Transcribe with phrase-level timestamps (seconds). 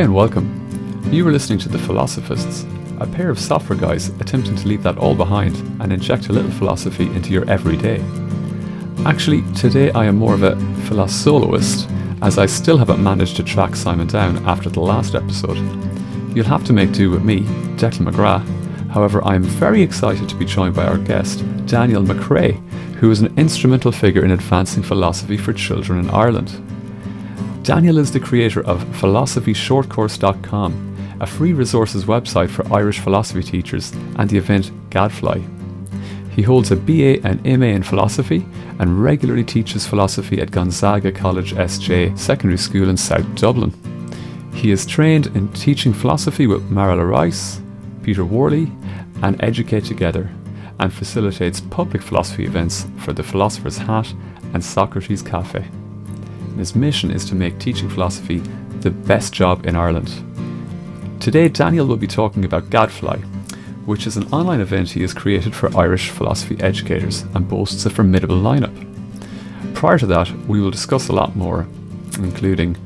[0.00, 1.12] Hi and welcome.
[1.12, 2.64] You are listening to The Philosophists,
[3.00, 6.50] a pair of software guys attempting to leave that all behind and inject a little
[6.52, 8.02] philosophy into your everyday.
[9.04, 11.86] Actually, today I am more of a philosoloist,
[12.22, 15.58] as I still haven't managed to track Simon down after the last episode.
[16.34, 17.42] You'll have to make do with me,
[17.76, 18.88] Declan McGrath.
[18.88, 22.54] However, I am very excited to be joined by our guest, Daniel McCrea,
[22.94, 26.69] who is an instrumental figure in advancing philosophy for children in Ireland.
[27.62, 34.30] Daniel is the creator of philosophyshortcourse.com, a free resources website for Irish philosophy teachers, and
[34.30, 35.42] the event Gadfly.
[36.30, 38.46] He holds a BA and MA in philosophy
[38.78, 43.74] and regularly teaches philosophy at Gonzaga College SJ Secondary School in South Dublin.
[44.54, 47.60] He is trained in teaching philosophy with Marelle Rice,
[48.02, 48.72] Peter Worley,
[49.22, 50.30] and Educate Together,
[50.78, 54.14] and facilitates public philosophy events for the Philosopher's Hat
[54.54, 55.68] and Socrates Cafe.
[56.60, 58.40] His mission is to make teaching philosophy
[58.80, 60.12] the best job in Ireland.
[61.18, 63.16] Today, Daniel will be talking about Gadfly,
[63.86, 67.90] which is an online event he has created for Irish philosophy educators and boasts a
[67.90, 68.74] formidable lineup.
[69.74, 71.66] Prior to that, we will discuss a lot more,
[72.18, 72.76] including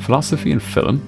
[0.00, 1.00] philosophy and film,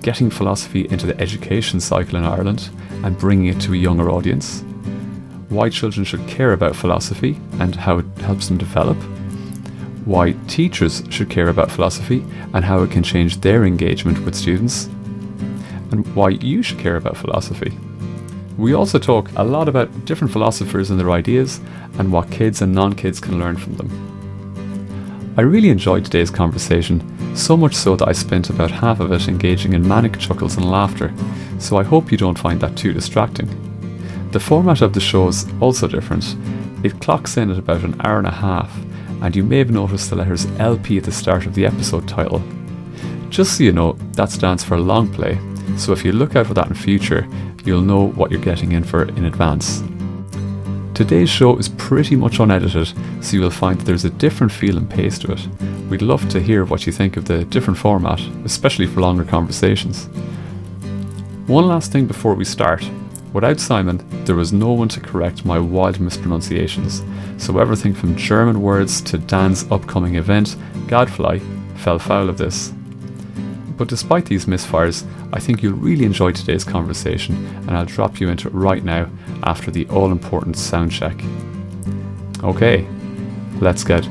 [0.00, 2.70] getting philosophy into the education cycle in Ireland
[3.04, 4.64] and bringing it to a younger audience,
[5.50, 8.96] why children should care about philosophy and how it helps them develop,
[10.08, 14.86] why teachers should care about philosophy and how it can change their engagement with students,
[15.90, 17.76] and why you should care about philosophy.
[18.56, 21.60] We also talk a lot about different philosophers and their ideas
[21.98, 25.34] and what kids and non kids can learn from them.
[25.36, 26.98] I really enjoyed today's conversation,
[27.36, 30.70] so much so that I spent about half of it engaging in manic chuckles and
[30.70, 31.12] laughter,
[31.58, 33.48] so I hope you don't find that too distracting.
[34.32, 36.34] The format of the show is also different.
[36.82, 38.74] It clocks in at about an hour and a half,
[39.22, 42.42] and you may have noticed the letters LP at the start of the episode title.
[43.30, 45.38] Just so you know, that stands for long play,
[45.76, 47.26] so if you look out for that in future,
[47.64, 49.82] you'll know what you're getting in for in advance.
[50.94, 52.92] Today's show is pretty much unedited,
[53.22, 55.46] so you will find that there's a different feel and pace to it.
[55.88, 60.06] We'd love to hear what you think of the different format, especially for longer conversations.
[61.46, 62.82] One last thing before we start.
[63.32, 67.02] Without Simon, there was no one to correct my wild mispronunciations,
[67.36, 70.56] so everything from German words to Dan's upcoming event,
[70.86, 71.40] Gadfly,
[71.76, 72.72] fell foul of this.
[73.76, 77.36] But despite these misfires, I think you'll really enjoy today's conversation,
[77.68, 79.10] and I'll drop you into it right now
[79.44, 81.14] after the all important sound check.
[82.42, 82.86] Okay,
[83.60, 84.08] let's get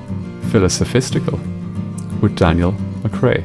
[0.51, 1.39] philosophistical
[2.22, 3.44] with Daniel McCrea.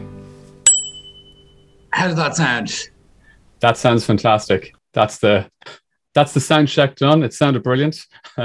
[1.90, 2.90] How does that sound?
[3.60, 4.74] That sounds fantastic.
[4.92, 5.50] That's the
[6.14, 7.22] that's the sound check done.
[7.22, 7.96] It sounded brilliant.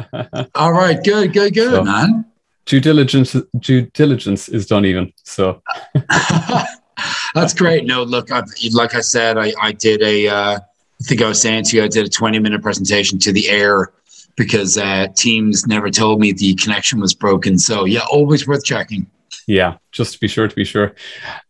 [0.55, 2.25] All right, good, good, good, so, man.
[2.65, 5.11] Due diligence, due diligence is done even.
[5.23, 5.61] So
[7.33, 7.85] that's great.
[7.85, 10.27] No, look, I've, like I said, I, I did a.
[10.27, 10.59] Uh,
[10.99, 13.49] I think I was saying to you, I did a twenty minute presentation to the
[13.49, 13.93] air
[14.35, 17.57] because uh, Teams never told me the connection was broken.
[17.57, 19.07] So yeah, always worth checking
[19.47, 20.93] yeah just to be sure to be sure.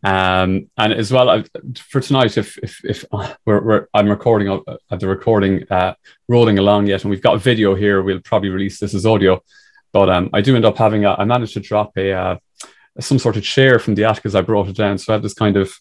[0.03, 1.43] Um and as well I,
[1.75, 5.95] for tonight if if, if uh, we're, we're i'm recording uh, the recording uh
[6.29, 9.43] rolling along yet and we've got a video here we'll probably release this as audio.
[9.91, 12.37] But um i do end up having a, i managed to drop a uh,
[12.99, 14.97] some sort of chair from the attic as i brought it down.
[14.97, 15.73] So i have this kind of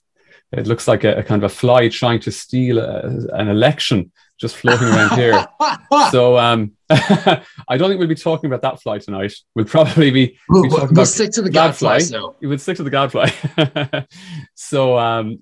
[0.53, 3.01] it looks like a, a kind of a fly trying to steal a,
[3.35, 5.47] an election just floating around here.
[6.11, 9.35] so um, I don't think we'll be talking about that fly tonight.
[9.55, 11.99] We'll probably be, we'll, be we'll, we'll stick to the gadfly.
[11.99, 12.37] So.
[12.41, 13.31] We would stick to the gadfly.
[14.55, 15.39] so um,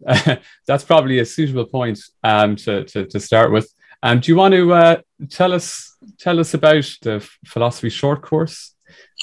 [0.66, 3.72] that's probably a suitable point um, to, to, to start with.
[4.03, 4.97] Um, do you want to uh,
[5.31, 8.75] tell us tell us about the philosophy short course?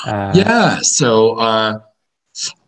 [0.05, 0.79] Uh, yeah.
[0.81, 1.35] So.
[1.35, 1.79] Uh,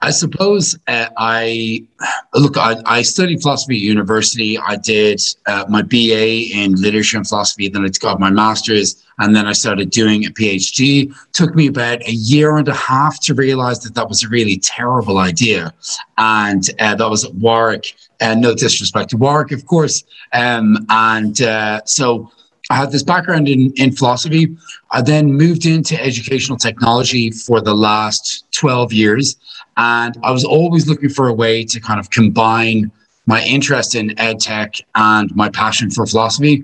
[0.01, 1.85] I suppose uh, I
[2.33, 2.57] look.
[2.57, 4.57] I, I, studied philosophy at university.
[4.57, 7.69] I did uh, my BA in literature and philosophy.
[7.69, 11.15] Then I got my master's, and then I started doing a PhD.
[11.31, 14.57] Took me about a year and a half to realize that that was a really
[14.57, 15.73] terrible idea,
[16.17, 17.95] and uh, that was at Warwick.
[18.19, 20.03] And no disrespect to Warwick, of course.
[20.33, 22.31] Um, and uh, so
[22.69, 24.55] I had this background in, in philosophy.
[24.91, 29.35] I then moved into educational technology for the last 12 years.
[29.75, 32.91] And I was always looking for a way to kind of combine
[33.25, 36.63] my interest in ed tech and my passion for philosophy.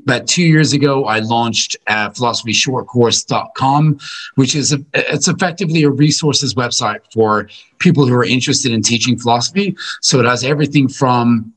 [0.00, 3.98] About two years ago, I launched uh, philosophyshortcourse.com,
[4.36, 7.50] which is a, it's effectively a resources website for
[7.80, 9.76] people who are interested in teaching philosophy.
[10.00, 11.52] So it has everything from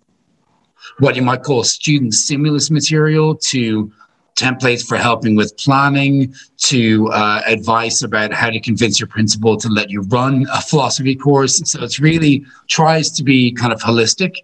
[0.99, 3.91] what you might call student stimulus material to
[4.35, 9.69] templates for helping with planning to uh, advice about how to convince your principal to
[9.69, 11.61] let you run a philosophy course.
[11.71, 14.37] So it's really tries to be kind of holistic.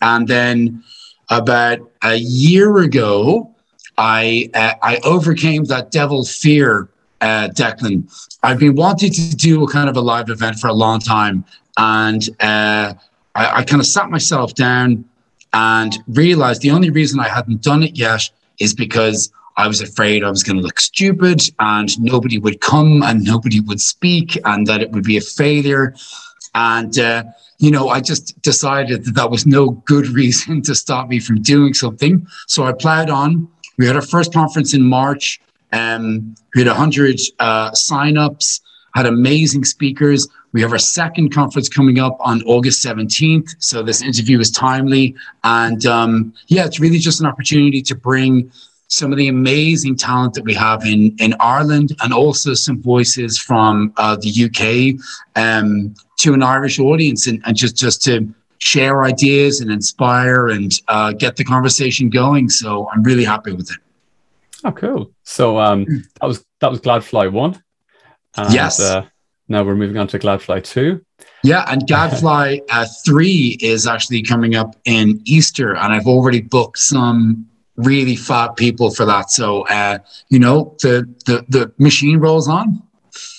[0.00, 0.84] And then
[1.30, 3.52] about a year ago,
[3.98, 6.88] I uh, I overcame that devil fear,
[7.20, 8.12] uh, Declan.
[8.42, 11.44] I've been wanting to do a kind of a live event for a long time,
[11.78, 12.92] and uh,
[13.34, 15.06] I, I kind of sat myself down
[15.56, 18.28] and realized the only reason I hadn't done it yet
[18.60, 23.02] is because I was afraid I was going to look stupid and nobody would come
[23.02, 25.94] and nobody would speak and that it would be a failure.
[26.54, 27.24] And, uh,
[27.56, 31.40] you know, I just decided that that was no good reason to stop me from
[31.40, 32.26] doing something.
[32.46, 33.48] So I plowed on.
[33.78, 35.40] We had our first conference in March.
[35.72, 38.60] Um, we had 100 uh, signups,
[38.94, 40.28] had amazing speakers.
[40.56, 43.56] We have our second conference coming up on August 17th.
[43.58, 45.14] So this interview is timely.
[45.44, 48.50] And um, yeah, it's really just an opportunity to bring
[48.88, 53.38] some of the amazing talent that we have in, in Ireland and also some voices
[53.38, 54.98] from uh, the UK
[55.38, 58.26] um, to an Irish audience and, and just, just to
[58.56, 62.48] share ideas and inspire and uh, get the conversation going.
[62.48, 63.78] So I'm really happy with it.
[64.64, 65.10] Oh, cool.
[65.22, 65.84] So um,
[66.18, 67.62] that was that was Gladfly one.
[68.38, 68.80] And, yes.
[68.80, 69.04] Uh,
[69.48, 71.04] now we're moving on to Gladfly 2.
[71.42, 76.78] Yeah, and Gadfly uh, 3 is actually coming up in Easter, and I've already booked
[76.78, 77.46] some
[77.76, 79.30] really fat people for that.
[79.30, 79.98] So, uh,
[80.28, 82.82] you know, the, the, the machine rolls on.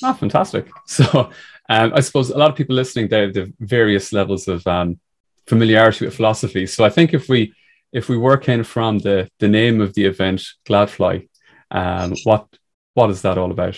[0.03, 0.69] Oh, fantastic.
[0.85, 1.31] So,
[1.69, 4.99] um, I suppose a lot of people listening, they have the various levels of um,
[5.47, 6.65] familiarity with philosophy.
[6.65, 7.53] So, I think if we
[7.91, 11.27] if we work in from the the name of the event, Gladfly,
[11.71, 12.47] um, what
[12.93, 13.77] what is that all about?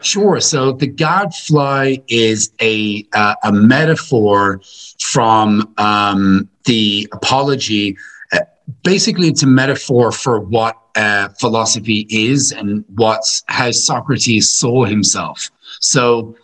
[0.00, 0.40] Sure.
[0.40, 4.60] So the gadfly is a uh, a metaphor
[5.00, 7.96] from um, the apology.
[8.32, 8.40] Uh,
[8.84, 15.50] basically, it's a metaphor for what uh, philosophy is and what's how Socrates saw himself.
[15.80, 16.36] So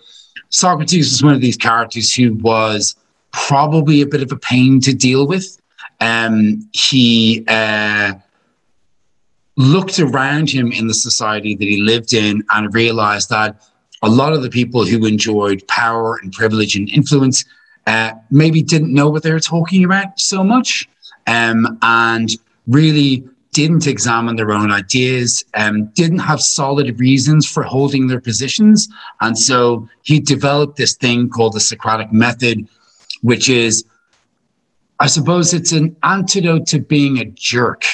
[0.49, 2.97] Socrates was one of these characters who was
[3.33, 5.61] probably a bit of a pain to deal with.
[6.01, 8.15] Um, he uh,
[9.57, 13.63] looked around him in the society that he lived in and realized that
[14.03, 17.45] a lot of the people who enjoyed power and privilege and influence
[17.87, 20.89] uh, maybe didn't know what they were talking about so much
[21.27, 22.31] um, and
[22.67, 28.89] really didn't examine their own ideas, um, didn't have solid reasons for holding their positions.
[29.21, 32.69] And so he developed this thing called the Socratic method,
[33.23, 33.85] which is,
[34.99, 37.85] I suppose it's an antidote to being a jerk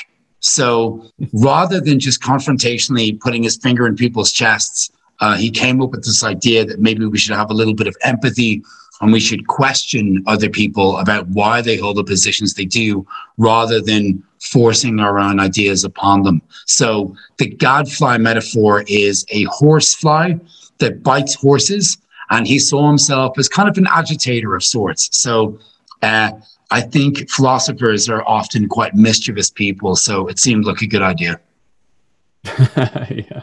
[0.40, 4.90] so rather than just confrontationally putting his finger in people's chests,
[5.20, 7.86] uh, he came up with this idea that maybe we should have a little bit
[7.86, 8.62] of empathy
[9.00, 13.06] and we should question other people about why they hold the positions they do
[13.38, 16.42] rather than forcing our own ideas upon them.
[16.66, 20.34] So the gadfly metaphor is a horsefly
[20.78, 21.98] that bites horses,
[22.30, 25.08] and he saw himself as kind of an agitator of sorts.
[25.16, 25.58] So
[26.02, 26.32] uh,
[26.70, 31.40] I think philosophers are often quite mischievous people, so it seemed like a good idea.
[32.76, 33.42] yeah,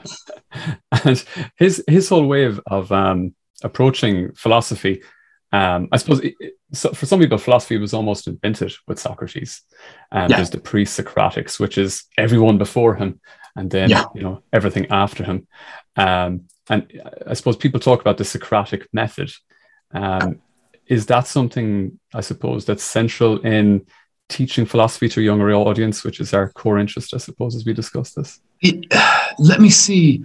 [1.03, 1.23] and
[1.57, 5.01] his his whole way of of um, approaching philosophy,
[5.51, 6.35] um, I suppose, it,
[6.73, 9.61] so for some people, philosophy was almost invented with Socrates.
[10.11, 10.37] Um, yeah.
[10.37, 13.19] There's the pre-Socratics, which is everyone before him,
[13.55, 14.05] and then yeah.
[14.13, 15.47] you know everything after him.
[15.95, 19.31] Um, and I suppose people talk about the Socratic method.
[19.91, 20.41] Um,
[20.89, 23.85] is that something I suppose that's central in
[24.29, 27.73] teaching philosophy to a younger audience, which is our core interest, I suppose, as we
[27.73, 28.39] discuss this?
[28.61, 28.85] It,
[29.39, 30.23] let me see.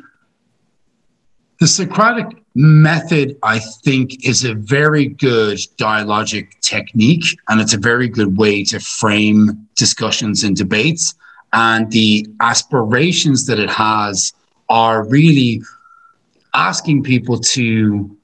[1.60, 2.26] The Socratic
[2.56, 8.64] method, I think, is a very good dialogic technique, and it's a very good way
[8.64, 11.14] to frame discussions and debates.
[11.52, 14.32] And the aspirations that it has
[14.68, 15.62] are really
[16.54, 18.16] asking people to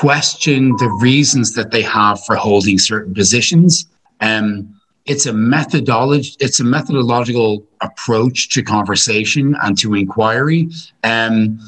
[0.00, 3.86] question the reasons that they have for holding certain positions.
[4.20, 10.68] Um, it's a methodology, it's a methodological approach to conversation and to inquiry.
[11.04, 11.58] Um,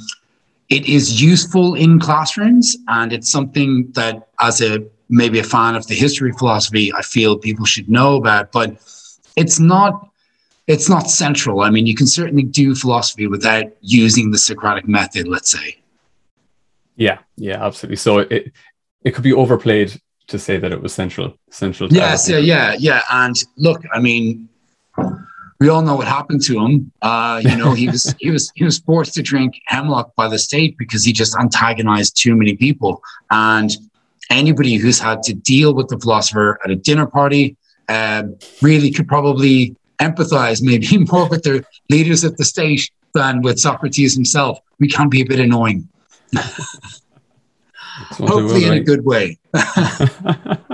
[0.68, 5.87] it is useful in classrooms, and it's something that, as a maybe a fan of
[5.87, 8.52] the history of philosophy, I feel people should know about.
[8.52, 8.76] But
[9.37, 10.11] it's not
[10.66, 11.62] it's not central.
[11.62, 15.77] I mean, you can certainly do philosophy without using the Socratic method, let's say.
[16.99, 17.97] Yeah, yeah, absolutely.
[17.97, 18.52] So it
[19.02, 21.90] it could be overplayed to say that it was central central.
[21.90, 23.02] yes, yeah, yeah, yeah.
[23.11, 24.49] And look, I mean,
[25.61, 26.93] we all know what happened to him.
[27.00, 30.38] Uh, you know, he was he was he was forced to drink hemlock by the
[30.38, 33.00] state because he just antagonized too many people.
[33.31, 33.71] And
[34.28, 37.57] anybody who's had to deal with the philosopher at a dinner party
[37.88, 38.25] uh,
[38.61, 44.14] really could probably empathize maybe more with the leaders of the state than with Socrates
[44.14, 44.59] himself.
[44.81, 45.88] We can be a bit annoying.
[48.11, 49.38] Hopefully, in a good way.
[49.54, 50.70] I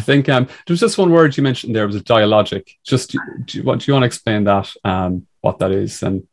[0.00, 2.76] think um, there was just one word you mentioned there was a dialogic.
[2.84, 6.26] Just do you, do you want to explain that, um, what that is, and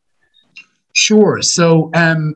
[0.95, 1.41] Sure.
[1.41, 2.36] So um,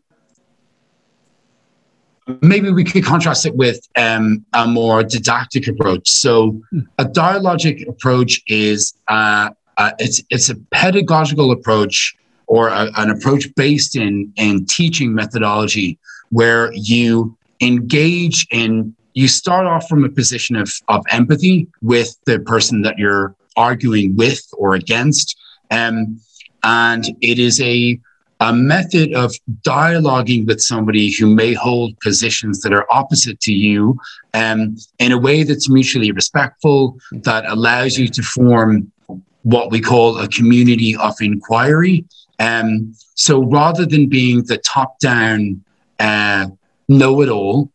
[2.41, 6.09] maybe we could contrast it with um, a more didactic approach.
[6.09, 6.61] So
[6.97, 12.17] a dialogic approach is uh, uh, it's it's a pedagogical approach
[12.49, 15.97] or a, an approach based in in teaching methodology
[16.31, 22.39] where you engage in you start off from a position of, of empathy with the
[22.39, 25.37] person that you're arguing with or against
[25.71, 26.19] um,
[26.63, 27.99] and it is a
[28.41, 33.99] a method of dialoguing with somebody who may hold positions that are opposite to you
[34.33, 38.89] um, in a way that's mutually respectful, that allows you to form
[39.43, 42.05] what we call a community of inquiry.
[42.39, 45.63] Um, so rather than being the top down
[45.99, 46.47] uh,
[46.87, 47.71] know it all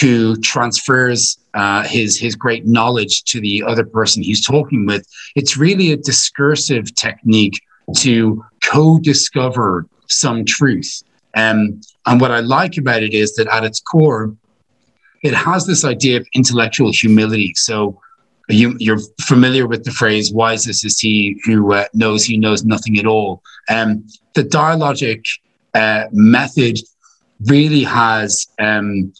[0.00, 5.56] who transfers uh, his, his great knowledge to the other person he's talking with, it's
[5.56, 7.60] really a discursive technique
[7.96, 11.02] to co discover some truth.
[11.34, 14.34] Um, and what I like about it is that at its core,
[15.22, 17.52] it has this idea of intellectual humility.
[17.54, 18.00] So
[18.48, 22.98] you, are familiar with the phrase "wisest is he who uh, knows he knows nothing
[22.98, 25.24] at all." Um, the dialogic
[25.74, 26.78] uh, method
[27.46, 29.12] really has um,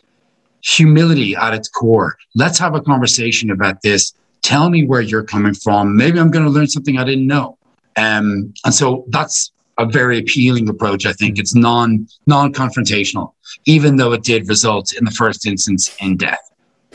[0.62, 2.17] humility at its core.
[2.35, 4.14] Let's have a conversation about this.
[4.43, 5.97] Tell me where you're coming from.
[5.97, 7.59] Maybe I'm going to learn something I didn't know.
[7.97, 11.07] Um, and so that's a very appealing approach.
[11.07, 13.33] I think it's non non confrontational,
[13.67, 16.51] even though it did result in the first instance in death.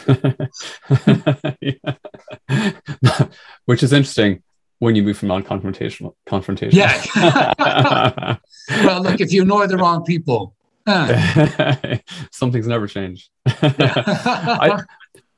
[3.65, 4.43] Which is interesting
[4.79, 6.77] when you move from non-confrontational confrontation.
[6.77, 7.01] Yeah.
[8.69, 10.55] well, look, if you annoy the wrong people,
[12.31, 13.29] something's never changed.
[13.45, 14.83] I,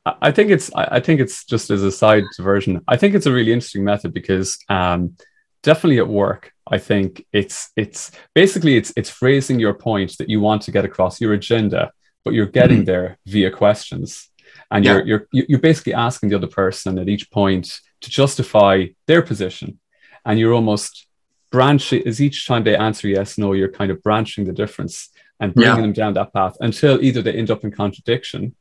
[0.05, 2.81] I think it's I think it's just as a side diversion.
[2.87, 5.15] I think it's a really interesting method because um,
[5.63, 10.39] definitely at work i think it's it's basically it's it's phrasing your point that you
[10.39, 11.91] want to get across your agenda
[12.23, 12.85] but you're getting mm-hmm.
[12.85, 14.29] there via questions
[14.71, 15.01] and yeah.
[15.05, 19.79] you're you're you're basically asking the other person at each point to justify their position
[20.25, 21.07] and you're almost
[21.51, 25.09] branching as each time they answer yes no you're kind of branching the difference
[25.39, 25.81] and bringing yeah.
[25.81, 28.55] them down that path until either they end up in contradiction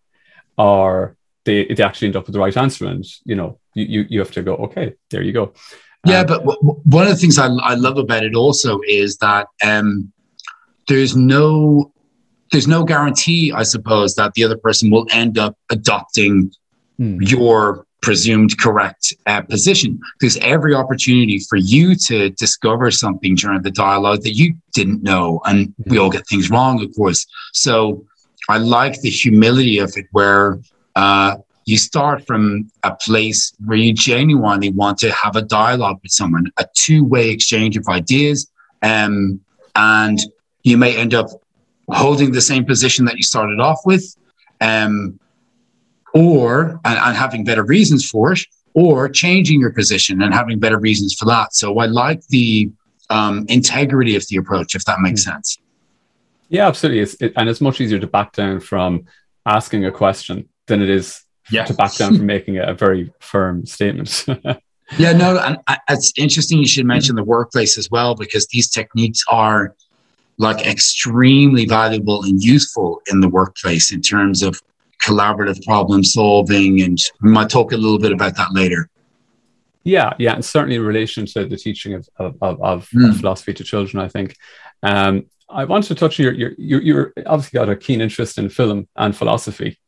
[0.56, 4.06] or they, they actually end up with the right answer and you know you, you,
[4.08, 5.52] you have to go okay there you go
[6.06, 9.16] yeah, um, but w- one of the things I, I love about it also is
[9.18, 10.12] that um,
[10.86, 11.92] there's no
[12.52, 16.52] there's no guarantee, I suppose, that the other person will end up adopting
[16.96, 17.20] hmm.
[17.20, 19.98] your presumed correct uh, position.
[20.20, 25.40] There's every opportunity for you to discover something during the dialogue that you didn't know,
[25.44, 27.26] and we all get things wrong, of course.
[27.52, 28.04] So
[28.48, 30.58] I like the humility of it, where
[30.96, 31.36] uh,
[31.66, 36.50] you start from a place where you genuinely want to have a dialogue with someone,
[36.56, 38.50] a two way exchange of ideas.
[38.82, 39.40] Um,
[39.74, 40.18] and
[40.62, 41.28] you may end up
[41.90, 44.16] holding the same position that you started off with,
[44.60, 45.18] um,
[46.14, 48.40] or and, and having better reasons for it,
[48.74, 51.54] or changing your position and having better reasons for that.
[51.54, 52.70] So I like the
[53.10, 55.32] um, integrity of the approach, if that makes mm.
[55.32, 55.58] sense.
[56.48, 57.00] Yeah, absolutely.
[57.00, 59.04] It's, it, and it's much easier to back down from
[59.46, 61.64] asking a question than it is yeah.
[61.64, 64.24] to back down from making a very firm statement.
[64.98, 69.22] yeah, no, and it's interesting you should mention the workplace as well because these techniques
[69.30, 69.74] are
[70.38, 74.60] like extremely valuable and useful in the workplace in terms of
[75.02, 78.88] collaborative problem solving and we might talk a little bit about that later
[79.84, 83.16] yeah yeah and certainly in relation to the teaching of, of, of mm.
[83.16, 84.34] philosophy to children i think
[84.82, 88.38] um, i want to touch on your, your, your, you're obviously got a keen interest
[88.38, 89.78] in film and philosophy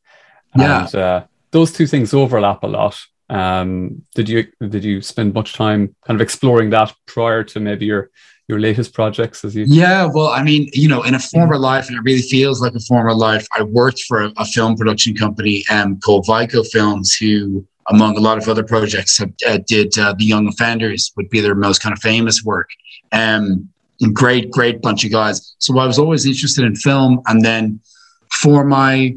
[0.56, 0.84] yeah.
[0.84, 2.98] And, uh, those two things overlap a lot.
[3.28, 7.86] Um, did you did you spend much time kind of exploring that prior to maybe
[7.86, 8.10] your
[8.50, 11.88] your latest projects as you yeah well i mean you know in a former life
[11.88, 15.12] and it really feels like a former life i worked for a, a film production
[15.24, 19.98] company um, called vico films who among a lot of other projects have, uh, did
[19.98, 22.68] uh, the young offenders would be their most kind of famous work.
[23.10, 23.68] Um,
[24.12, 25.56] great great bunch of guys.
[25.58, 27.80] So i was always interested in film and then
[28.42, 29.14] for my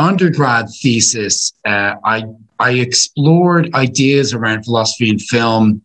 [0.00, 2.24] undergrad thesis, uh, I
[2.58, 5.82] I explored ideas around philosophy and film,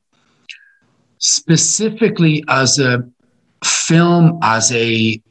[1.18, 3.04] specifically as a
[3.64, 5.22] film as a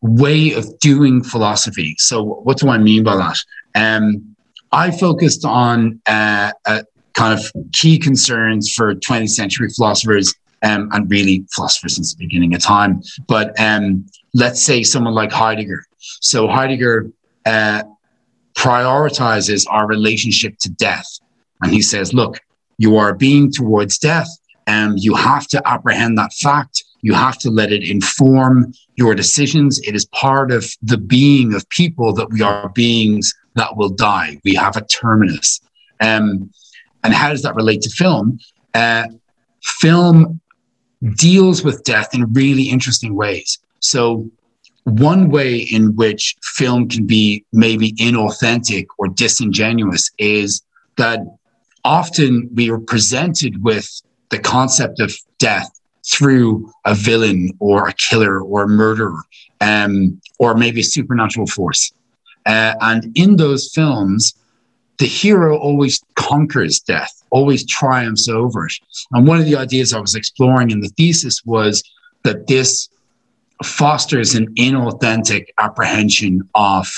[0.00, 1.94] way of doing philosophy.
[1.98, 3.38] So, what do I mean by that?
[3.74, 4.36] Um,
[4.70, 6.82] I focused on uh, uh,
[7.14, 12.54] kind of key concerns for 20th century philosophers um, and really philosophers since the beginning
[12.54, 13.02] of time.
[13.26, 17.10] But um, let's say someone like Heidegger, So Heidegger
[17.46, 17.82] uh,
[18.56, 21.06] prioritizes our relationship to death.
[21.62, 22.38] And he says, look,
[22.76, 24.28] you are being towards death,
[24.68, 26.84] and you have to apprehend that fact.
[27.00, 29.80] You have to let it inform your decisions.
[29.80, 34.38] It is part of the being of people that we are beings that will die.
[34.44, 35.60] We have a terminus.
[36.00, 36.50] Um,
[37.02, 38.38] and how does that relate to film?
[38.74, 39.04] Uh,
[39.62, 40.40] film
[41.16, 43.58] deals with death in really interesting ways.
[43.80, 44.30] So,
[44.84, 50.62] one way in which film can be maybe inauthentic or disingenuous is
[50.96, 51.20] that
[51.84, 55.70] often we are presented with the concept of death
[56.06, 59.20] through a villain or a killer or a murderer
[59.60, 61.92] um, or maybe a supernatural force.
[62.46, 64.34] Uh, and in those films,
[64.98, 68.72] the hero always conquers death, always triumphs over it.
[69.12, 71.82] And one of the ideas I was exploring in the thesis was
[72.24, 72.88] that this
[73.62, 76.88] fosters an inauthentic apprehension of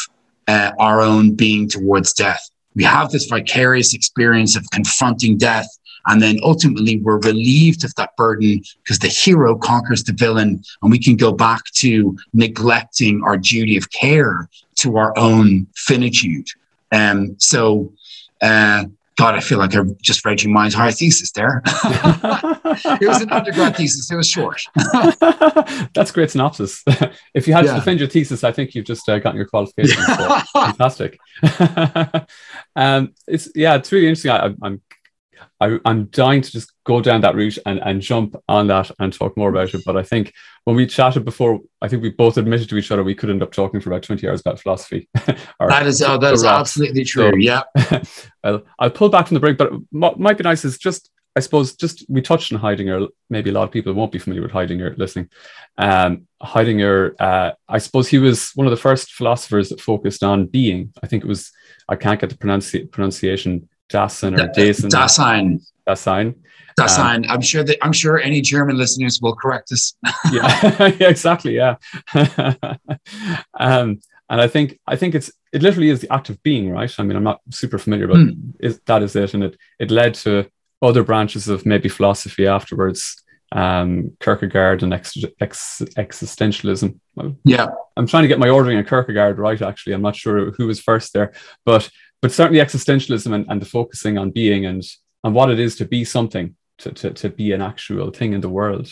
[0.48, 2.48] uh, our own being towards death.
[2.74, 5.66] We have this vicarious experience of confronting death.
[6.06, 10.90] And then ultimately, we're relieved of that burden because the hero conquers the villain, and
[10.90, 16.46] we can go back to neglecting our duty of care to our own finitude.
[16.92, 17.92] Um, so,
[18.40, 18.84] uh,
[19.16, 21.60] God, I feel like I just read you my entire thesis there.
[21.66, 24.10] it was an undergrad thesis.
[24.10, 24.62] It was short.
[25.94, 26.82] That's great synopsis.
[27.34, 27.72] if you had yeah.
[27.72, 30.02] to defend your thesis, I think you've just uh, gotten your qualification.
[30.02, 31.18] So fantastic.
[32.76, 34.30] um, it's yeah, it's really interesting.
[34.30, 34.80] I, I'm
[35.60, 39.12] I, am dying to just go down that route and, and jump on that and
[39.12, 39.82] talk more about it.
[39.84, 40.32] But I think
[40.64, 43.42] when we chatted before, I think we both admitted to each other we could end
[43.42, 45.08] up talking for about 20 hours about philosophy.
[45.14, 47.30] that is, oh, that is absolutely true.
[47.30, 47.62] So, yeah.
[48.44, 51.40] I'll, I'll pull back from the break, but what might be nice is just, I
[51.40, 53.06] suppose, just we touched on Heidegger.
[53.28, 55.28] Maybe a lot of people won't be familiar with Heidegger listening.
[55.78, 60.46] Um, Heidegger, uh, I suppose he was one of the first philosophers that focused on
[60.46, 60.92] being.
[61.02, 61.52] I think it was,
[61.88, 64.90] I can't get the pronunci- pronunciation Dasein or Dasein.
[64.90, 65.60] Dasein.
[65.86, 66.34] Dasein.
[66.78, 67.24] Dasein.
[67.24, 69.94] Um, I'm sure that I'm sure any German listeners will correct us.
[70.32, 71.56] yeah, exactly.
[71.56, 71.76] Yeah.
[73.58, 76.92] um, and I think I think it's it literally is the act of being, right?
[76.98, 78.54] I mean, I'm not super familiar, but mm.
[78.60, 80.48] is, that is it, and it it led to
[80.82, 83.16] other branches of maybe philosophy afterwards.
[83.52, 86.96] Um, Kierkegaard and ex, ex, existentialism.
[87.44, 89.60] Yeah, I'm trying to get my ordering of Kierkegaard right.
[89.60, 91.32] Actually, I'm not sure who was first there,
[91.64, 91.90] but
[92.20, 94.82] but certainly existentialism and, and the focusing on being and
[95.24, 98.40] and what it is to be something, to, to, to be an actual thing in
[98.40, 98.88] the world,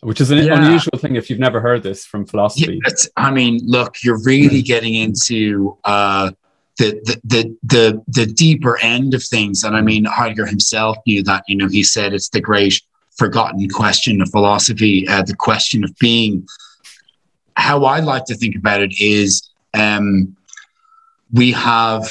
[0.00, 0.58] which is an yeah.
[0.58, 2.80] unusual thing if you've never heard this from philosophy.
[2.84, 6.32] Yeah, I mean, look, you're really getting into uh,
[6.78, 9.62] the, the, the, the, the deeper end of things.
[9.62, 12.82] And I mean, Heidegger himself knew that, you know, he said it's the great
[13.16, 16.46] forgotten question of philosophy, uh, the question of being.
[17.54, 20.36] How I like to think about it is um,
[21.32, 22.08] we have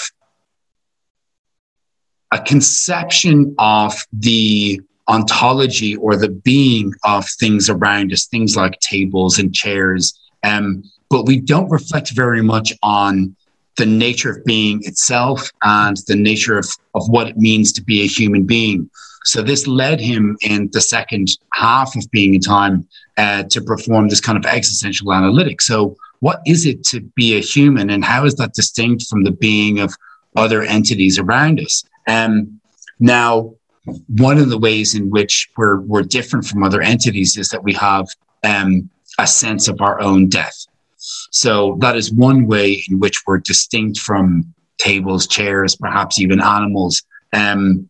[2.32, 9.40] a conception of the ontology or the being of things around us, things like tables
[9.40, 10.20] and chairs.
[10.44, 13.36] Um, but we don't reflect very much on
[13.78, 18.02] the nature of being itself and the nature of, of what it means to be
[18.02, 18.90] a human being.
[19.24, 22.88] So this led him in the second half of being in time
[23.18, 25.62] uh, to perform this kind of existential analytic.
[25.62, 29.32] So what is it to be a human and how is that distinct from the
[29.32, 29.94] being of
[30.36, 31.84] other entities around us?
[32.08, 32.60] Um,
[33.00, 33.54] now,
[34.08, 37.74] one of the ways in which we're, we're different from other entities is that we
[37.74, 38.08] have
[38.44, 38.90] um,
[39.20, 40.66] a sense of our own death.
[41.32, 47.04] So that is one way in which we're distinct from tables, chairs, perhaps even animals.
[47.34, 47.90] Um,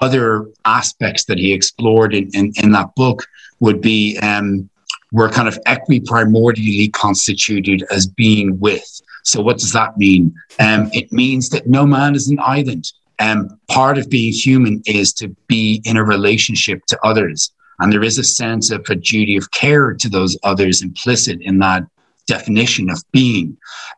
[0.00, 3.26] other aspects that he explored in, in, in that book
[3.60, 4.70] would be um,
[5.12, 9.00] we're kind of equiprimordially constituted as being with.
[9.24, 10.34] So what does that mean?
[10.60, 12.92] Um, it means that no man is an island.
[13.20, 17.52] Um, part of being human is to be in a relationship to others.
[17.80, 21.58] And there is a sense of a duty of care to those others implicit in
[21.58, 21.84] that
[22.26, 23.56] definition of being.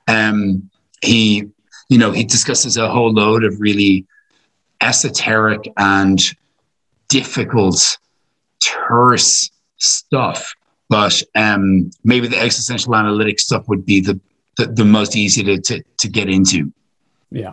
[0.09, 0.71] Um,
[1.03, 1.49] he,
[1.89, 4.07] you know, he discusses a whole load of really
[4.81, 6.21] esoteric and
[7.09, 7.99] difficult,
[8.65, 10.55] terse stuff.
[10.89, 14.21] But um, maybe the existential analytic stuff would be the,
[14.57, 16.73] the, the most easy to, to, to get into.
[17.31, 17.53] Yeah.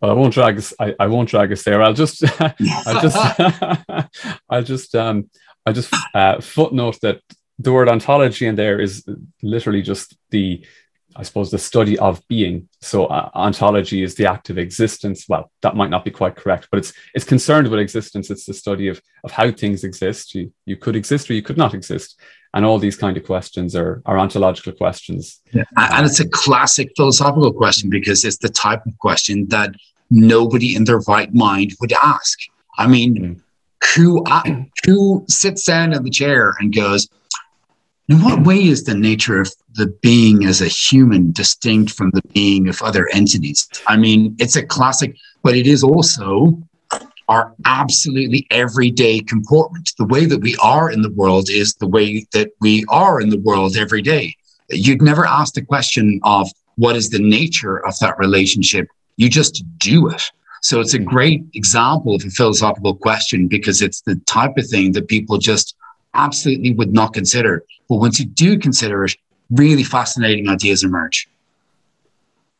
[0.00, 0.72] Well, I won't drag us.
[0.80, 1.82] I, I won't drag us there.
[1.82, 3.40] I'll just, I'll just,
[4.50, 5.30] I'll just, um,
[5.66, 7.20] I'll just uh, footnote that
[7.58, 9.06] the word ontology in there is
[9.42, 10.64] literally just the,
[11.14, 12.68] I suppose, the study of being.
[12.80, 15.26] So uh, ontology is the act of existence.
[15.28, 18.30] Well, that might not be quite correct, but it's it's concerned with existence.
[18.30, 20.34] It's the study of of how things exist.
[20.34, 22.18] You you could exist or you could not exist.
[22.54, 25.40] and all these kind of questions are, are ontological questions.
[25.52, 25.64] Yeah.
[25.76, 29.70] And it's a classic philosophical question because it's the type of question that
[30.10, 32.38] nobody in their right mind would ask.
[32.78, 33.40] I mean, mm.
[33.94, 34.24] who
[34.84, 37.08] who sits down in the chair and goes,
[38.08, 42.22] in what way is the nature of the being as a human distinct from the
[42.34, 43.68] being of other entities?
[43.86, 46.60] I mean, it's a classic, but it is also
[47.28, 49.92] our absolutely everyday comportment.
[49.96, 53.30] The way that we are in the world is the way that we are in
[53.30, 54.34] the world every day.
[54.70, 58.88] You'd never ask the question of what is the nature of that relationship.
[59.20, 60.22] You just do it.
[60.62, 61.08] So it's a mm-hmm.
[61.08, 65.76] great example of a philosophical question because it's the type of thing that people just
[66.14, 67.62] absolutely would not consider.
[67.90, 69.14] But once you do consider it,
[69.50, 71.28] really fascinating ideas emerge.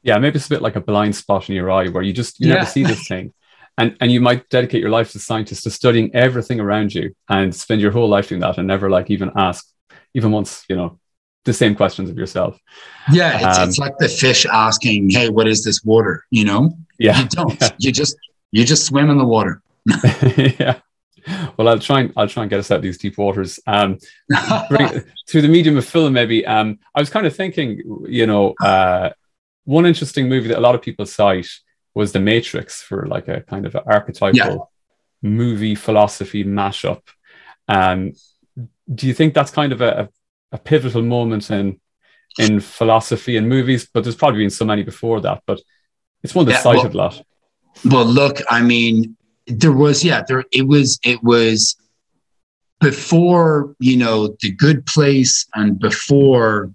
[0.03, 2.39] Yeah, maybe it's a bit like a blind spot in your eye where you just
[2.41, 2.57] you yeah.
[2.57, 3.33] never see this thing.
[3.79, 7.15] And and you might dedicate your life as a scientist to studying everything around you
[7.31, 9.67] and spend your whole life doing that and never like even ask,
[10.13, 11.00] even once, you know,
[11.45, 12.59] the same questions of yourself.
[13.13, 16.77] Yeah, it's, um, it's like the fish asking, "Hey, what is this water?" You know.
[16.99, 17.21] Yeah.
[17.21, 17.61] You don't.
[17.61, 17.69] Yeah.
[17.79, 18.17] You just
[18.51, 19.63] you just swim in the water.
[20.59, 20.81] yeah
[21.57, 23.61] well, I'll try and I'll try and get us out of these deep waters.
[23.67, 23.99] Um,
[24.69, 26.47] bring, through the medium of film, maybe.
[26.47, 29.11] Um, I was kind of thinking, you know, uh,
[29.65, 31.49] one interesting movie that a lot of people cite
[31.95, 34.57] was The Matrix for like a kind of archetypal yeah.
[35.23, 37.03] movie philosophy mashup.
[37.69, 38.13] Um,
[38.93, 40.09] do you think that's kind of a, a,
[40.59, 41.81] pivotal moment in
[42.39, 43.89] in philosophy and movies?
[43.93, 45.61] But there's probably been so many before that, but
[46.23, 47.27] it's one that's yeah, cited well, a lot.
[47.85, 51.77] Well, look, I mean, there was yeah there it was it was
[52.81, 56.71] before you know the good place and before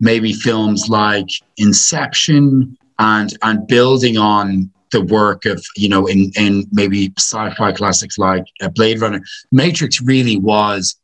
[0.00, 6.66] maybe films like inception and and building on the work of you know in in
[6.72, 10.96] maybe sci-fi classics like uh, blade runner matrix really was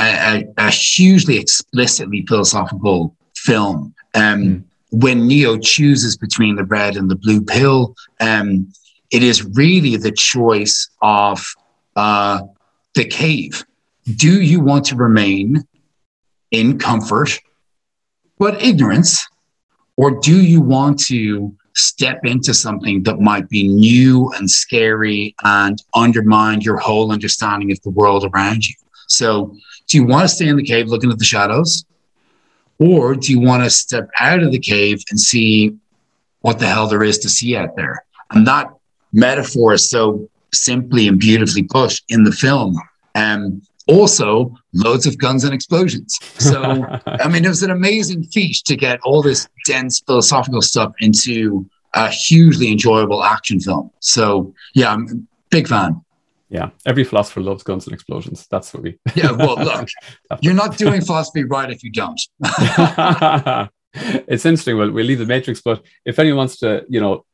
[0.00, 4.64] a, a, a hugely explicitly philosophical film um, mm.
[4.90, 8.66] when neo chooses between the red and the blue pill um,
[9.10, 11.54] it is really the choice of
[11.94, 12.40] uh,
[12.94, 13.64] the cave.
[14.16, 15.64] Do you want to remain
[16.50, 17.40] in comfort
[18.38, 19.26] but ignorance,
[19.96, 25.82] or do you want to step into something that might be new and scary and
[25.94, 28.74] undermine your whole understanding of the world around you?
[29.08, 29.56] So,
[29.88, 31.84] do you want to stay in the cave looking at the shadows?
[32.78, 35.76] Or do you want to step out of the cave and see
[36.40, 38.04] what the hell there is to see out there?
[38.32, 38.68] And that
[39.12, 42.76] metaphor is so simply and beautifully put in the film.
[43.14, 46.18] Um, also, loads of guns and explosions.
[46.38, 50.92] So, I mean, it was an amazing feat to get all this dense philosophical stuff
[51.00, 53.90] into a hugely enjoyable action film.
[54.00, 55.14] So, yeah, I'm a
[55.50, 56.04] big fan.
[56.48, 58.46] Yeah, every philosopher loves guns and explosions.
[58.50, 58.98] That's what we.
[59.14, 59.88] yeah, well, look,
[60.40, 62.20] you're not doing philosophy right if you don't.
[63.94, 64.76] it's interesting.
[64.78, 67.24] Well, we'll leave the matrix, but if anyone wants to, you know,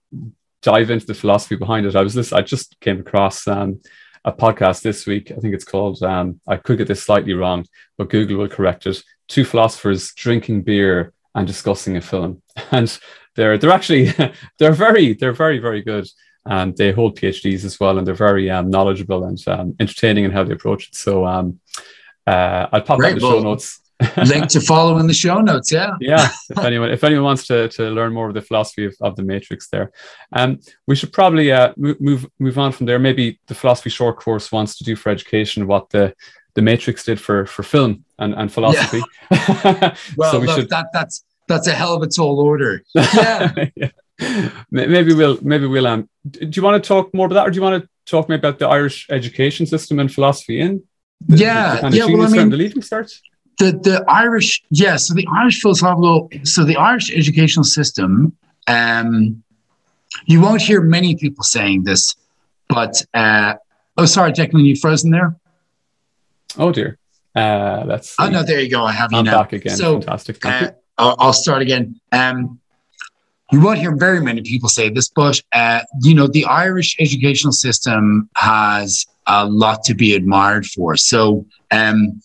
[0.62, 3.80] dive into the philosophy behind it, I was listening, I just came across um,
[4.24, 5.30] a podcast this week.
[5.30, 7.66] I think it's called, um, I could get this slightly wrong,
[7.98, 9.02] but Google will correct it.
[9.28, 12.42] Two philosophers drinking beer and discussing a film.
[12.70, 12.98] And
[13.34, 14.12] they're, they're actually,
[14.58, 16.06] they're very, they're very, very good.
[16.44, 17.98] And they hold PhDs as well.
[17.98, 20.94] And they're very um, knowledgeable and um, entertaining in how they approach it.
[20.94, 21.60] So um,
[22.26, 23.82] uh, I'll pop Great, in the show notes
[24.26, 25.72] link to follow in the show notes.
[25.72, 25.96] Yeah.
[26.00, 26.30] yeah.
[26.50, 29.22] If anyone, if anyone wants to, to learn more of the philosophy of, of the
[29.22, 29.92] matrix there,
[30.32, 32.98] um, we should probably uh, move, move on from there.
[32.98, 36.14] Maybe the philosophy short course wants to do for education what the,
[36.54, 39.02] the matrix did for, for film and, and philosophy.
[39.30, 39.94] Yeah.
[40.16, 40.70] well, so we look, should...
[40.70, 42.82] that, that's, that's a hell of a tall order.
[42.94, 43.52] Yeah.
[43.76, 43.90] yeah.
[44.70, 47.56] Maybe we'll, maybe we'll, um, do you want to talk more about that or do
[47.56, 50.82] you want to talk maybe about the Irish education system and philosophy in?
[51.26, 51.88] The, yeah.
[51.88, 52.06] The yeah.
[52.06, 53.20] Well, I mean, the leaving starts?
[53.58, 54.96] the the Irish, yeah.
[54.96, 58.36] So the Irish philosophical, so the Irish educational system.
[58.66, 59.42] Um,
[60.26, 62.14] you won't hear many people saying this,
[62.68, 63.54] but uh,
[63.96, 65.36] oh, sorry, Declan, you frozen there.
[66.58, 66.98] Oh dear.
[67.34, 68.14] Uh, that's.
[68.18, 68.84] Oh no, there you go.
[68.84, 69.42] I have you I'm now.
[69.42, 69.76] back again.
[69.76, 70.44] So, Fantastic.
[70.44, 71.98] Uh, I'll, I'll, start again.
[72.12, 72.60] Um,
[73.52, 77.52] you won't hear very many people say this, but uh, you know the Irish educational
[77.52, 80.96] system has a lot to be admired for.
[80.96, 81.46] So.
[81.70, 82.20] Um,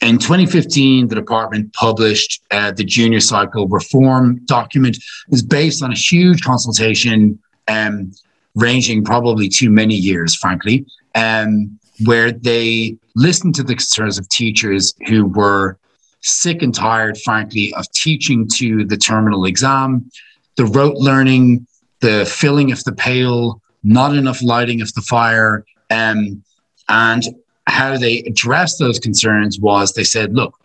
[0.00, 4.96] in 2015, the department published uh, the junior cycle reform document.
[4.96, 8.10] It was based on a huge consultation, um,
[8.56, 14.92] ranging probably too many years, frankly, um, where they listened to the concerns of teachers
[15.06, 15.78] who were
[16.22, 20.10] sick and tired, frankly, of teaching to the terminal exam,
[20.56, 21.66] the rote learning,
[22.00, 26.42] the filling of the pail, not enough lighting of the fire, um,
[26.88, 27.22] and
[27.66, 30.58] how they addressed those concerns was they said, look,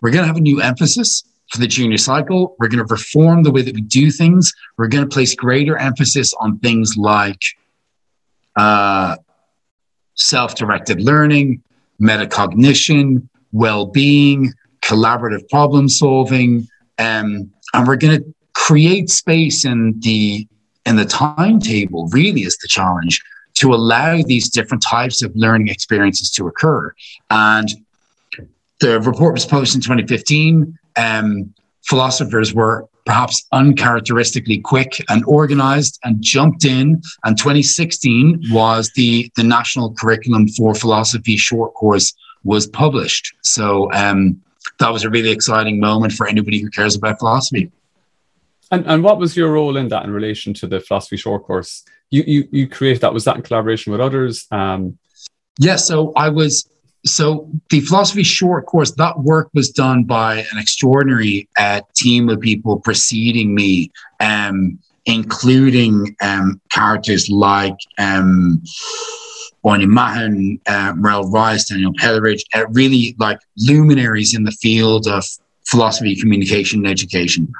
[0.00, 2.56] we're going to have a new emphasis for the junior cycle.
[2.58, 4.52] We're going to reform the way that we do things.
[4.76, 7.40] We're going to place greater emphasis on things like
[8.56, 9.16] uh,
[10.14, 11.62] self directed learning,
[12.00, 16.68] metacognition, well being, collaborative problem solving.
[16.98, 20.46] Um, and we're going to create space in the
[20.84, 23.22] in the timetable really is the challenge
[23.54, 26.92] to allow these different types of learning experiences to occur.
[27.30, 27.68] And
[28.80, 36.22] the report was published in 2015 um, philosophers were perhaps uncharacteristically quick and organized and
[36.22, 37.02] jumped in.
[37.24, 43.34] And 2016 was the the national curriculum for philosophy short course was published.
[43.42, 44.40] So um,
[44.78, 47.70] that was a really exciting moment for anybody who cares about philosophy
[48.72, 51.84] and, and what was your role in that in relation to the philosophy short course?
[52.10, 53.12] You you, you created that.
[53.12, 54.46] Was that in collaboration with others?
[54.50, 54.98] Um,
[55.58, 56.68] yeah, so I was
[57.04, 62.40] so the philosophy short course that work was done by an extraordinary uh, team of
[62.40, 68.62] people preceding me, um, including um, characters like um,
[69.64, 75.24] Áine Mahon, uh, Marelle Rice, Daniel Pelleridge, uh, really like luminaries in the field of
[75.66, 77.52] philosophy, communication, and education.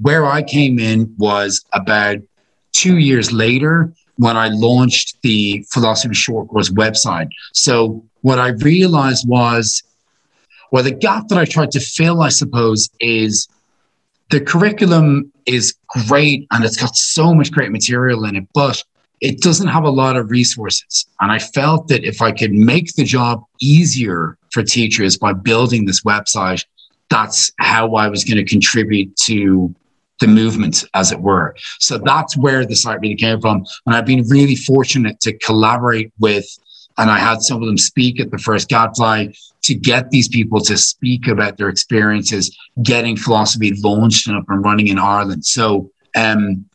[0.00, 2.18] Where I came in was about
[2.72, 7.28] two years later when I launched the Philosophy Short Course website.
[7.52, 9.82] So what I realized was,
[10.70, 13.48] well, the gap that I tried to fill, I suppose, is
[14.30, 15.74] the curriculum is
[16.08, 18.82] great and it's got so much great material in it, but
[19.20, 21.06] it doesn't have a lot of resources.
[21.20, 25.86] And I felt that if I could make the job easier for teachers by building
[25.86, 26.64] this website,
[27.10, 29.74] that's how I was going to contribute to
[30.20, 31.56] the movement, as it were.
[31.80, 33.64] So that's where the site really came from.
[33.86, 36.46] And I've been really fortunate to collaborate with,
[36.98, 39.28] and I had some of them speak at the first Gadfly
[39.62, 44.64] to get these people to speak about their experiences getting philosophy launched and up and
[44.64, 45.44] running in Ireland.
[45.44, 46.66] So um,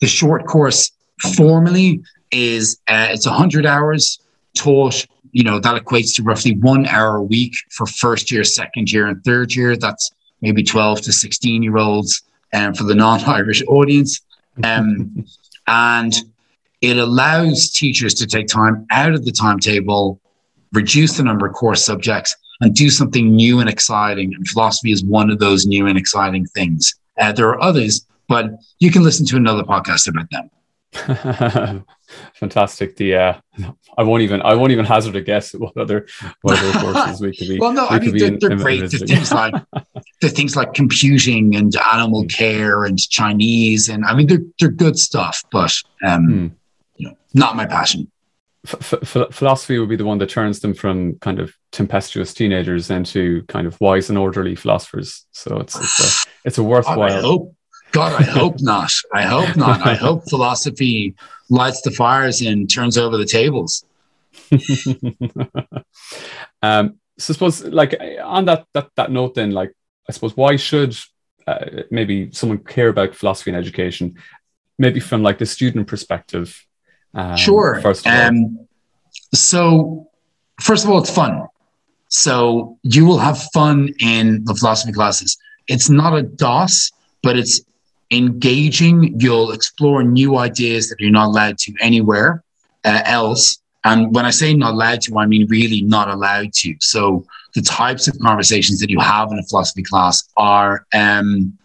[0.00, 0.90] the short course
[1.36, 4.18] formally is uh, it's 100 hours
[4.56, 8.90] taught you know that equates to roughly one hour a week for first year second
[8.92, 10.10] year and third year that's
[10.42, 14.20] maybe 12 to 16 year olds um, for the non-Irish audience.
[14.62, 15.24] Um,
[15.66, 16.12] and
[16.80, 20.20] it allows teachers to take time out of the timetable,
[20.72, 24.34] reduce the number of course subjects, and do something new and exciting.
[24.34, 26.94] And philosophy is one of those new and exciting things.
[27.18, 30.50] Uh, there are others, but you can listen to another podcast about them.
[32.34, 32.96] Fantastic.
[32.96, 33.40] The uh,
[33.98, 36.06] I won't even I won't even hazard a guess at what other
[36.42, 37.58] what other courses we could be.
[37.58, 38.90] well, no, I mean they're, they're great.
[38.90, 39.54] The things like
[40.20, 44.98] the things like computing and animal care and Chinese, and I mean they're they're good
[44.98, 45.74] stuff, but
[46.06, 46.46] um, hmm.
[46.96, 48.10] you know, not my passion.
[48.64, 52.90] F- f- philosophy would be the one that turns them from kind of tempestuous teenagers
[52.90, 55.24] into kind of wise and orderly philosophers.
[55.32, 57.54] So it's it's a it's a worthwhile.
[57.92, 58.92] God, I hope not.
[59.12, 59.86] I hope not.
[59.86, 61.14] I hope philosophy
[61.50, 63.84] lights the fires and turns over the tables.
[66.62, 69.72] um, so I suppose, like on that that that note, then, like
[70.08, 70.96] I suppose, why should
[71.46, 74.16] uh, maybe someone care about philosophy and education?
[74.78, 76.66] Maybe from like the student perspective.
[77.14, 77.80] Um, sure.
[77.82, 78.20] First of all.
[78.20, 78.66] Um,
[79.34, 80.10] so,
[80.60, 81.46] first of all, it's fun.
[82.08, 85.38] So you will have fun in the philosophy classes.
[85.66, 86.90] It's not a DOS,
[87.22, 87.62] but it's
[88.12, 89.18] engaging.
[89.18, 92.44] You'll explore new ideas that you're not allowed to anywhere
[92.84, 93.58] uh, else.
[93.84, 96.76] And when I say not allowed to, I mean really not allowed to.
[96.80, 101.58] So the types of conversations that you have in a philosophy class are, um,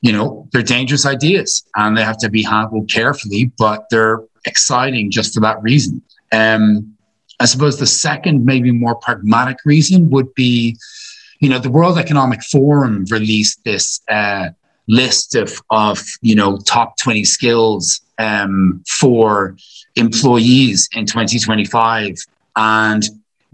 [0.00, 5.10] you know, they're dangerous ideas and they have to be handled carefully, but they're exciting
[5.10, 6.02] just for that reason.
[6.32, 6.94] Um,
[7.40, 10.76] I suppose the second, maybe more pragmatic reason would be,
[11.40, 14.50] you know, the World Economic Forum released this uh,
[14.88, 19.56] list of, of you know top 20 skills um, for
[19.96, 22.14] employees in 2025
[22.56, 23.04] and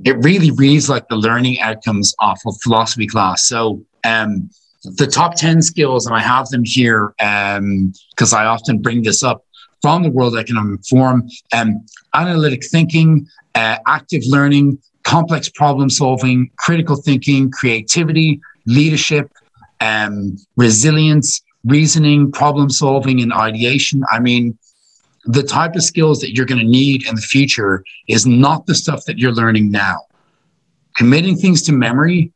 [0.05, 3.47] it really reads like the learning outcomes off of philosophy class.
[3.47, 4.51] So um,
[4.85, 9.23] the top 10 skills and i have them here because um, i often bring this
[9.23, 9.45] up
[9.81, 16.97] from the world economic forum um, analytic thinking uh, active learning complex problem solving critical
[16.97, 19.31] thinking creativity leadership
[19.85, 24.03] um, resilience, reasoning, problem solving, and ideation.
[24.11, 24.59] I mean,
[25.27, 28.75] the type of skills that you're going to need in the future is not the
[28.75, 29.99] stuff that you're learning now.
[30.97, 32.33] Committing things to memory,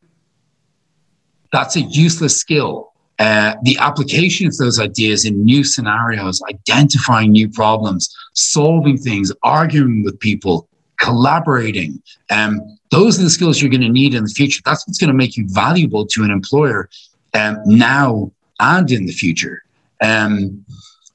[1.52, 2.92] that's a useless skill.
[3.18, 10.04] Uh, the application of those ideas in new scenarios, identifying new problems, solving things, arguing
[10.04, 10.68] with people,
[11.00, 14.61] collaborating, um, those are the skills you're going to need in the future.
[14.64, 16.88] That's what's going to make you valuable to an employer
[17.34, 19.62] um, now and in the future.
[20.00, 20.64] Um,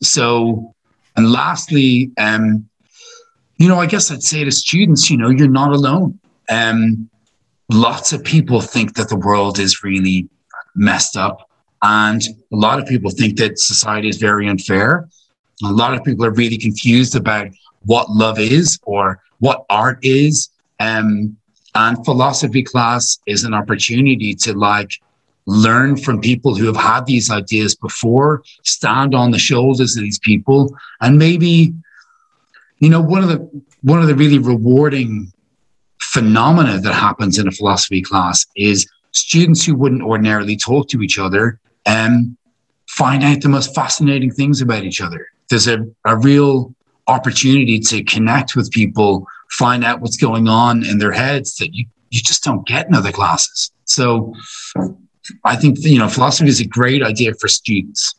[0.02, 0.74] so,
[1.16, 2.68] and lastly, um,
[3.58, 6.20] you know, I guess I'd say to students, you know, you're not alone.
[6.50, 7.10] Um,
[7.70, 10.28] lots of people think that the world is really
[10.76, 11.50] messed up.
[11.82, 12.22] And
[12.52, 15.08] a lot of people think that society is very unfair.
[15.64, 17.48] A lot of people are really confused about
[17.86, 20.50] what love is or what art is.
[20.80, 21.38] Um,
[21.76, 24.92] and philosophy class is an opportunity to like
[25.46, 30.20] learn from people who have had these ideas before, stand on the shoulders of these
[30.20, 31.74] people, and maybe,
[32.80, 35.32] you know, one of the one of the really rewarding
[36.02, 41.20] phenomena that happens in a philosophy class is students who wouldn't ordinarily talk to each
[41.20, 42.38] other um,
[42.88, 45.28] find out the most fascinating things about each other.
[45.50, 46.74] There's a, a real
[47.08, 51.86] opportunity to connect with people, find out what's going on in their heads that you,
[52.10, 53.72] you just don't get in other classes.
[53.86, 54.34] So
[55.44, 58.16] I think, you know, philosophy is a great idea for students.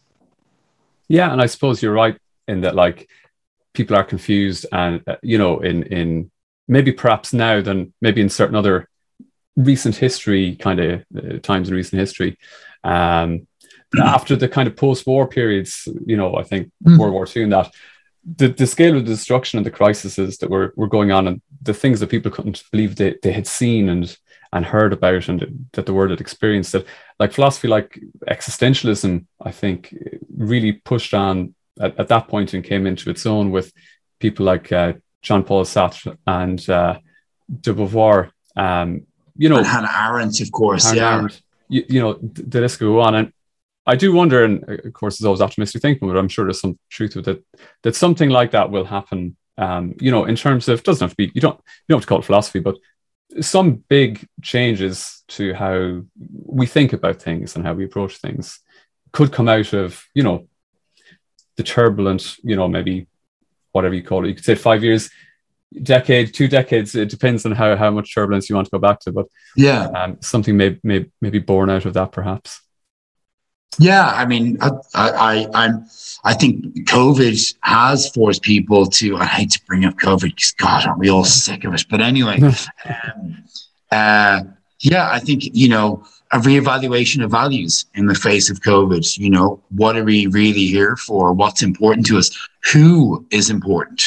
[1.09, 1.33] Yeah.
[1.33, 2.17] And I suppose you're right
[2.49, 3.09] in that, like,
[3.73, 6.31] people are confused and, uh, you know, in, in
[6.69, 8.89] maybe perhaps now than maybe in certain other
[9.57, 12.39] recent history kind of uh, times in recent history.
[12.83, 13.47] Um,
[14.03, 16.99] after the kind of post-war periods, you know, I think mm.
[16.99, 17.73] World War II and that,
[18.25, 21.43] the, the scale of the destruction and the crises that were, were going on and
[21.63, 24.17] the things that people couldn't believe they, they had seen and
[24.55, 26.87] and heard about and that the world had experienced that
[27.19, 29.95] like philosophy like existentialism i think
[30.37, 33.73] really pushed on at, at that point and came into its own with
[34.21, 36.97] people like uh, jean-paul sartre and uh,
[37.61, 38.31] de beauvoir.
[38.57, 41.17] Um, you know and hannah arendt of course hannah yeah.
[41.17, 43.15] Arendt, you, you know the list go on.
[43.15, 43.33] And
[43.87, 46.79] I do wonder, and of course, there's always optimistic thinking, but I'm sure there's some
[46.91, 47.45] truth with it
[47.83, 49.37] that something like that will happen.
[49.57, 52.05] Um, you know, in terms of doesn't have to be you don't you don't have
[52.05, 52.77] to call it philosophy, but
[53.41, 56.03] some big changes to how
[56.45, 58.61] we think about things and how we approach things
[59.13, 60.47] could come out of you know
[61.57, 63.07] the turbulent, you know, maybe
[63.73, 64.29] whatever you call it.
[64.29, 65.11] You could say five years,
[65.83, 66.95] decade, two decades.
[66.95, 69.87] It depends on how how much turbulence you want to go back to, but yeah,
[69.87, 72.61] um, something may may may be born out of that perhaps.
[73.79, 75.87] Yeah, I mean, I, I, I'm,
[76.25, 79.17] I think COVID has forced people to.
[79.17, 81.85] I hate to bring up COVID because God, aren't we all sick of it?
[81.91, 82.41] But anyway,
[82.85, 83.45] um,
[83.91, 84.43] uh,
[84.81, 89.19] yeah, I think you know a reevaluation of values in the face of COVID.
[89.19, 91.33] You know, what are we really here for?
[91.33, 92.31] What's important to us?
[92.73, 94.03] Who is important?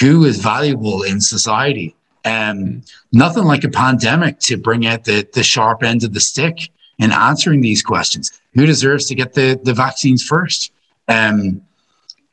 [0.00, 1.94] Who is valuable in society?
[2.24, 6.70] Um, nothing like a pandemic to bring out the the sharp end of the stick
[6.98, 10.72] in answering these questions who deserves to get the, the vaccines first?
[11.08, 11.62] Um,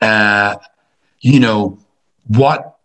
[0.00, 0.56] uh,
[1.20, 1.78] you know,
[2.28, 2.78] what,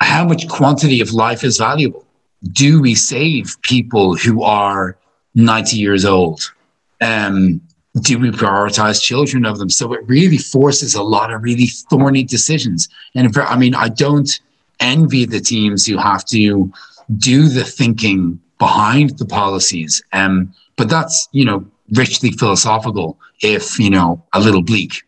[0.00, 2.04] how much quantity of life is valuable?
[2.52, 4.96] Do we save people who are
[5.34, 6.52] 90 years old?
[7.00, 7.60] Um,
[8.00, 9.68] do we prioritize children of them?
[9.68, 12.88] So it really forces a lot of really thorny decisions.
[13.14, 14.40] And I mean, I don't
[14.80, 16.72] envy the teams who have to
[17.18, 20.02] do the thinking behind the policies.
[20.12, 25.04] Um, but that's, you know, richly philosophical, if you know, a little bleak.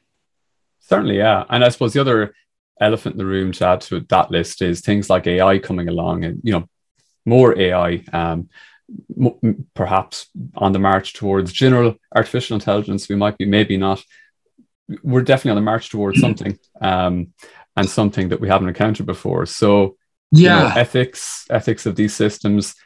[0.79, 1.45] Certainly, yeah.
[1.51, 2.33] And I suppose the other
[2.81, 6.23] elephant in the room to add to that list is things like AI coming along,
[6.23, 6.69] and you know,
[7.27, 8.05] more AI.
[8.13, 8.49] Um,
[9.21, 14.01] m- perhaps on the march towards general artificial intelligence, we might be, maybe not.
[15.03, 17.33] We're definitely on the march towards something, um,
[17.77, 19.45] and something that we haven't encountered before.
[19.47, 19.97] So,
[20.31, 22.77] yeah, you know, ethics, ethics of these systems.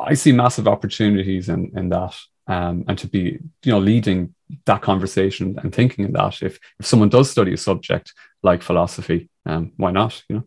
[0.00, 2.14] I see massive opportunities in in that
[2.46, 4.34] um, and to be you know leading
[4.64, 6.42] that conversation and thinking in that.
[6.42, 10.44] If if someone does study a subject like philosophy um, why not you know?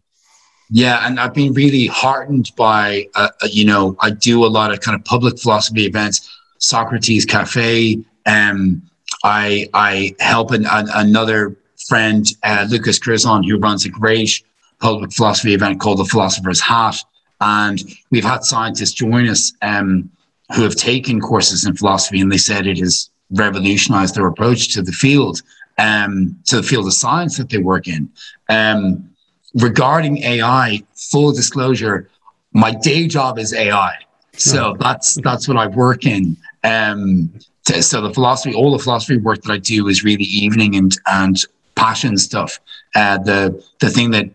[0.70, 4.72] Yeah and i've been really heartened by uh, uh, you know i do a lot
[4.72, 8.82] of kind of public philosophy events socrates cafe um,
[9.24, 14.44] i i help an, an, another friend uh, lucas Grisson, who runs a great
[14.80, 17.04] public philosophy event called the philosopher's hat
[17.42, 17.82] and
[18.12, 20.10] we've had scientists join us um,
[20.56, 24.82] who have taken courses in philosophy and they said it has revolutionized their approach to
[24.82, 25.42] the field,
[25.78, 28.10] um, to the field of science that they work in.
[28.50, 29.10] Um,
[29.56, 32.10] regarding AI, full disclosure,
[32.54, 33.96] my day job is AI.
[34.38, 36.38] So that's that's what I work in.
[36.64, 37.32] Um,
[37.66, 40.96] to, so the philosophy, all the philosophy work that I do is really evening and
[41.06, 41.38] and
[41.76, 42.60] passion stuff.
[42.96, 44.30] Uh, the the thing that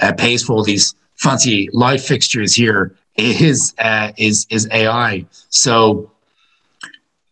[0.00, 5.24] uh, pays for all these fancy light fixtures here is uh, is is AI.
[5.48, 6.10] So,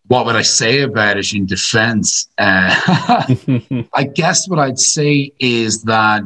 [0.07, 2.29] what would I say about it in defense?
[2.39, 2.71] Uh,
[3.95, 6.23] I guess what I'd say is that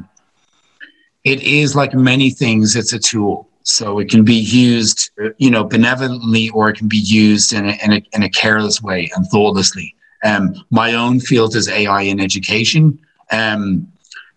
[1.25, 2.77] it is like many things.
[2.77, 3.49] It's a tool.
[3.67, 7.79] So it can be used, you know, benevolently, or it can be used in a,
[7.83, 9.95] in a, in a careless way and thoughtlessly.
[10.23, 12.99] Um, my own field is AI in education.
[13.33, 13.91] Um,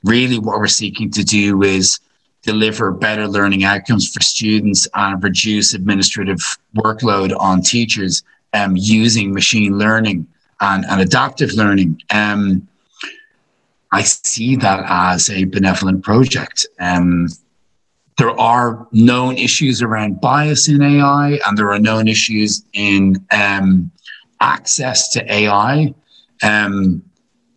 [0.06, 2.00] really, what we're seeking to do is
[2.48, 6.40] deliver better learning outcomes for students and reduce administrative
[6.78, 8.24] workload on teachers
[8.54, 10.26] um, using machine learning
[10.62, 12.02] and, and adaptive learning.
[12.10, 12.66] Um,
[13.92, 16.66] I see that as a benevolent project.
[16.80, 17.28] Um,
[18.18, 23.92] there are known issues around bias in AI, and there are known issues in um,
[24.40, 25.94] access to AI.
[26.42, 27.04] Um,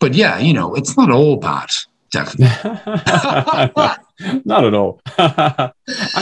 [0.00, 1.70] but yeah, you know, it's not all bad.
[2.10, 2.48] Definitely,
[4.44, 5.00] not at all.
[5.18, 5.72] and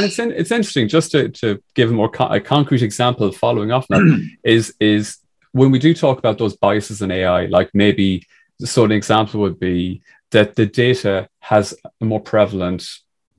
[0.05, 3.86] it's in, it's interesting just to, to give a more a concrete example following off
[3.88, 5.18] that is is
[5.53, 8.26] when we do talk about those biases in AI, like maybe
[8.61, 12.86] so an example would be that the data has a more prevalent,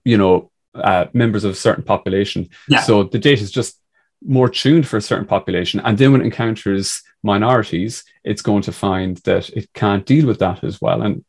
[0.04, 2.50] you know, uh, members of a certain population.
[2.68, 2.82] Yeah.
[2.82, 3.80] So the data is just
[4.26, 5.80] more tuned for a certain population.
[5.82, 10.40] And then when it encounters minorities, it's going to find that it can't deal with
[10.40, 11.02] that as well.
[11.02, 11.24] And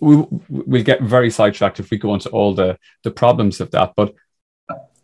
[0.00, 3.92] we, we'll get very sidetracked if we go into all the, the problems of that.
[3.96, 4.14] But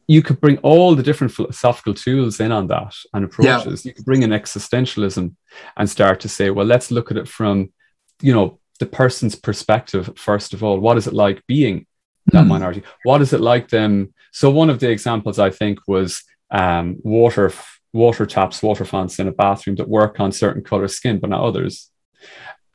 [0.06, 3.84] you could bring all the different philosophical tools in on that and approaches.
[3.84, 3.90] Yeah.
[3.90, 5.34] You could bring in existentialism
[5.76, 7.72] and start to say, well, let's look at it from,
[8.20, 10.78] you know, the person's perspective, first of all.
[10.78, 11.86] What is it like being
[12.26, 12.48] that mm.
[12.48, 12.82] minority?
[13.04, 14.12] What is it like them?
[14.32, 17.52] So one of the examples I think was um, water
[17.92, 21.44] water taps, water fountains in a bathroom that work on certain color skin, but not
[21.44, 21.90] others.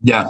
[0.01, 0.29] Yeah.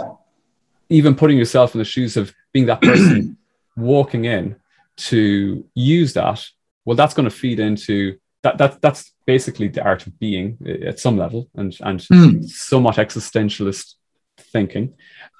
[0.90, 3.36] Even putting yourself in the shoes of being that person
[3.76, 4.56] walking in
[4.96, 6.44] to use that,
[6.84, 8.58] well, that's going to feed into that.
[8.58, 12.44] That that's basically the art of being at some level, and and mm.
[12.44, 13.94] somewhat existentialist
[14.38, 14.94] thinking,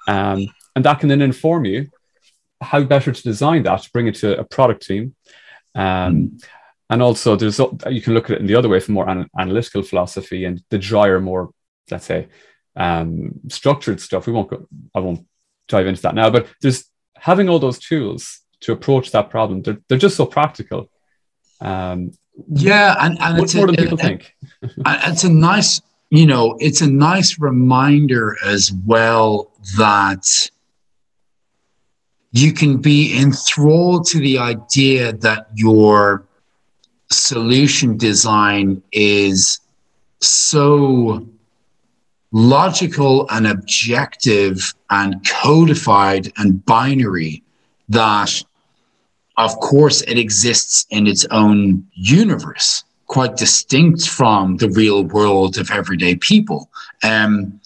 [0.06, 0.46] um,
[0.76, 1.88] and that can then inform you
[2.60, 5.14] how better to design that to bring it to a product team.
[5.74, 6.44] Um, mm.
[6.90, 9.28] And also, there's you can look at it in the other way from more an,
[9.38, 11.50] analytical philosophy and the drier, more
[11.90, 12.28] let's say
[12.76, 14.26] um, structured stuff.
[14.26, 14.66] We won't go.
[14.94, 15.26] I won't
[15.70, 16.30] dive into that now.
[16.30, 19.62] But there's having all those tools to approach that problem.
[19.62, 20.90] They're they're just so practical.
[21.60, 22.12] Um,
[22.48, 24.34] yeah, and, and much more a, than people think.
[24.62, 30.26] it's a nice, you know, it's a nice reminder as well that
[32.32, 36.26] you can be enthralled to the idea that your
[37.10, 39.58] solution design is
[40.20, 41.26] so
[42.32, 47.42] logical and objective and codified and binary
[47.88, 48.42] that
[49.36, 55.68] of course it exists in its own universe quite distinct from the real world of
[55.72, 56.70] everyday people.
[57.02, 57.60] Um,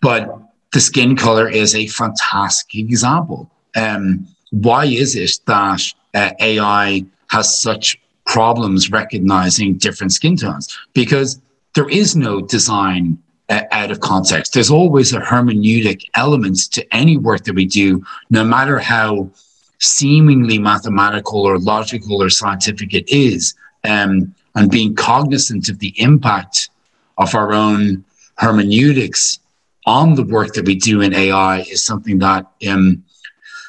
[0.00, 0.36] but
[0.72, 3.48] the skin color is a fantastic example.
[3.76, 5.80] Um, why is it that
[6.14, 10.76] uh, ai has such problems recognizing different skin tones?
[10.92, 11.40] Because
[11.76, 13.22] there is no design
[13.52, 14.54] uh, out of context.
[14.54, 19.30] There's always a hermeneutic element to any work that we do, no matter how
[19.78, 23.54] seemingly mathematical or logical or scientific it is.
[23.84, 26.70] Um, and being cognizant of the impact
[27.18, 28.04] of our own
[28.36, 29.38] hermeneutics
[29.86, 33.04] on the work that we do in AI is something that, um,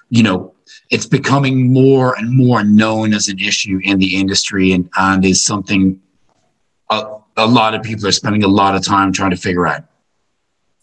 [0.10, 0.54] you know,
[0.92, 5.44] it's becoming more and more known as an issue in the industry and, and is
[5.44, 6.00] something
[6.90, 9.84] a, a lot of people are spending a lot of time trying to figure out.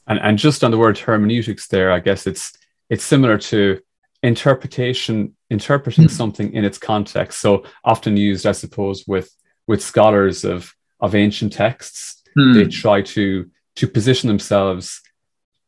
[0.06, 2.56] And, and just on the word hermeneutics there, I guess it's
[2.88, 3.80] it's similar to
[4.22, 6.10] interpretation, interpreting mm.
[6.10, 7.40] something in its context.
[7.40, 9.34] So often used, I suppose, with
[9.66, 12.54] with scholars of of ancient texts, mm.
[12.54, 15.00] they try to to position themselves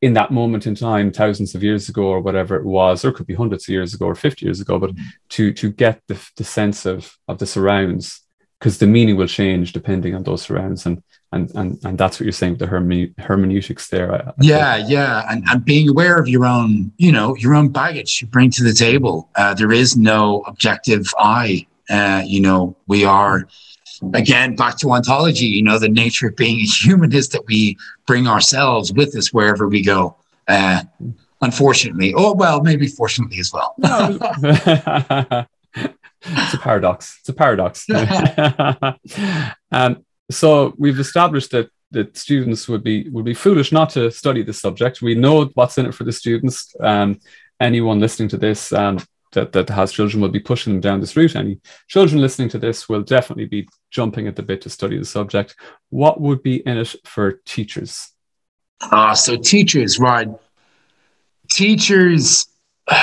[0.02, 3.14] in that moment in time, thousands of years ago or whatever it was, or it
[3.14, 5.04] could be hundreds of years ago or 50 years ago, but mm-hmm.
[5.30, 8.20] to to get the, the sense of of the surrounds,
[8.62, 10.86] because the meaning will change depending on those surrounds.
[10.86, 11.02] And
[11.32, 14.12] and and, and that's what you're saying, the herme- hermeneutics there.
[14.12, 14.90] I, I yeah, think.
[14.90, 15.26] yeah.
[15.28, 18.62] And, and being aware of your own, you know, your own baggage you bring to
[18.62, 19.28] the table.
[19.34, 21.66] Uh, there is no objective I.
[21.90, 23.48] Uh, you know, we are
[24.14, 27.76] again back to ontology you know the nature of being a human is that we
[28.04, 30.16] bring ourselves with us wherever we go
[30.48, 30.82] uh,
[31.42, 33.76] unfortunately oh well maybe fortunately as well
[36.24, 37.86] it's a paradox it's a paradox
[39.72, 44.42] um, so we've established that that students would be would be foolish not to study
[44.42, 47.18] the subject we know what's in it for the students um,
[47.60, 48.98] anyone listening to this um,
[49.32, 51.36] that, that has children will be pushing them down this route.
[51.36, 51.58] Any
[51.88, 55.56] children listening to this will definitely be jumping at the bit to study the subject.
[55.90, 58.10] What would be in it for teachers?
[58.80, 60.28] Uh, so teachers, right?
[61.50, 62.46] Teachers,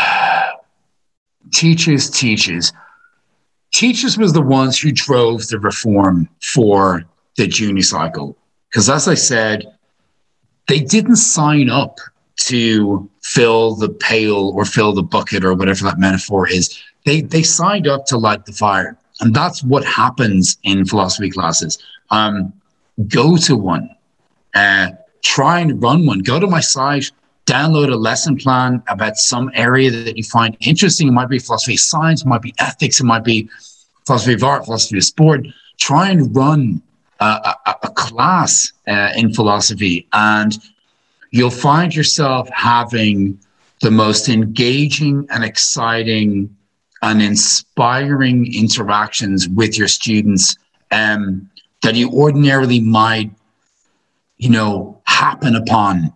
[1.53, 2.71] teachers, teachers.
[3.71, 7.03] Teachers was the ones who drove the reform for
[7.37, 8.37] the junior cycle.
[8.69, 9.65] Because as I said,
[10.67, 11.99] they didn't sign up
[12.41, 16.79] to fill the pail or fill the bucket or whatever that metaphor is.
[17.05, 18.97] They they signed up to light the fire.
[19.21, 21.77] And that's what happens in philosophy classes.
[22.09, 22.53] Um,
[23.07, 23.89] go to one,
[24.55, 24.91] uh,
[25.21, 26.19] try and run one.
[26.19, 27.11] Go to my site,
[27.49, 31.07] download a lesson plan about some area that you find interesting.
[31.07, 33.49] It might be philosophy of science, it might be ethics, it might be
[34.05, 35.47] philosophy of art, philosophy of sport.
[35.77, 36.81] Try and run
[37.19, 37.25] a,
[37.65, 40.57] a, a class uh, in philosophy, and
[41.31, 43.39] you'll find yourself having
[43.81, 46.55] the most engaging and exciting
[47.01, 50.55] and inspiring interactions with your students
[50.91, 51.49] um,
[51.81, 53.31] that you ordinarily might,
[54.37, 56.13] you know, happen upon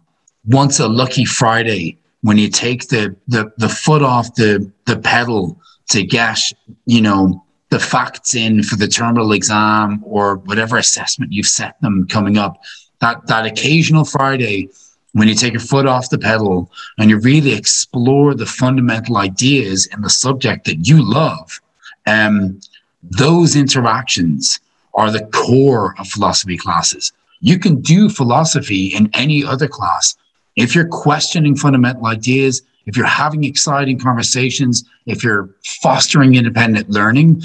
[0.47, 5.59] once a lucky Friday when you take the the, the foot off the the pedal
[5.89, 6.39] to get,
[6.85, 12.07] you know, the facts in for the terminal exam or whatever assessment you've set them
[12.07, 12.61] coming up.
[12.99, 14.69] That that occasional Friday
[15.13, 19.85] when you take your foot off the pedal and you really explore the fundamental ideas
[19.87, 21.61] in the subject that you love,
[22.07, 22.59] um,
[23.03, 24.59] those interactions
[24.95, 27.11] are the core of philosophy classes.
[27.41, 30.15] You can do philosophy in any other class.
[30.55, 35.49] If you're questioning fundamental ideas, if you're having exciting conversations, if you're
[35.81, 37.41] fostering independent learning,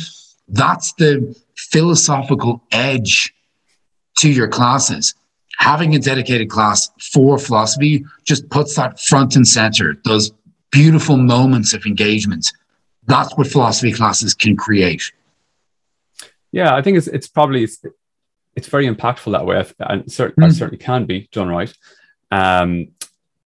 [0.48, 3.32] that's the philosophical edge
[4.18, 5.14] to your classes.
[5.59, 10.30] Having a dedicated class for philosophy just puts that front and center, those
[10.70, 12.52] beautiful moments of engagement.
[13.06, 15.12] That's what philosophy classes can create.
[16.52, 17.84] Yeah, I think it's it's probably it's,
[18.54, 20.52] it's very impactful that way, and cert- mm.
[20.52, 21.72] certainly can be done right.
[22.30, 22.88] Um,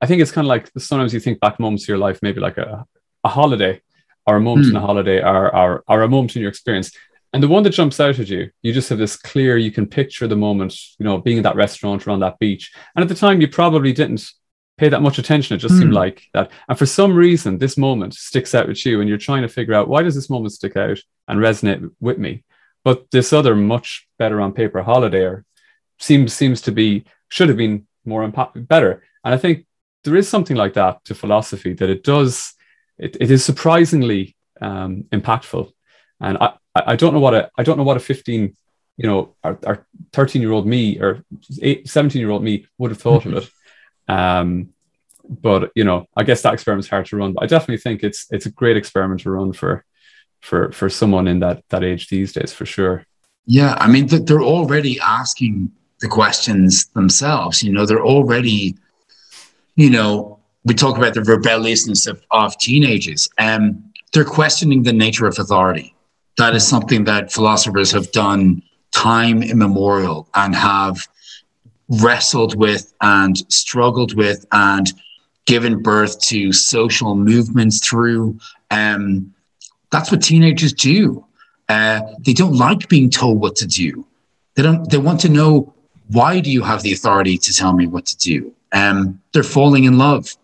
[0.03, 2.41] I think it's kind of like sometimes you think back moments of your life, maybe
[2.41, 2.85] like a,
[3.23, 3.81] a holiday
[4.27, 4.71] or a moment mm.
[4.71, 6.91] in a holiday or, or, or a moment in your experience.
[7.31, 9.87] And the one that jumps out at you, you just have this clear, you can
[9.87, 12.73] picture the moment, you know, being in that restaurant or on that beach.
[12.93, 14.29] And at the time, you probably didn't
[14.77, 15.55] pay that much attention.
[15.55, 15.79] It just mm.
[15.79, 16.51] seemed like that.
[16.67, 19.73] And for some reason, this moment sticks out with you, and you're trying to figure
[19.73, 20.99] out why does this moment stick out
[21.29, 22.43] and resonate with me?
[22.83, 25.37] But this other much better on paper holiday
[25.97, 29.01] seems seems to be should have been more better.
[29.23, 29.65] And I think
[30.03, 32.53] there is something like that to philosophy that it does.
[32.97, 35.71] It, it is surprisingly um, impactful.
[36.19, 38.55] And I, I don't know what a I don't know what a 15
[38.97, 41.23] you know our 13 year old me or
[41.85, 43.49] 17 year old me would have thought of it
[44.07, 44.69] um
[45.27, 48.27] but you know i guess that experiment's hard to run but i definitely think it's
[48.31, 49.83] it's a great experiment to run for
[50.41, 53.05] for for someone in that that age these days for sure
[53.45, 58.75] yeah i mean they're already asking the questions themselves you know they're already
[59.75, 65.25] you know we talk about the rebelliousness of, of teenagers um they're questioning the nature
[65.25, 65.93] of authority
[66.37, 68.61] that is something that philosophers have done
[68.91, 71.07] time immemorial and have
[71.89, 74.93] wrestled with and struggled with and
[75.45, 78.37] given birth to social movements through
[78.71, 79.33] um,
[79.93, 81.23] that's what teenagers do.
[81.69, 84.05] Uh, they don't like being told what to do.
[84.55, 84.89] They don't.
[84.89, 85.73] They want to know
[86.07, 88.51] why do you have the authority to tell me what to do.
[88.73, 90.35] Um, they're falling in love.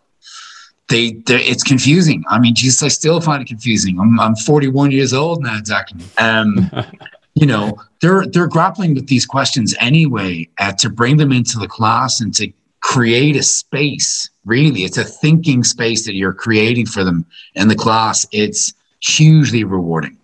[0.88, 2.24] They, it's confusing.
[2.30, 4.00] I mean, Jesus, I still find it confusing.
[4.00, 6.04] I'm, I'm 41 years old now, exactly.
[6.18, 6.72] Um,
[7.36, 10.50] you know, they're they're grappling with these questions anyway.
[10.58, 12.52] Uh, to bring them into the class and to
[12.82, 14.30] create a space.
[14.46, 17.26] Really, it's a thinking space that you're creating for them
[17.56, 18.26] in the class.
[18.32, 20.18] It's hugely rewarding.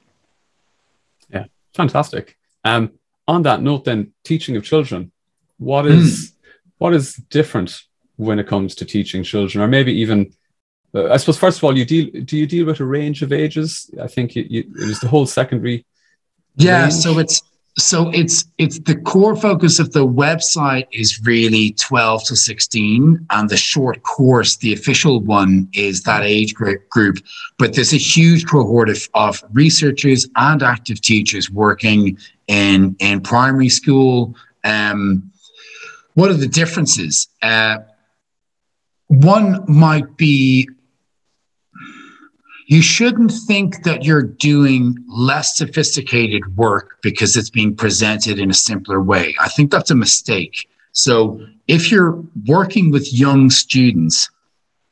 [1.29, 2.37] Yeah, fantastic.
[2.63, 2.91] Um,
[3.27, 5.11] on that note, then teaching of children,
[5.57, 6.33] what is mm.
[6.79, 7.83] what is different
[8.17, 10.33] when it comes to teaching children, or maybe even
[10.95, 13.33] uh, I suppose first of all, you deal do you deal with a range of
[13.33, 13.89] ages?
[14.01, 15.85] I think you, you, it was the whole secondary.
[16.55, 16.93] Yeah, range.
[16.93, 17.41] so it's
[17.77, 23.49] so it's it's the core focus of the website is really 12 to 16 and
[23.49, 27.17] the short course the official one is that age group
[27.57, 33.67] but there's a huge cohort of, of researchers and active teachers working in in primary
[33.67, 35.29] school um,
[36.13, 37.79] what are the differences uh,
[39.07, 40.67] one might be
[42.67, 48.55] you shouldn't think that you're doing less sophisticated work because it's being presented in a
[48.55, 49.35] simpler way.
[49.39, 50.67] I think that's a mistake.
[50.91, 54.29] So if you're working with young students,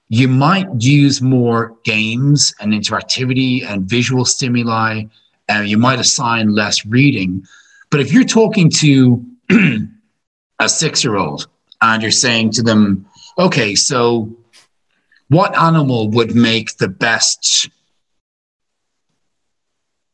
[0.09, 5.05] you might use more games and interactivity and visual stimuli.
[5.49, 7.43] and you might assign less reading.
[7.89, 9.25] But if you're talking to
[10.59, 11.47] a six year old
[11.81, 13.05] and you're saying to them,
[13.37, 14.35] okay, so
[15.29, 17.69] what animal would make the best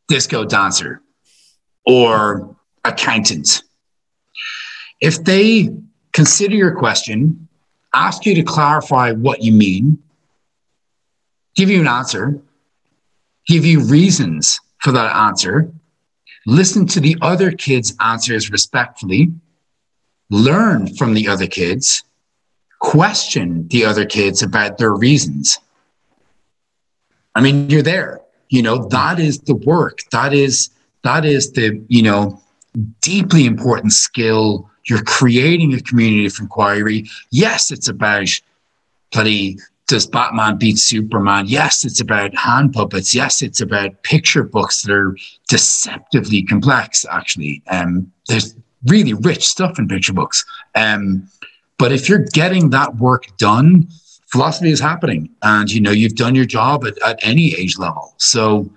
[0.09, 1.01] disco dancer
[1.85, 3.63] or accountant.
[4.99, 5.69] If they
[6.11, 7.47] consider your question,
[7.93, 9.99] ask you to clarify what you mean,
[11.55, 12.41] give you an answer,
[13.47, 15.71] give you reasons for that answer,
[16.45, 19.29] listen to the other kids' answers respectfully,
[20.29, 22.03] learn from the other kids,
[22.79, 25.59] question the other kids about their reasons.
[27.35, 28.21] I mean, you're there.
[28.49, 29.99] You know, that is the work.
[30.11, 30.71] That is
[31.03, 32.41] that is the, you know,
[33.01, 34.69] deeply important skill.
[34.85, 37.09] You're creating a community of inquiry.
[37.29, 38.27] Yes, it's about
[39.11, 39.57] bloody
[39.89, 41.47] does Batman beat Superman?
[41.47, 43.13] Yes, it's about hand puppets.
[43.13, 45.17] Yes, it's about picture books that are
[45.49, 47.63] deceptively complex, actually.
[47.71, 48.55] Um, there's
[48.85, 50.45] really rich stuff in picture books.
[50.75, 51.27] Um,
[51.79, 53.87] but if you're getting that work done,
[54.27, 55.29] philosophy is happening.
[55.41, 58.13] And you know, you've done your job at, at any age level.
[58.17, 58.69] So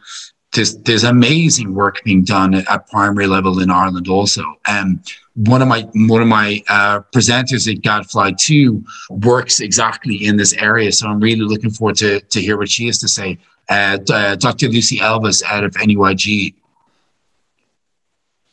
[0.52, 4.44] there's there's amazing work being done at, primary level in Ireland also.
[4.68, 5.02] Um,
[5.34, 10.52] one of my one of my uh, presenters at Gadfly Two works exactly in this
[10.54, 13.38] area, so I'm really looking forward to to hear what she has to say.
[13.68, 14.68] Uh, uh, Dr.
[14.68, 16.54] Lucy Elvis out of NUIG.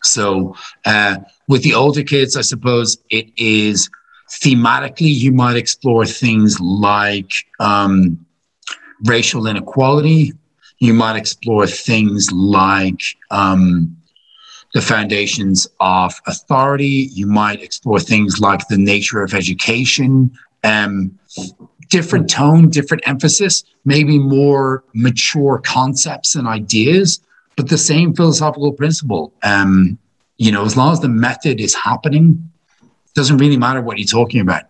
[0.02, 1.18] So uh,
[1.50, 3.90] with the older kids, I suppose it is
[4.30, 8.26] thematically you might explore things like um,
[9.06, 10.34] racial inequality
[10.80, 13.02] you might explore things like
[13.32, 13.96] um,
[14.74, 17.10] the foundations of authority.
[17.12, 20.32] You might explore things like the nature of education,
[20.64, 21.20] um,
[21.90, 27.20] different tone, different emphasis, maybe more mature concepts and ideas,
[27.58, 29.34] but the same philosophical principle.
[29.44, 29.98] Um,
[30.38, 32.50] you know, as long as the method is happening,
[33.16, 34.64] doesn't really matter what you're talking about.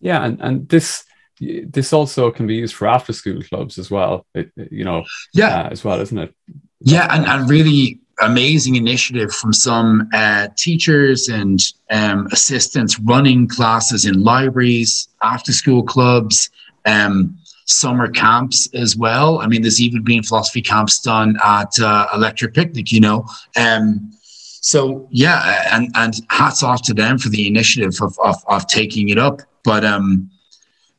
[0.00, 1.04] Yeah, and, and this
[1.40, 4.26] this also can be used for after school clubs as well.
[4.34, 6.34] It, you know, yeah, uh, as well, isn't it?
[6.80, 14.04] Yeah, and, and really amazing initiative from some uh, teachers and um, assistants running classes
[14.04, 16.50] in libraries, after school clubs,
[16.86, 17.36] um,
[17.66, 19.38] summer camps as well.
[19.40, 23.26] I mean, there's even been philosophy camps done at uh, Electric Picnic, you know.
[23.56, 24.12] Um,
[24.60, 29.08] so yeah, and and hats off to them for the initiative of of, of taking
[29.08, 29.40] it up.
[29.64, 30.30] But um,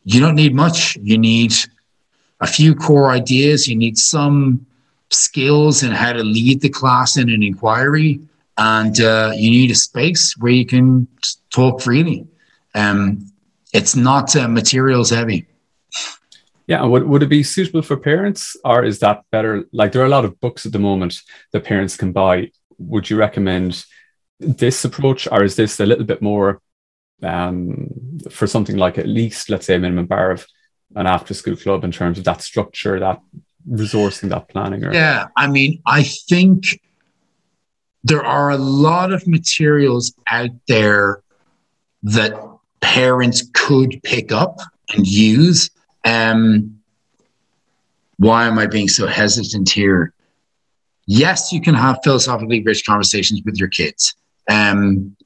[0.03, 0.97] you don't need much.
[0.97, 1.53] You need
[2.39, 3.68] a few core ideas.
[3.68, 4.66] You need some
[5.09, 8.20] skills in how to lead the class in an inquiry,
[8.57, 11.07] and uh, you need a space where you can
[11.51, 12.28] talk freely.
[12.74, 13.28] Um,
[13.74, 15.45] it's not uh, materials heavy.
[16.66, 19.66] Yeah, would would it be suitable for parents, or is that better?
[19.72, 22.51] Like there are a lot of books at the moment that parents can buy.
[22.88, 23.86] Would you recommend
[24.39, 26.61] this approach, or is this a little bit more
[27.23, 30.47] um, for something like at least, let's say, a minimum bar of
[30.95, 33.21] an after school club in terms of that structure, that
[33.69, 34.84] resourcing, that planning?
[34.84, 34.93] Or...
[34.93, 36.82] Yeah, I mean, I think
[38.03, 41.21] there are a lot of materials out there
[42.03, 42.34] that
[42.79, 44.59] parents could pick up
[44.93, 45.69] and use.
[46.03, 46.79] Um,
[48.17, 50.13] why am I being so hesitant here?
[51.14, 54.16] Yes, you can have philosophically rich conversations with your kids.
[54.49, 55.18] Um,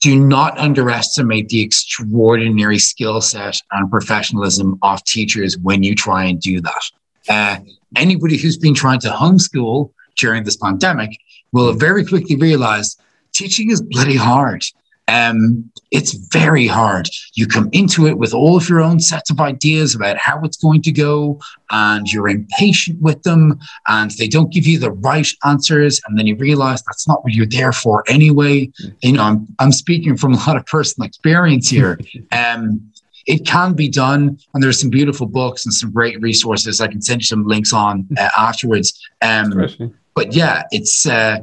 [0.00, 6.40] do not underestimate the extraordinary skill set and professionalism of teachers when you try and
[6.40, 6.82] do that.
[7.28, 7.56] Uh,
[7.96, 11.10] anybody who's been trying to homeschool during this pandemic
[11.50, 12.96] will very quickly realize
[13.32, 14.62] teaching is bloody hard.
[15.08, 17.08] Um, it's very hard.
[17.32, 20.58] You come into it with all of your own sets of ideas about how it's
[20.58, 21.40] going to go,
[21.70, 26.26] and you're impatient with them, and they don't give you the right answers, and then
[26.26, 28.70] you realize that's not what you're there for anyway.
[29.02, 31.98] You know, I'm I'm speaking from a lot of personal experience here.
[32.32, 32.92] um,
[33.26, 36.80] it can be done, and there's some beautiful books and some great resources.
[36.80, 38.98] I can send you some links on uh, afterwards.
[39.22, 41.06] Um, but yeah, it's.
[41.06, 41.38] Uh,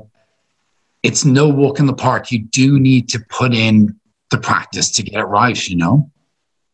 [1.05, 2.31] it's no walk in the park.
[2.31, 3.99] You do need to put in
[4.31, 6.11] the practice to get it right, you know?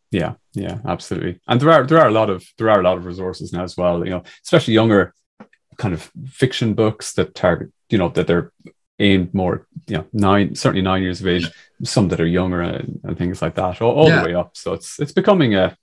[0.09, 1.39] Yeah, yeah, absolutely.
[1.47, 3.63] And there are there are a lot of there are a lot of resources now
[3.63, 5.13] as well, you know, especially younger
[5.77, 8.51] kind of fiction books that target, you know, that they're
[8.99, 11.49] aimed more, you know, nine certainly nine years of age,
[11.83, 14.19] some that are younger and, and things like that, all, all yeah.
[14.19, 14.55] the way up.
[14.55, 15.77] So it's it's becoming a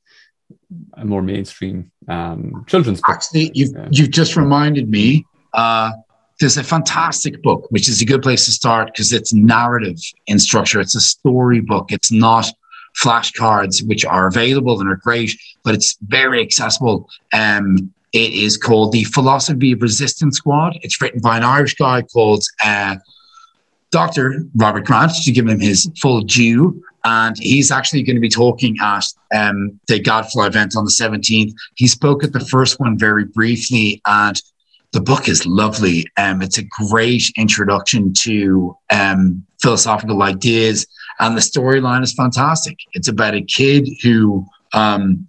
[0.94, 3.16] a more mainstream um, children's book.
[3.16, 5.26] Actually, you've you've just reminded me.
[5.52, 5.92] Uh,
[6.40, 10.38] there's a fantastic book, which is a good place to start because it's narrative in
[10.38, 10.80] structure.
[10.80, 11.90] It's a story book.
[11.90, 12.46] It's not
[13.02, 17.08] flashcards, which are available and are great, but it's very accessible.
[17.32, 20.78] Um, it is called The Philosophy of Resistance Squad.
[20.82, 22.96] It's written by an Irish guy called uh,
[23.90, 24.44] Dr.
[24.56, 26.82] Robert Grant, to give him his full due.
[27.04, 31.52] And he's actually going to be talking at um, the Gadfly event on the 17th.
[31.74, 34.40] He spoke at the first one very briefly, and
[34.92, 36.06] the book is lovely.
[36.16, 40.86] Um, it's a great introduction to um, philosophical ideas,
[41.20, 42.78] and the storyline is fantastic.
[42.94, 45.26] It's about a kid who um,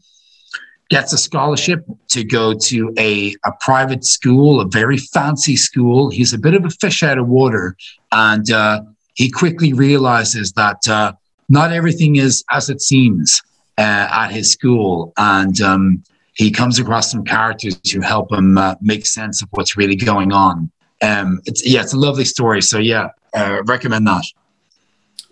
[0.89, 6.09] gets a scholarship to go to a, a private school, a very fancy school.
[6.09, 7.75] He's a bit of a fish out of water,
[8.11, 8.81] and uh,
[9.15, 11.13] he quickly realizes that uh,
[11.49, 13.41] not everything is as it seems
[13.77, 16.03] uh, at his school, and um,
[16.39, 20.31] he comes across some characters who help him uh, make sense of what's really going
[20.31, 20.71] on.
[21.01, 22.61] Um, it's yeah, it's a lovely story.
[22.61, 24.23] So yeah, uh, recommend that.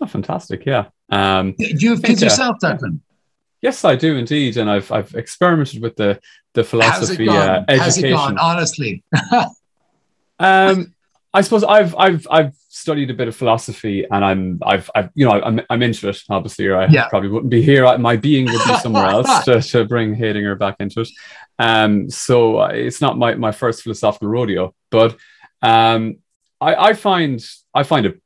[0.02, 0.66] Oh, fantastic!
[0.66, 0.84] Yeah.
[1.08, 3.00] Um, Do you have kids yourself, Declan?
[3.62, 6.20] Yes, I do indeed, and I've I've experimented with the
[6.52, 7.78] the philosophy uh, education.
[7.78, 9.02] How's it gone, honestly?
[10.38, 10.94] um,
[11.32, 15.26] I suppose I've I've I've studied a bit of philosophy, and I'm I've I've you
[15.26, 16.22] know I'm I'm into it.
[16.30, 17.08] Obviously, or I yeah.
[17.08, 17.98] probably wouldn't be here.
[17.98, 21.08] My being would be somewhere else to, to bring Heidegger back into it.
[21.58, 25.16] Um, so uh, it's not my my first philosophical rodeo, but
[25.62, 26.18] um,
[26.60, 28.20] I I find I find it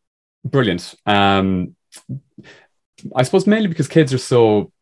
[0.45, 0.95] brilliant.
[1.07, 1.75] Um,
[3.17, 4.73] I suppose mainly because kids are so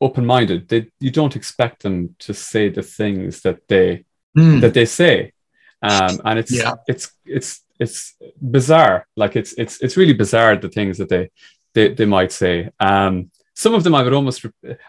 [0.00, 4.04] open-minded they you don't expect them to say the things that they
[4.36, 4.60] mm.
[4.60, 5.32] that they say
[5.80, 6.74] um, and it's yeah.
[6.86, 9.06] it's it's it's bizarre.
[9.16, 11.30] Like it's it's it's really bizarre the things that they
[11.74, 12.70] they, they might say.
[12.78, 14.44] Um, some of them I would almost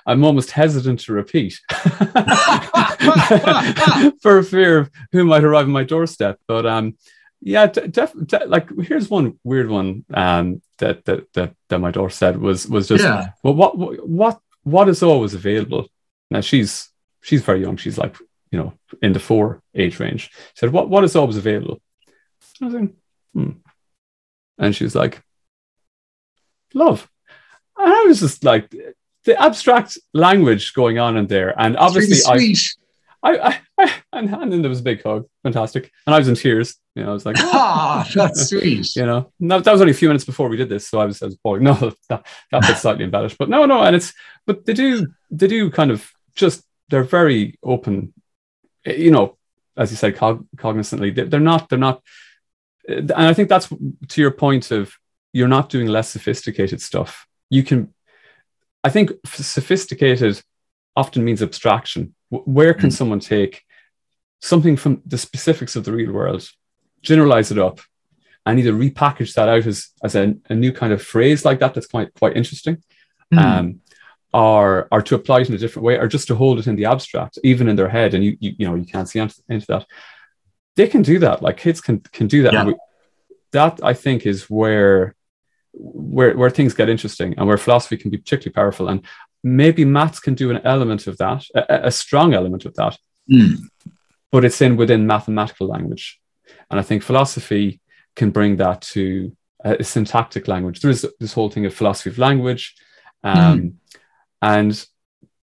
[0.05, 1.59] I'm almost hesitant to repeat
[4.21, 6.39] for fear of who might arrive on my doorstep.
[6.47, 6.97] But um
[7.41, 12.09] yeah def, def, like here's one weird one um that that that, that my daughter
[12.09, 13.31] said was was just yeah.
[13.43, 13.77] well what
[14.07, 15.89] what what is always available?
[16.31, 16.89] Now she's
[17.21, 17.77] she's very young.
[17.77, 18.15] She's like
[18.49, 20.31] you know in the four age range.
[20.31, 21.81] She said what what is always available
[22.63, 22.89] I was like,
[23.33, 23.49] hmm.
[24.57, 25.21] and she's like
[26.73, 27.09] love.
[27.77, 28.73] And i was just like
[29.25, 32.55] the abstract language going on in there and obviously really
[33.25, 35.25] I, I, I, and, and then there was a big hug.
[35.43, 35.89] Fantastic.
[36.05, 36.75] And i was in tears.
[36.95, 38.95] You know i was like ah that's sweet.
[38.95, 41.05] You know that, that was only a few minutes before we did this so i
[41.05, 41.61] was, I was bored.
[41.61, 41.73] no
[42.09, 44.13] that, that bit's slightly embellished but no no and it's
[44.45, 48.13] but they do they do kind of just they're very open
[48.85, 49.37] you know
[49.77, 51.13] as you said cog- cognizantly.
[51.13, 52.01] They're not they're not
[52.87, 53.69] and i think that's
[54.07, 54.93] to your point of
[55.31, 57.93] you're not doing less sophisticated stuff you can
[58.83, 60.41] i think sophisticated
[60.95, 62.93] often means abstraction where can mm.
[62.93, 63.63] someone take
[64.41, 66.47] something from the specifics of the real world
[67.01, 67.79] generalize it up
[68.45, 71.73] and either repackage that out as, as a, a new kind of phrase like that
[71.73, 72.81] that's quite quite interesting
[73.33, 73.39] mm.
[73.39, 73.79] um,
[74.33, 76.75] or or to apply it in a different way or just to hold it in
[76.75, 79.35] the abstract even in their head and you you, you know you can't see into,
[79.49, 79.85] into that
[80.75, 81.41] they can do that.
[81.41, 82.53] Like kids can can do that.
[82.53, 82.65] Yeah.
[82.65, 82.75] we,
[83.51, 85.15] that i think is where
[85.73, 88.89] where where things get interesting and where philosophy can be particularly powerful.
[88.89, 89.05] And
[89.43, 92.97] maybe maths can do an element of that a, a strong element of that.
[93.31, 93.55] Mm.
[94.31, 96.19] but it's in within mathematical language.
[96.69, 97.79] And i think philosophy
[98.15, 100.81] can bring that to a, a syntactic language.
[100.81, 102.75] There is this whole thing of philosophy of language.
[103.23, 103.73] Um, mm
[104.43, 104.85] and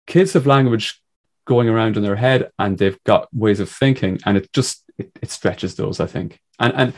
[0.09, 1.01] kids of language
[1.49, 5.11] going around in their head and they've got ways of thinking and it just it,
[5.23, 6.39] it stretches those i think.
[6.61, 6.93] And and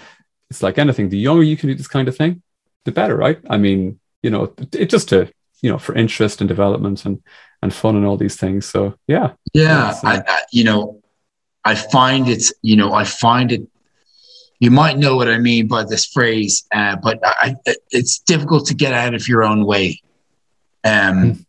[0.51, 2.43] it's like anything the younger you can do this kind of thing
[2.85, 3.39] the better right?
[3.49, 5.31] I mean you know it, it just to
[5.63, 7.23] you know for interest and development and
[7.63, 8.67] and fun and all these things.
[8.67, 9.33] So yeah.
[9.55, 11.01] Yeah uh, I, I, you know
[11.65, 13.63] i find it's you know i find it
[14.61, 17.55] you might know what i mean by this phrase uh, but I,
[17.91, 20.01] it's difficult to get out of your own way.
[20.85, 21.45] Um, mm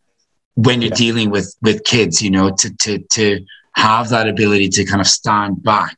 [0.56, 0.96] when you're yeah.
[0.96, 5.08] dealing with with kids, you know, to to to have that ability to kind of
[5.08, 5.98] stand back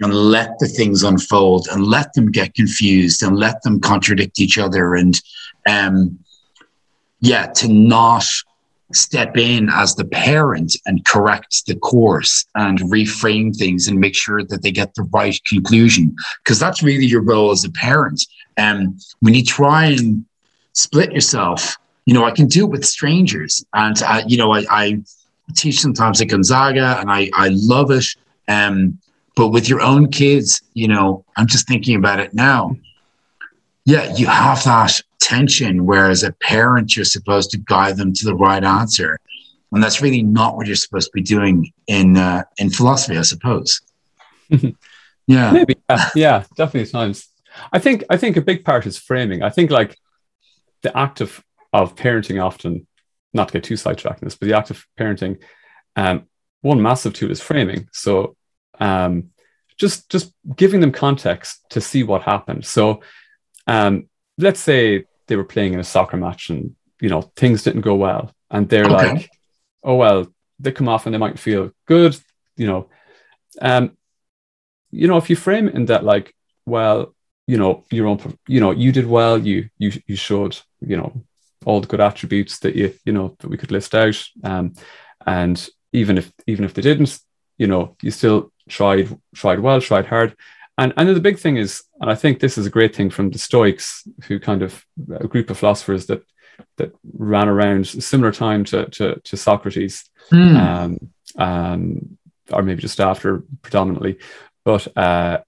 [0.00, 4.58] and let the things unfold and let them get confused and let them contradict each
[4.58, 5.20] other and
[5.68, 6.18] um
[7.20, 8.24] yeah to not
[8.92, 14.44] step in as the parent and correct the course and reframe things and make sure
[14.44, 18.22] that they get the right conclusion because that's really your role as a parent
[18.56, 20.24] and um, when you try and
[20.74, 21.76] split yourself
[22.06, 23.64] you know, I can do it with strangers.
[23.72, 25.02] And, uh, you know, I, I,
[25.54, 28.06] teach sometimes at Gonzaga and I, I love it.
[28.48, 28.98] Um,
[29.36, 32.76] but with your own kids, you know, I'm just thinking about it now.
[33.84, 38.34] Yeah, you have that tension, whereas a parent, you're supposed to guide them to the
[38.34, 39.18] right answer.
[39.72, 43.22] And that's really not what you're supposed to be doing in uh, in philosophy, I
[43.22, 43.80] suppose.
[45.26, 45.76] yeah, maybe.
[45.90, 47.28] Yeah, yeah, definitely times.
[47.72, 49.42] I think I think a big part is framing.
[49.42, 49.98] I think like
[50.82, 51.42] the act of
[51.82, 52.86] of parenting often,
[53.32, 55.40] not to get too sidetracked in this, but the act of parenting,
[55.96, 56.26] um,
[56.62, 57.88] one massive tool is framing.
[57.92, 58.36] So
[58.80, 59.30] um,
[59.76, 62.64] just just giving them context to see what happened.
[62.64, 63.02] So
[63.66, 64.08] um,
[64.38, 67.96] let's say they were playing in a soccer match and you know things didn't go
[67.96, 69.12] well, and they're okay.
[69.12, 69.30] like,
[69.82, 70.26] oh well,
[70.60, 72.16] they come off and they might feel good,
[72.56, 72.88] you know.
[73.60, 73.96] Um,
[74.90, 76.34] you know, if you frame it in that, like,
[76.66, 77.14] well,
[77.46, 81.24] you know, your own, you know, you did well, you you you showed, you know,
[81.64, 84.74] all the good attributes that you you know that we could list out, um,
[85.26, 87.18] and even if even if they didn't,
[87.58, 90.36] you know, you still tried tried well, tried hard,
[90.76, 93.30] and and the big thing is, and I think this is a great thing from
[93.30, 94.84] the Stoics, who kind of
[95.20, 96.22] a group of philosophers that
[96.76, 100.56] that ran around similar time to to, to Socrates, mm.
[100.56, 100.98] um,
[101.36, 102.18] um,
[102.52, 104.18] or maybe just after predominantly,
[104.64, 105.38] but uh,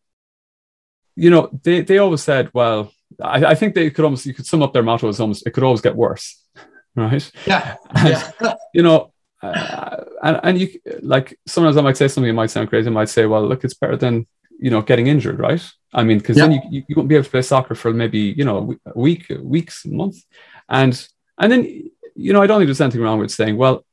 [1.17, 4.47] you know they they always said, well, I, I think they could almost you could
[4.47, 6.43] sum up their motto as almost it could always get worse,
[6.95, 7.31] right?
[7.47, 8.09] Yeah, and,
[8.41, 8.55] yeah.
[8.75, 9.13] you know.
[9.43, 12.89] Uh, and, and you like sometimes I might say something that might sound crazy.
[12.89, 14.27] I might say, well, look, it's better than
[14.59, 15.63] you know getting injured, right?
[15.93, 16.49] I mean, because yeah.
[16.49, 19.31] then you, you won't be able to play soccer for maybe you know a week,
[19.41, 20.25] weeks, months,
[20.69, 21.07] and
[21.39, 23.85] and then you know I don't think there's anything wrong with saying, well,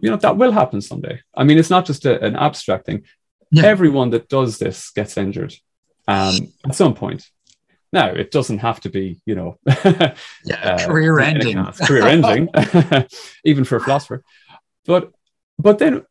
[0.00, 1.20] you know that will happen someday.
[1.34, 3.04] I mean, it's not just a, an abstract thing.
[3.50, 3.64] Yeah.
[3.64, 5.54] Everyone that does this gets injured
[6.06, 7.28] um, at some point.
[7.92, 10.14] Now, it doesn't have to be, you know, yeah,
[10.62, 12.48] uh, career ending, career ending,
[13.44, 14.22] even for a philosopher.
[14.84, 15.12] But
[15.58, 16.04] but then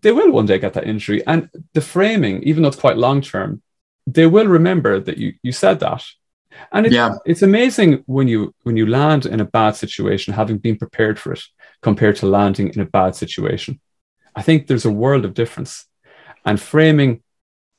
[0.00, 3.20] they will one day get that injury, and the framing, even though it's quite long
[3.20, 3.62] term,
[4.06, 6.02] they will remember that you you said that,
[6.72, 7.16] and it, yeah.
[7.26, 11.32] it's amazing when you when you land in a bad situation, having been prepared for
[11.32, 11.42] it,
[11.82, 13.80] compared to landing in a bad situation.
[14.34, 15.86] I think there's a world of difference,
[16.46, 17.22] and framing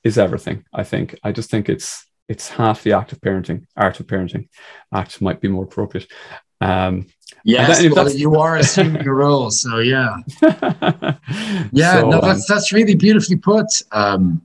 [0.03, 0.65] is everything.
[0.71, 1.17] I think.
[1.23, 4.47] I just think it's it's half the act of parenting, art of parenting.
[4.93, 6.09] Act might be more appropriate.
[6.61, 7.07] Um,
[7.43, 10.15] yes, that, well, you are assuming a role, so yeah,
[11.71, 12.01] yeah.
[12.01, 14.41] So, no, that's um, that's really beautifully put, um,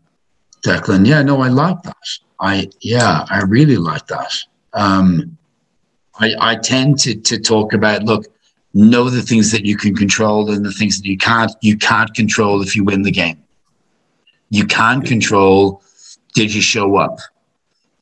[0.64, 1.06] Declan.
[1.06, 1.96] Yeah, no, I like that.
[2.40, 4.32] I yeah, I really like that.
[4.72, 5.36] Um,
[6.18, 8.24] I I tend to to talk about look,
[8.72, 11.52] know the things that you can control and the things that you can't.
[11.60, 13.42] You can't control if you win the game.
[14.48, 15.82] You can't control.
[16.34, 17.18] Did you show up?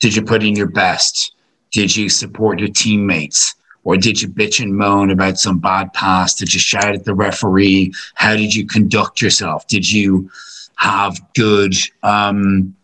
[0.03, 1.36] Did you put in your best?
[1.70, 3.55] Did you support your teammates?
[3.84, 6.34] Or did you bitch and moan about some bad pass?
[6.34, 7.92] Did you shout at the referee?
[8.16, 9.68] How did you conduct yourself?
[9.68, 10.28] Did you
[10.74, 12.74] have good, um,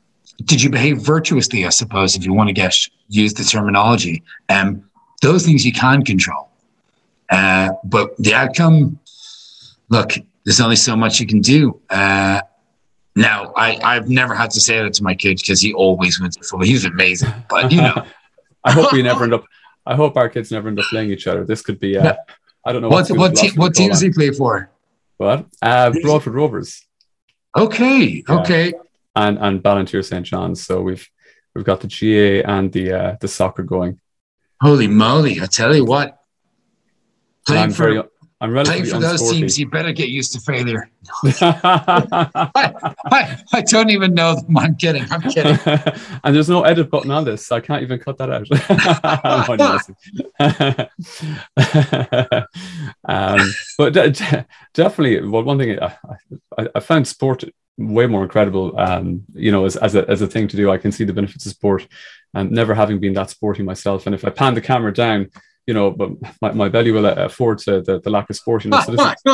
[0.44, 2.72] did you behave virtuously, I suppose, if you want to get
[3.08, 4.22] use the terminology?
[4.48, 4.88] Um,
[5.20, 6.48] those things you can control.
[7.30, 9.00] Uh, but the outcome,
[9.88, 10.12] look,
[10.44, 11.80] there's only so much you can do.
[11.90, 12.42] Uh,
[13.18, 16.36] now, I, I've never had to say that to my kids because he always wins
[16.36, 16.66] football.
[16.66, 18.04] He's amazing, but you know.
[18.64, 19.44] I hope we never end up.
[19.86, 21.44] I hope our kids never end up playing each other.
[21.44, 21.96] This could be.
[21.96, 22.14] Uh,
[22.64, 24.70] I don't know what what, te- what team does he play for?
[25.16, 25.46] What?
[25.62, 26.84] Uh, Broadford Rovers.
[27.56, 28.22] Okay.
[28.28, 28.40] Yeah.
[28.40, 28.72] Okay.
[29.16, 30.64] And and Ballinteer St John's.
[30.64, 31.08] So we've
[31.54, 34.00] we've got the GAA and the uh, the soccer going.
[34.60, 35.40] Holy moly!
[35.40, 36.18] I tell you what.
[37.46, 38.02] Playing for very,
[38.41, 39.32] I'm relatively Playing for those unsporty.
[39.32, 40.89] teams, you better get used to failure.
[41.24, 44.57] I, I, I, don't even know them.
[44.57, 45.05] I'm kidding.
[45.11, 45.59] I'm kidding.
[46.24, 48.49] and there's no edit button on this, so I can't even cut that out.
[53.09, 55.97] um, but de- definitely, well, one thing I,
[56.57, 57.43] I, I, found sport
[57.76, 58.78] way more incredible.
[58.78, 61.12] Um, you know, as, as a as a thing to do, I can see the
[61.12, 61.89] benefits of sport,
[62.34, 64.07] and never having been that sporty myself.
[64.07, 65.30] And if I pan the camera down
[65.68, 66.10] you know, but
[66.40, 68.86] my, my belly will afford to the, the lack of sportiness.
[68.86, 69.24] So this, is,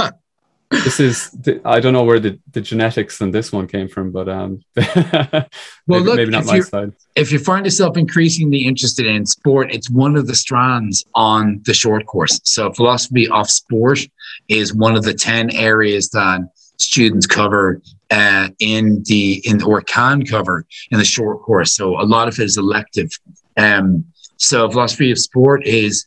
[0.85, 4.11] this is the, I don't know where the, the genetics and this one came from,
[4.11, 5.47] but um, well,
[5.87, 6.93] maybe, look, maybe not my side.
[7.14, 11.72] If you find yourself increasingly interested in sport, it's one of the strands on the
[11.72, 12.41] short course.
[12.43, 14.01] So philosophy of sport
[14.49, 16.41] is one of the ten areas that
[16.78, 17.80] students cover
[18.11, 21.76] uh, in the in or can cover in the short course.
[21.76, 23.11] So a lot of it is elective.
[23.57, 24.07] Um,
[24.37, 26.07] so philosophy of sport is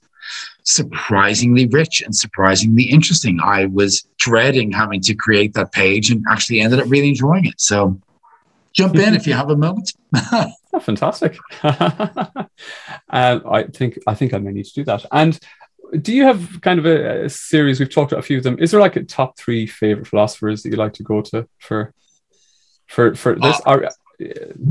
[0.67, 3.39] surprisingly rich and surprisingly interesting.
[3.41, 7.59] I was dreading having to create that page and actually ended up really enjoying it.
[7.59, 7.99] So
[8.73, 9.93] jump in if you have a moment.
[10.15, 10.51] oh,
[10.81, 11.37] fantastic.
[11.63, 12.47] um,
[13.09, 15.05] I think I think I may need to do that.
[15.11, 15.39] And
[16.01, 17.79] do you have kind of a, a, series?
[17.79, 18.59] We've talked about a few of them.
[18.59, 21.93] Is there like a top three favorite philosophers that you like to go to for
[22.87, 23.55] for for this?
[23.65, 23.89] Uh, Are uh,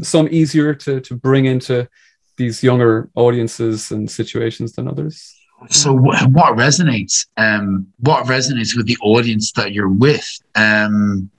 [0.03, 1.89] some easier to to bring into
[2.37, 5.36] these younger audiences and situations than others?
[5.71, 10.27] So what resonates um what resonates with the audience that you're with?
[10.55, 11.31] Um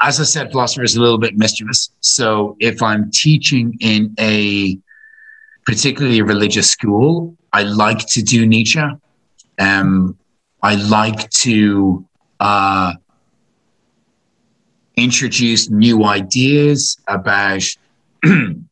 [0.00, 1.90] as i said philosopher is a little bit mischievous.
[2.00, 4.78] So if i'm teaching in a
[5.64, 8.84] particularly a religious school i like to do nietzsche.
[9.58, 10.16] Um
[10.62, 12.06] i like to
[12.40, 12.94] uh
[14.96, 17.62] introduce new ideas about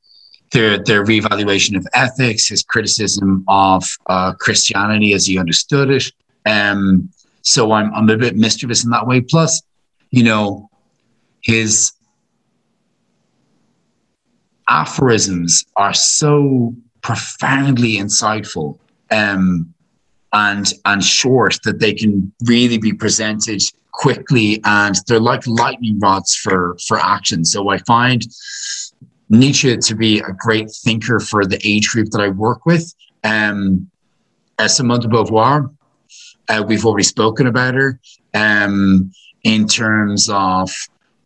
[0.54, 6.10] their their reevaluation of ethics, his criticism of uh, Christianity as he understood it.
[6.46, 7.10] Um,
[7.42, 9.20] so I'm I'm a bit mischievous in that way.
[9.20, 9.60] Plus,
[10.10, 10.70] you know,
[11.42, 11.92] his
[14.68, 18.78] aphorisms are so profoundly insightful
[19.10, 19.74] um,
[20.32, 26.36] and and short that they can really be presented quickly and they're like lightning rods
[26.36, 27.44] for for action.
[27.44, 28.24] So I find
[29.38, 32.94] Nietzsche to be a great thinker for the age group that I work with.
[33.22, 33.90] Um,
[34.58, 35.74] as Simone de Beauvoir,
[36.48, 37.98] uh, we've already spoken about her
[38.34, 39.12] um,
[39.42, 40.70] in terms of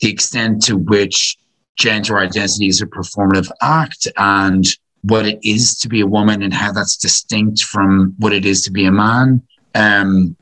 [0.01, 1.37] the extent to which
[1.77, 4.67] gender identity is a performative act and
[5.03, 8.63] what it is to be a woman and how that's distinct from what it is
[8.63, 9.43] to be a man.
[9.75, 10.37] Um,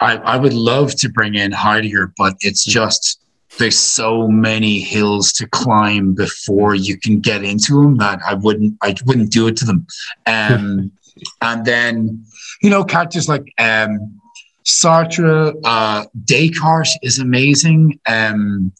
[0.00, 3.20] I, I would love to bring in Heidegger, but it's just
[3.58, 8.76] there's so many hills to climb before you can get into them that I wouldn't
[8.82, 9.86] I wouldn't do it to them.
[10.26, 10.92] Um,
[11.42, 12.24] and then
[12.62, 14.20] you know characters like um,
[14.64, 17.98] Sartre, uh, Descartes is amazing.
[18.06, 18.72] Um,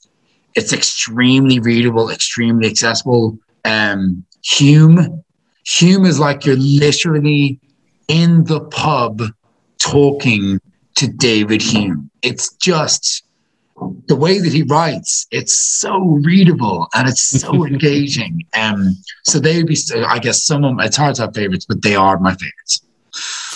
[0.55, 3.39] it's extremely readable, extremely accessible.
[3.65, 5.25] Um, Hume,
[5.67, 7.59] Hume is like you're literally
[8.09, 9.23] in the pub
[9.83, 10.61] talking
[10.97, 12.11] to David Hume.
[12.23, 13.25] It's just
[14.07, 15.27] the way that he writes.
[15.31, 18.45] It's so readable and it's so engaging.
[18.59, 21.83] Um, so they would be, I guess, some of it's hard to have favorites, but
[21.83, 22.83] they are my favorites.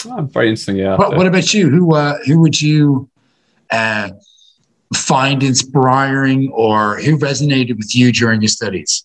[0.07, 0.77] Oh, very interesting.
[0.77, 0.97] Yeah.
[0.97, 1.69] What, what about you?
[1.71, 3.09] Who uh, who would you
[3.71, 4.11] uh,
[4.95, 9.05] find inspiring, or who resonated with you during your studies?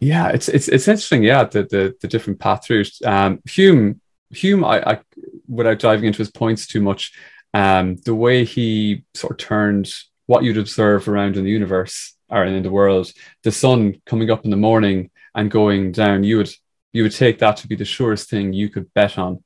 [0.00, 1.22] Yeah, it's it's it's interesting.
[1.22, 4.00] Yeah, the the, the different path through um, Hume.
[4.30, 5.00] Hume, I, I
[5.48, 7.12] without diving into his points too much,
[7.54, 9.92] um, the way he sort of turned
[10.26, 14.44] what you'd observe around in the universe or in the world, the sun coming up
[14.44, 16.50] in the morning and going down, you would
[16.92, 19.42] you would take that to be the surest thing you could bet on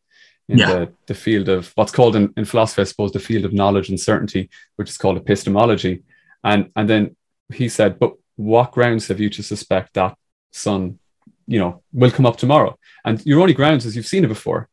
[0.48, 0.66] in yeah.
[0.66, 3.88] the, the field of what's called in, in philosophy, I suppose, the field of knowledge
[3.88, 6.02] and certainty, which is called epistemology.
[6.42, 7.16] And and then
[7.52, 10.16] he said, but what grounds have you to suspect that
[10.52, 10.98] sun,
[11.46, 12.78] you know, will come up tomorrow?
[13.04, 14.68] And your only grounds is you've seen it before.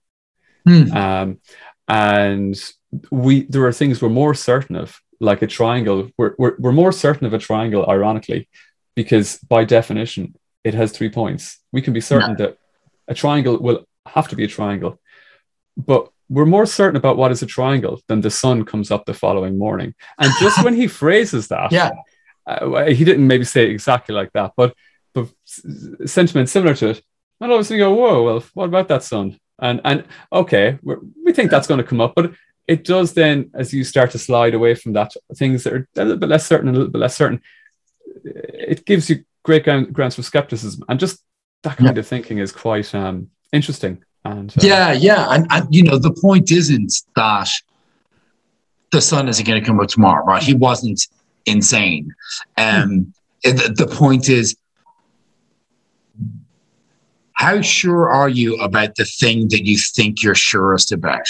[0.66, 0.92] Hmm.
[0.92, 1.40] Um,
[1.88, 2.72] and
[3.12, 6.10] we there are things we're more certain of, like a triangle.
[6.18, 8.50] We're, we're, we're more certain of a triangle, ironically,
[8.96, 11.60] because by definition, it has three points.
[11.72, 12.46] We can be certain yeah.
[12.46, 12.58] that
[13.08, 15.00] a triangle will have to be a triangle
[15.78, 19.14] but we're more certain about what is a triangle than the sun comes up the
[19.14, 19.94] following morning.
[20.18, 21.92] And just when he phrases that, yeah,
[22.48, 24.76] uh, he didn't maybe say exactly like that, but
[25.14, 27.02] but sentiment similar to it.
[27.42, 29.38] And all of a sudden you go, whoa, well, what about that sun?
[29.60, 32.34] And and okay, we think that's going to come up, but
[32.72, 36.06] it does then as you start to slide away from that, things that are a
[36.06, 37.42] little bit less certain, and a little bit less certain.
[38.24, 41.22] It gives you great grounds for skepticism, and just
[41.64, 42.00] that kind yeah.
[42.00, 44.02] of thinking is quite um, interesting.
[44.24, 47.50] And uh, yeah, yeah, and, and you know the point isn't that
[48.94, 50.42] the sun isn't going to come up tomorrow, right?
[50.42, 51.06] He wasn't
[51.46, 52.16] insane.
[52.58, 53.14] Um,
[53.44, 54.56] the, the point is,
[57.34, 61.28] how sure are you about the thing that you think you're surest about?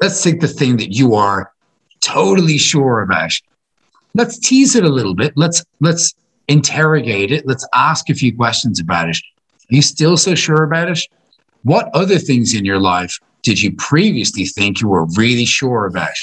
[0.00, 1.52] Let's take the thing that you are
[2.00, 3.32] totally sure about.
[4.14, 5.32] Let's tease it a little bit.
[5.36, 6.14] Let's let's
[6.48, 7.46] interrogate it.
[7.46, 9.16] Let's ask a few questions about it.
[9.16, 11.00] Are you still so sure about it?
[11.62, 16.16] What other things in your life did you previously think you were really sure about?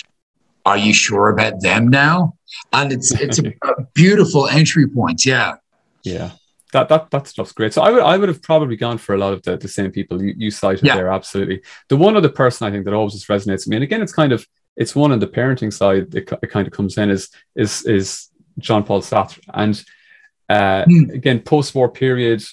[0.66, 2.36] Are you sure about them now?
[2.74, 5.26] And it's it's a, a beautiful entry point.
[5.26, 5.56] Yeah.
[6.04, 6.32] Yeah.
[6.74, 7.74] That, that that stuff's great.
[7.74, 9.92] So I would I would have probably gone for a lot of the, the same
[9.92, 10.96] people you, you cited yeah.
[10.96, 11.10] there.
[11.10, 11.62] Absolutely.
[11.88, 14.14] The one other person I think that always just resonates with me, and again, it's
[14.14, 14.46] kind of
[14.76, 16.14] it's one on the parenting side.
[16.14, 19.84] It, it kind of comes in is is is John Paul Sartre, and
[20.50, 21.14] uh, mm.
[21.14, 22.44] again, post war period,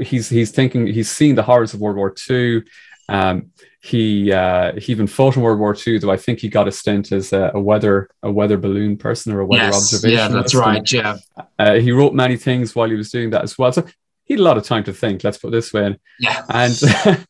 [0.00, 2.62] he's he's thinking he's seen the horrors of World War II.
[3.08, 3.50] Um,
[3.84, 6.72] he uh, he even fought in World War II, though I think he got a
[6.72, 10.18] stint as a, a weather a weather balloon person or a weather yes, observation.
[10.18, 10.90] Yeah, that's right.
[10.90, 11.18] Yeah,
[11.58, 13.70] uh, he wrote many things while he was doing that as well.
[13.72, 13.84] So
[14.24, 15.22] he had a lot of time to think.
[15.22, 15.98] Let's put this way.
[16.18, 16.82] Yeah, and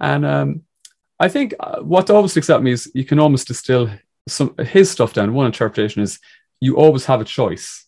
[0.00, 0.62] and um,
[1.20, 3.88] I think uh, what always sticks out me is you can almost distill
[4.26, 5.34] some his stuff down.
[5.34, 6.18] One interpretation is
[6.58, 7.86] you always have a choice.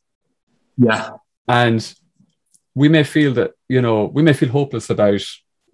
[0.76, 1.10] Yeah,
[1.48, 1.94] and
[2.76, 5.20] we may feel that you know we may feel hopeless about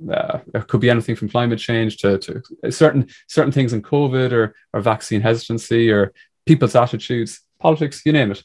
[0.09, 4.33] uh, it could be anything from climate change to, to certain certain things in COVID
[4.33, 6.13] or or vaccine hesitancy or
[6.47, 8.43] people's attitudes, politics, you name it.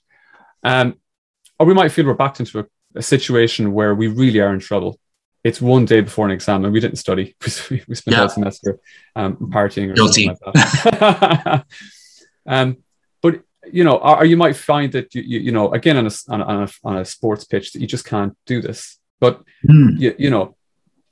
[0.63, 0.95] Um,
[1.59, 4.59] or we might feel we're backed into a, a situation where we really are in
[4.59, 4.99] trouble.
[5.43, 7.35] It's one day before an exam and we didn't study.
[7.69, 8.23] we, we spent yeah.
[8.23, 8.79] the semester
[9.15, 10.25] um, partying or Guilty.
[10.25, 11.65] something like that.
[12.47, 12.77] um,
[13.21, 13.41] but
[13.71, 16.63] you know, or, you might find that you, you, you know, again on a, on
[16.63, 18.97] a, on a sports pitch that you just can't do this.
[19.19, 19.99] But mm.
[19.99, 20.55] you, you know,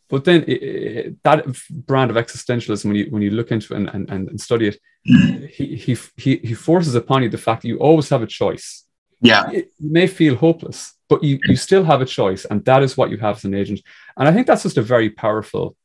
[0.10, 3.78] but then it, it, that brand of existentialism, when you when you look into it
[3.78, 7.68] and, and, and study it, he, he he he forces upon you the fact that
[7.68, 8.84] you always have a choice.
[9.24, 9.50] Yeah.
[9.52, 12.44] You may feel hopeless, but you, you still have a choice.
[12.46, 13.82] And that is what you have as an agent.
[14.18, 15.78] And I think that's just a very powerful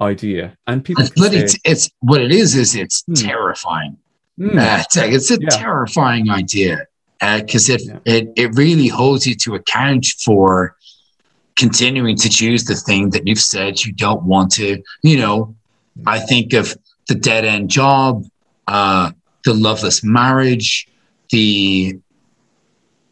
[0.00, 0.56] idea.
[0.66, 3.14] And people, but say, it's, it's what it is, is it's hmm.
[3.14, 3.96] terrifying.
[4.38, 4.56] Hmm.
[4.56, 5.48] Uh, it's, it's a yeah.
[5.48, 6.86] terrifying idea
[7.18, 7.98] because uh, it, yeah.
[8.04, 10.76] it, it really holds you to account for
[11.58, 14.82] continuing to choose the thing that you've said you don't want to.
[15.02, 15.54] You know,
[16.06, 16.76] I think of
[17.08, 18.24] the dead end job,
[18.68, 19.10] uh,
[19.44, 20.88] the loveless marriage,
[21.30, 21.98] the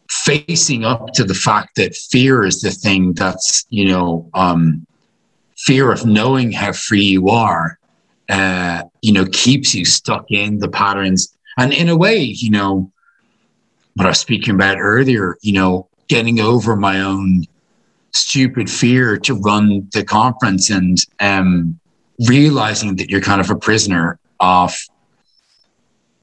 [0.09, 4.87] facing up to the fact that fear is the thing that's, you know, um,
[5.57, 7.77] fear of knowing how free you are,
[8.29, 11.35] uh, you know, keeps you stuck in the patterns.
[11.57, 12.91] And in a way, you know,
[13.95, 17.43] what I was speaking about earlier, you know, getting over my own
[18.13, 21.79] stupid fear to run the conference and um,
[22.27, 24.75] realizing that you're kind of a prisoner of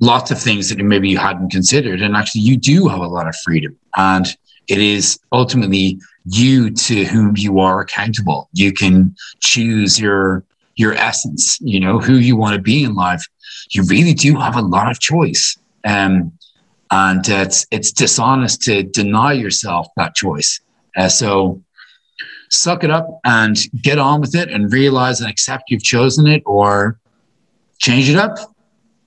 [0.01, 2.03] lots of things that maybe you hadn't considered.
[2.03, 3.77] And actually, you do have a lot of freedom.
[3.97, 4.27] And
[4.69, 8.49] it is ultimately you to whom you are accountable.
[8.53, 10.45] You can choose your
[10.77, 13.25] your essence, you know, who you want to be in life.
[13.71, 15.57] You really do have a lot of choice.
[15.85, 16.33] Um,
[16.91, 20.61] and it's it's dishonest to deny yourself that choice.
[20.97, 21.63] Uh, so
[22.55, 26.43] suck it up and get on with it and realize and accept you've chosen it
[26.47, 26.99] or
[27.79, 28.39] change it up.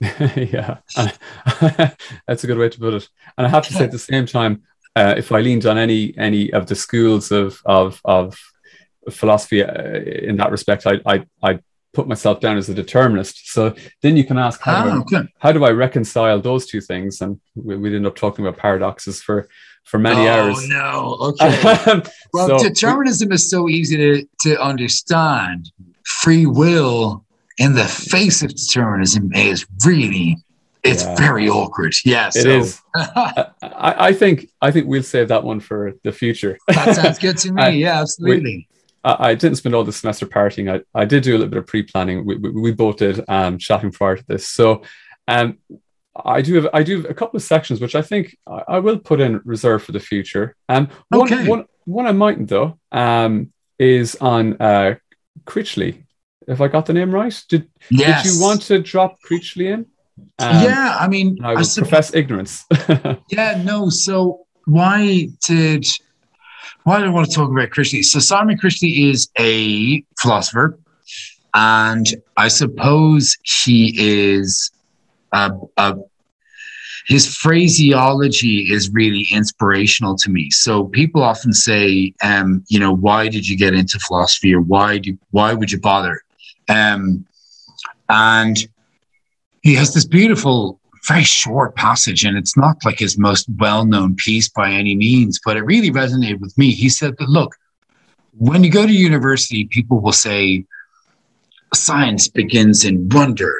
[0.00, 0.78] yeah,
[2.26, 3.08] that's a good way to put it.
[3.36, 4.62] And I have to say, at the same time,
[4.94, 8.38] uh, if I leaned on any any of the schools of of, of
[9.10, 11.58] philosophy uh, in that respect, I I I
[11.92, 13.50] put myself down as a determinist.
[13.52, 16.80] So then you can ask, how, do, I, ah, how do I reconcile those two
[16.80, 17.20] things?
[17.20, 19.48] And we, we end up talking about paradoxes for
[19.84, 20.56] for many hours.
[20.74, 21.40] oh, hours.
[21.40, 22.10] no, okay.
[22.34, 25.70] well, so determinism is so easy to to understand.
[26.04, 27.24] Free will
[27.58, 30.36] in the face of determinism is really
[30.84, 31.16] it's yeah.
[31.16, 31.94] very awkward.
[32.04, 32.40] Yeah, so.
[32.40, 32.80] it is.
[32.94, 36.58] I, I, think I think we'll save that one for the future.
[36.68, 37.78] that sounds good to me.
[37.78, 38.68] yeah, absolutely.
[38.70, 40.72] We, I, I, didn't spend all the semester partying.
[40.72, 42.24] I, I did do a little bit of pre-planning.
[42.24, 44.48] We, we, we both did um, chatting prior to this.
[44.48, 44.82] So
[45.26, 45.58] um,
[46.24, 48.78] I do have I do have a couple of sections which I think I, I
[48.80, 50.56] will put in reserve for the future.
[50.68, 51.46] Um, one, okay.
[51.46, 54.96] one, one I mightn't though um, is on uh,
[55.44, 56.04] Critchley.
[56.46, 58.22] If I got the name right, did yes.
[58.22, 59.86] did you want to drop Critchley in?
[60.38, 62.64] Um, yeah, I mean, I I profess ignorance.
[63.30, 63.90] yeah, no.
[63.90, 65.86] So why did
[66.88, 68.02] why do I want to talk about Critchley?
[68.02, 70.78] So Simon Critchley is a philosopher,
[71.52, 72.06] and
[72.38, 74.70] I suppose he is
[75.32, 75.96] a, a
[77.06, 80.48] his phraseology is really inspirational to me.
[80.50, 84.96] So people often say, um, you know, why did you get into philosophy or why
[84.96, 86.22] do why would you bother?
[86.70, 87.26] Um,
[88.08, 88.56] and
[89.60, 94.48] he has this beautiful, very short passage, and it's not like his most well-known piece
[94.48, 96.72] by any means, but it really resonated with me.
[96.72, 97.54] He said that look,
[98.38, 100.64] when you go to university, people will say
[101.74, 103.52] science begins in wonder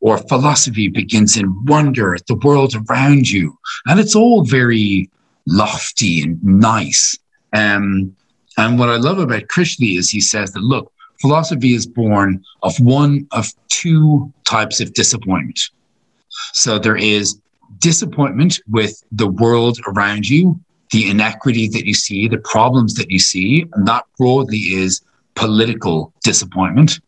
[0.00, 3.56] or philosophy begins in wonder at the world around you.
[3.86, 5.10] And it's all very
[5.46, 7.18] lofty and nice.
[7.52, 8.14] Um,
[8.58, 12.78] and what I love about Critchley is he says that, look, philosophy is born of
[12.80, 15.60] one of two types of disappointment.
[16.52, 17.40] So there is
[17.78, 23.18] disappointment with the world around you, the inequity that you see, the problems that you
[23.18, 25.02] see, and that broadly is
[25.34, 27.00] political disappointment.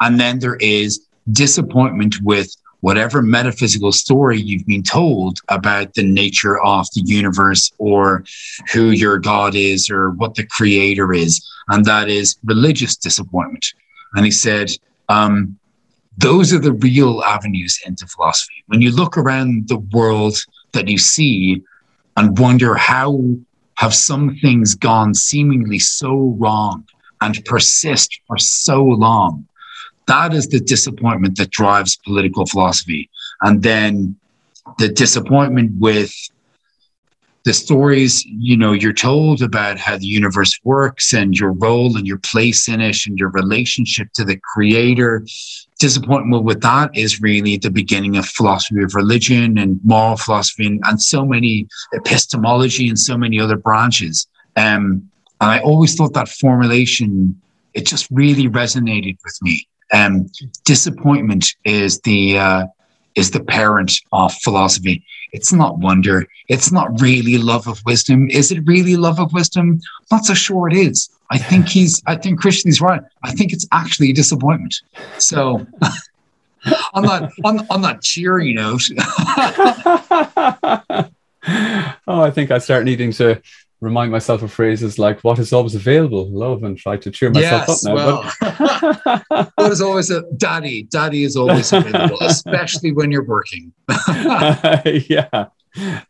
[0.00, 6.60] And then there is disappointment with whatever metaphysical story you've been told about the nature
[6.62, 8.24] of the universe or
[8.72, 11.48] who your God is or what the creator is.
[11.68, 13.66] And that is religious disappointment.
[14.14, 14.70] And he said,
[15.08, 15.56] um,
[16.18, 18.64] those are the real avenues into philosophy.
[18.66, 20.36] When you look around the world
[20.72, 21.62] that you see
[22.16, 23.36] and wonder how
[23.76, 26.84] have some things gone seemingly so wrong
[27.20, 29.46] and persist for so long,
[30.06, 33.08] that is the disappointment that drives political philosophy.
[33.40, 34.16] And then
[34.78, 36.12] the disappointment with
[37.44, 42.06] the stories, you know, you're told about how the universe works and your role and
[42.06, 45.24] your place in it and your relationship to the creator.
[45.82, 50.80] Disappointment with that is really the beginning of philosophy of religion and moral philosophy and,
[50.84, 54.28] and so many epistemology and so many other branches.
[54.54, 55.10] Um,
[55.40, 57.34] and I always thought that formulation,
[57.74, 59.66] it just really resonated with me.
[59.92, 60.30] Um,
[60.64, 62.66] disappointment is the uh,
[63.16, 65.04] is the parent of philosophy.
[65.32, 66.28] It's not wonder.
[66.46, 68.30] It's not really love of wisdom.
[68.30, 69.80] Is it really love of wisdom?
[70.12, 71.10] Not so sure it is.
[71.32, 72.02] I think he's.
[72.06, 73.00] I think Critchley's right.
[73.24, 74.74] I think it's actually a disappointment.
[75.18, 75.66] So.
[76.94, 78.82] on that on, on that cheery note
[82.06, 83.42] oh, I think I start needing to
[83.80, 87.64] remind myself of phrases like "What is always available, love," and try to cheer myself
[87.68, 89.22] yes, up now.
[89.28, 90.84] Well, what is always a daddy?
[90.84, 93.72] Daddy is always available, especially when you're working.
[95.08, 95.46] yeah,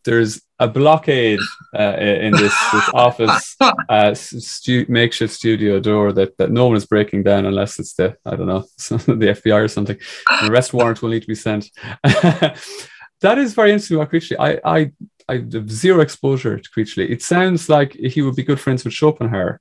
[0.05, 1.40] there's a blockade
[1.76, 3.56] uh, in this, this office
[3.89, 8.16] uh, stu- makeshift studio door that, that no one is breaking down unless it's the
[8.24, 9.98] I don't know the FBI or something.
[10.40, 11.70] The arrest warrant will need to be sent.
[12.02, 14.36] that is very interesting about Critchley.
[14.39, 14.93] I, I
[15.28, 17.10] I have zero exposure to Critchley.
[17.10, 19.60] It sounds like he would be good friends with Schopenhauer,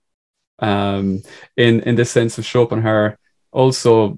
[0.60, 1.24] um,
[1.58, 3.18] in in the sense of Schopenhauer.
[3.52, 4.18] Also,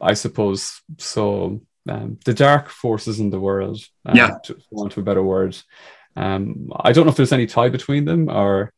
[0.00, 1.62] I suppose so.
[1.88, 5.56] Um, the dark forces in the world, um, yeah, to want to a better word.
[6.18, 8.72] Um, I don't know if there's any tie between them, or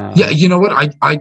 [0.00, 0.72] um, yeah, you know what?
[0.72, 1.18] I I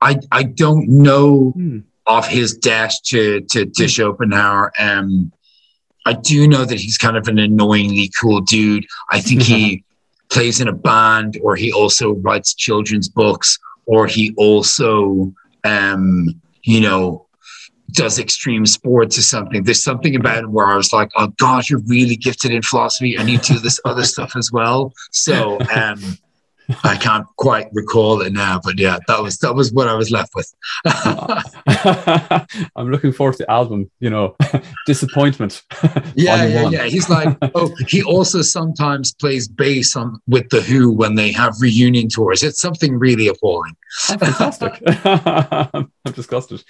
[0.00, 1.80] I I don't know hmm.
[2.06, 3.88] of his debt to to, to hmm.
[3.88, 4.72] Schopenhauer.
[4.78, 5.32] Um,
[6.06, 8.86] I do know that he's kind of an annoyingly cool dude.
[9.10, 9.82] I think he
[10.30, 15.32] plays in a band, or he also writes children's books, or he also,
[15.64, 17.23] um, you know,
[17.92, 19.62] does extreme sports or something.
[19.62, 23.14] There's something about him where I was like, oh God, you're really gifted in philosophy,
[23.16, 24.92] and you do this other stuff as well.
[25.10, 26.18] So, um,
[26.82, 30.10] I can't quite recall it now, but yeah, that was that was what I was
[30.10, 30.52] left with.
[32.76, 33.90] I'm looking forward to the album.
[34.00, 34.36] You know,
[34.86, 35.62] disappointment.
[36.14, 36.84] yeah, yeah, yeah.
[36.84, 41.54] He's like, oh, he also sometimes plays bass on with the Who when they have
[41.60, 42.42] reunion tours.
[42.42, 43.76] It's something really appalling.
[44.06, 44.80] Fantastic.
[45.04, 46.64] I'm disgusted.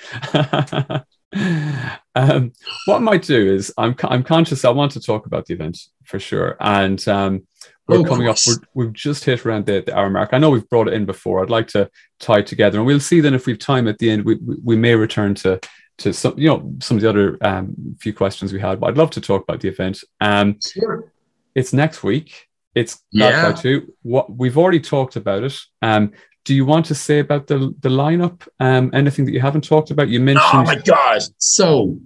[2.14, 2.52] um,
[2.86, 4.64] what I might do is I'm I'm conscious.
[4.64, 7.06] I want to talk about the event for sure, and.
[7.06, 7.46] Um,
[7.86, 8.39] we're oh, coming up.
[8.73, 10.31] we have just hit around the, the, hour mark.
[10.32, 11.43] I know we've brought it in before.
[11.43, 14.11] I'd like to tie it together, and we'll see then if we've time at the
[14.11, 14.24] end.
[14.24, 15.61] We, we, may return to
[15.98, 18.81] to some you know some of the other um, few questions we had.
[18.81, 20.02] But I'd love to talk about the event.
[20.20, 21.12] Um, sure.
[21.55, 22.48] It's next week.
[22.74, 23.52] It's yeah.
[23.52, 23.93] Two.
[24.02, 25.56] What we've already talked about it.
[25.82, 26.12] Um,
[26.44, 28.48] do you want to say about the the lineup?
[28.61, 30.09] Um, anything that you haven't talked about?
[30.09, 30.47] You mentioned.
[30.52, 31.23] Oh my God!
[31.36, 31.98] So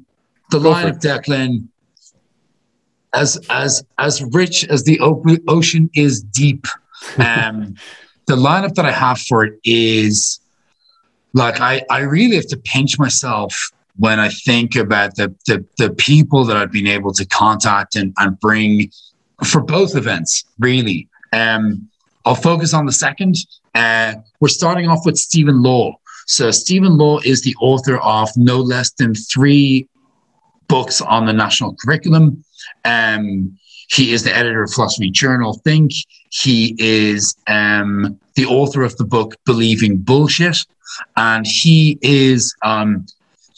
[0.50, 1.68] the lineup, Declan
[3.14, 4.98] as as as rich as the
[5.48, 6.66] ocean is deep.
[7.16, 7.76] Um,
[8.26, 10.40] the lineup that I have for it is
[11.32, 15.90] like I I really have to pinch myself when I think about the the, the
[15.90, 18.90] people that I've been able to contact and, and bring
[19.44, 20.44] for both events.
[20.58, 21.88] Really, um,
[22.24, 23.36] I'll focus on the second.
[23.74, 25.94] Uh, we're starting off with Stephen Law.
[26.26, 29.88] So Stephen Law is the author of no less than three
[30.68, 32.44] books on the national curriculum.
[32.84, 33.58] Um,
[33.90, 35.92] he is the editor of Philosophy Journal Think.
[36.30, 40.58] He is um, the author of the book Believing Bullshit.
[41.16, 43.06] And he is um,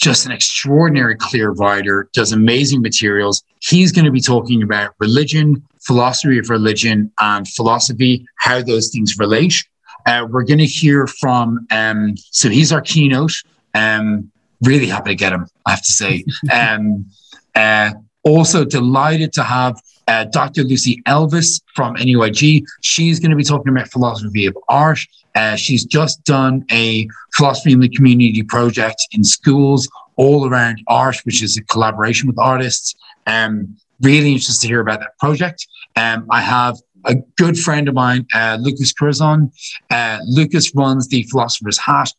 [0.01, 3.43] just an extraordinary clear writer, does amazing materials.
[3.61, 9.19] He's going to be talking about religion, philosophy of religion, and philosophy, how those things
[9.19, 9.65] relate.
[10.07, 13.33] Uh, we're going to hear from, um, so he's our keynote.
[13.75, 14.31] Um,
[14.63, 16.25] really happy to get him, I have to say.
[16.53, 17.07] Um,
[17.55, 17.91] uh,
[18.25, 20.65] also delighted to have uh, Dr.
[20.65, 22.65] Lucy Elvis from NUIG.
[22.81, 25.01] She's going to be talking about philosophy of art.
[25.37, 31.17] Uh, she's just done a philosophy in the community project in schools all around art,
[31.25, 32.95] which is a collaboration with artists.
[33.27, 35.67] Um, really interested to hear about that project.
[35.97, 39.51] Um, I have a good friend of mine, uh, Lucas Curzon.
[39.91, 42.13] Uh, Lucas runs the Philosopher's Hat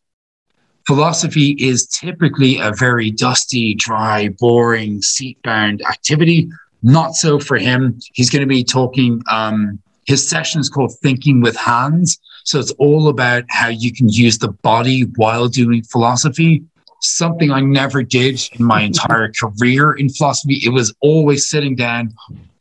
[0.87, 6.49] Philosophy is typically a very dusty, dry, boring, seat bound activity.
[6.83, 7.99] Not so for him.
[8.13, 12.17] He's going to be talking, um, his session is called Thinking with Hands.
[12.43, 16.63] So it's all about how you can use the body while doing philosophy.
[17.01, 20.61] Something I never did in my entire career in philosophy.
[20.63, 22.13] It was always sitting down,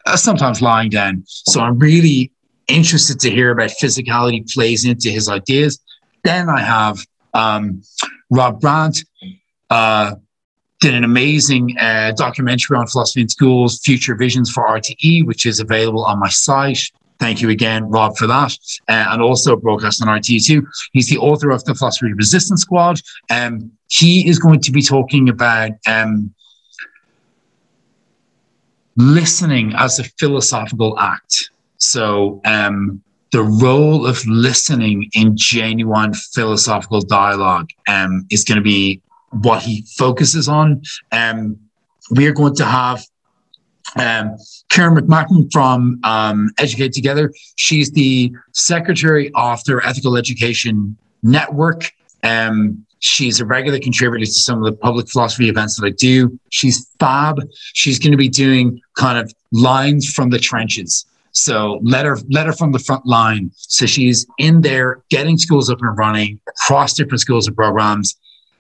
[0.04, 1.24] uh, sometimes lying down.
[1.26, 2.30] So I'm really
[2.68, 5.80] interested to hear about physicality plays into his ideas.
[6.24, 6.98] Then I have
[7.34, 7.82] um,
[8.30, 9.04] Rob Brandt
[9.70, 10.14] uh,
[10.80, 15.60] did an amazing uh, documentary on philosophy in schools, Future Visions for RTE, which is
[15.60, 16.80] available on my site.
[17.18, 18.56] Thank you again, Rob, for that.
[18.88, 20.64] Uh, and also broadcast on RTE2.
[20.92, 23.00] He's the author of the Philosophy Resistance Squad.
[23.30, 26.34] Um, he is going to be talking about um,
[28.96, 31.50] listening as a philosophical act.
[31.76, 33.02] So, um,
[33.32, 39.00] the role of listening in genuine philosophical dialogue um, is going to be
[39.30, 40.82] what he focuses on.
[41.12, 41.56] Um,
[42.10, 43.04] we are going to have
[43.96, 44.36] um,
[44.68, 47.32] Karen McMahon from um, Educate Together.
[47.56, 51.92] She's the secretary of their Ethical Education Network.
[52.22, 56.38] Um, she's a regular contributor to some of the public philosophy events that I do.
[56.50, 57.40] She's fab.
[57.74, 61.04] She's going to be doing kind of lines from the trenches.
[61.32, 63.50] So let her let her from the front line.
[63.54, 68.16] So she's in there getting schools up and running across different schools and programs,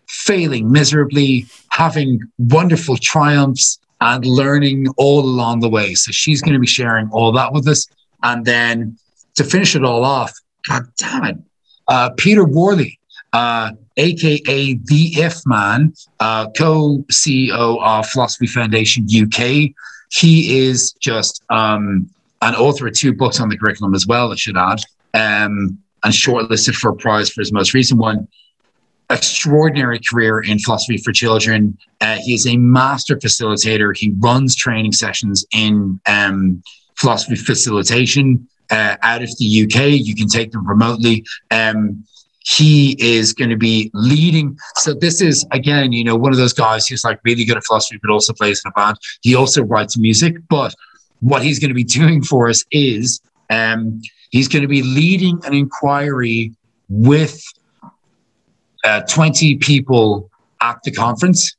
[0.08, 5.94] failing miserably, having wonderful triumphs, and learning all along the way.
[5.94, 7.86] So she's going to be sharing all that with us.
[8.22, 8.96] And then
[9.34, 10.32] to finish it all off,
[10.68, 11.36] God damn it,
[11.88, 12.98] uh, Peter Worley,
[13.32, 19.70] uh, aka the If Man, uh, co CEO of Philosophy Foundation UK.
[20.12, 22.10] He is just um,
[22.42, 24.80] an author of two books on the curriculum as well, I should add,
[25.14, 28.26] um, and shortlisted for a prize for his most recent one.
[29.10, 31.76] Extraordinary career in philosophy for children.
[32.00, 33.96] Uh, he is a master facilitator.
[33.96, 36.62] He runs training sessions in um,
[36.96, 40.00] philosophy facilitation uh, out of the UK.
[40.00, 41.24] You can take them remotely.
[41.50, 42.04] Um,
[42.44, 44.56] he is going to be leading.
[44.76, 47.64] So this is again, you know, one of those guys who's like really good at
[47.64, 48.96] philosophy, but also plays in a band.
[49.22, 50.74] He also writes music, but
[51.20, 53.20] what he's going to be doing for us is
[53.50, 56.52] um, he's going to be leading an inquiry
[56.88, 57.42] with
[58.84, 60.30] uh, 20 people
[60.60, 61.54] at the conference.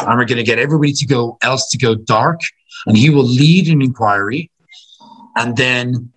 [0.00, 2.40] And we're going to get everybody to go else to go dark.
[2.86, 4.50] And he will lead an inquiry.
[5.36, 6.12] And then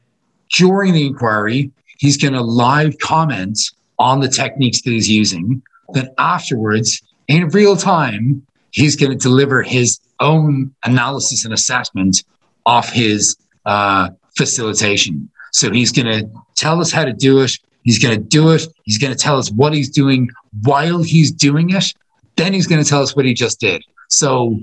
[0.53, 3.59] during the inquiry, he's going to live comment
[3.99, 5.61] on the techniques that he's using.
[5.93, 12.23] Then afterwards, in real time, he's going to deliver his own analysis and assessment
[12.65, 13.35] of his
[13.65, 15.29] uh, facilitation.
[15.51, 17.51] So he's going to tell us how to do it.
[17.83, 18.67] He's going to do it.
[18.83, 20.29] He's going to tell us what he's doing
[20.63, 21.93] while he's doing it.
[22.35, 23.83] Then he's going to tell us what he just did.
[24.07, 24.59] So,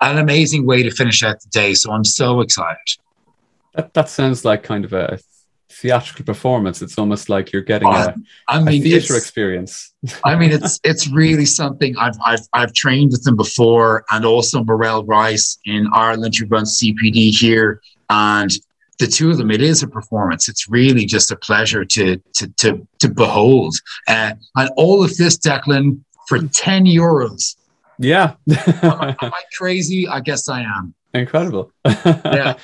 [0.00, 1.74] an amazing way to finish out the day.
[1.74, 2.78] So, I'm so excited.
[3.74, 5.18] That, that sounds like kind of a
[5.70, 6.82] theatrical performance.
[6.82, 8.14] It's almost like you're getting a,
[8.48, 9.92] I mean, a theater experience.
[10.24, 11.96] I mean, it's it's really something.
[11.96, 16.78] I've I've I've trained with them before, and also Marelle Rice in Ireland who runs
[16.78, 18.50] CPD here, and
[18.98, 20.48] the two of them, it is a performance.
[20.48, 23.74] It's really just a pleasure to to to to behold,
[24.08, 27.56] uh, and all of this, Declan, for ten euros.
[27.98, 30.08] Yeah, am, I, am I crazy?
[30.08, 30.94] I guess I am.
[31.12, 31.72] Incredible.
[31.84, 32.54] yeah,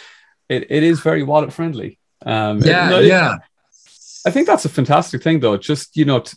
[0.48, 1.98] it, it is very wallet friendly.
[2.26, 3.36] Um, yeah, it, yeah.
[4.26, 5.56] I think that's a fantastic thing, though.
[5.56, 6.36] Just you know t-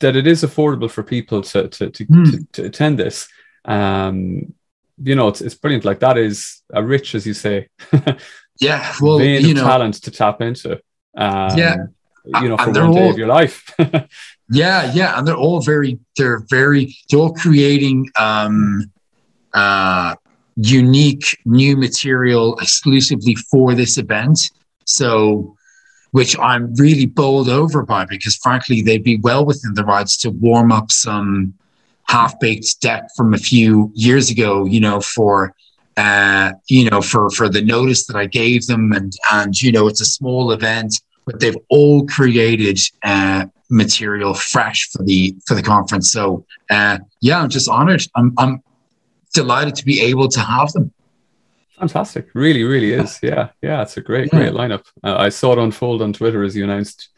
[0.00, 2.30] that it is affordable for people to to to, mm.
[2.30, 3.28] to, to attend this.
[3.64, 4.54] Um,
[5.02, 5.84] you know, it's, it's brilliant.
[5.84, 7.68] Like that is a rich, as you say,
[8.60, 10.80] yeah, well, vein you know, talent to tap into.
[11.16, 11.76] Um, yeah,
[12.40, 13.74] you know, for one all, day of your life.
[14.50, 18.90] yeah, yeah, and they're all very, they're very, they're all creating um,
[19.52, 20.14] uh,
[20.56, 24.50] unique new material exclusively for this event.
[24.84, 25.56] So,
[26.10, 30.30] which I'm really bowled over by because frankly, they'd be well within the rights to
[30.30, 31.54] warm up some
[32.04, 35.54] half baked deck from a few years ago, you know, for
[35.96, 39.88] uh, you know, for for the notice that I gave them, and and you know,
[39.88, 45.62] it's a small event, but they've all created uh, material fresh for the for the
[45.62, 46.10] conference.
[46.10, 48.02] So uh, yeah, I'm just honored.
[48.14, 48.62] I'm I'm
[49.34, 50.92] delighted to be able to have them.
[51.82, 52.28] Fantastic.
[52.34, 53.18] Really, really is.
[53.24, 53.48] Yeah.
[53.60, 53.82] Yeah.
[53.82, 54.38] It's a great, yeah.
[54.38, 54.84] great lineup.
[55.02, 57.08] Uh, I saw it unfold on Twitter as you announced.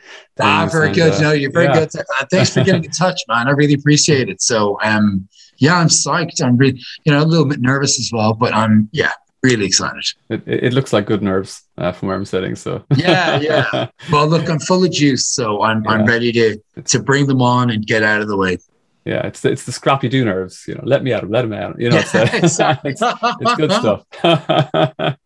[0.41, 1.13] Ah, very and, good.
[1.13, 1.81] Uh, no, you're very yeah.
[1.81, 1.91] good.
[1.97, 3.47] Uh, thanks for getting in touch, man.
[3.47, 4.41] I really appreciate it.
[4.41, 5.29] So, um,
[5.59, 6.43] yeah, I'm psyched.
[6.43, 9.13] I'm really, you know, a little bit nervous as well, but I'm, yeah,
[9.43, 10.03] really excited.
[10.31, 12.57] It, it looks like good nerves uh, from where I'm sitting.
[12.57, 13.89] So yeah, yeah.
[14.11, 15.91] Well, look, I'm full of juice, so I'm yeah.
[15.91, 18.57] I'm ready to to bring them on and get out of the way
[19.05, 20.65] yeah, it's the, it's the scrappy do nerves.
[20.67, 21.81] You know, let me out, let him out.
[21.81, 22.91] You know, it's, uh, exactly.
[22.99, 25.17] it's, it's, good stuff.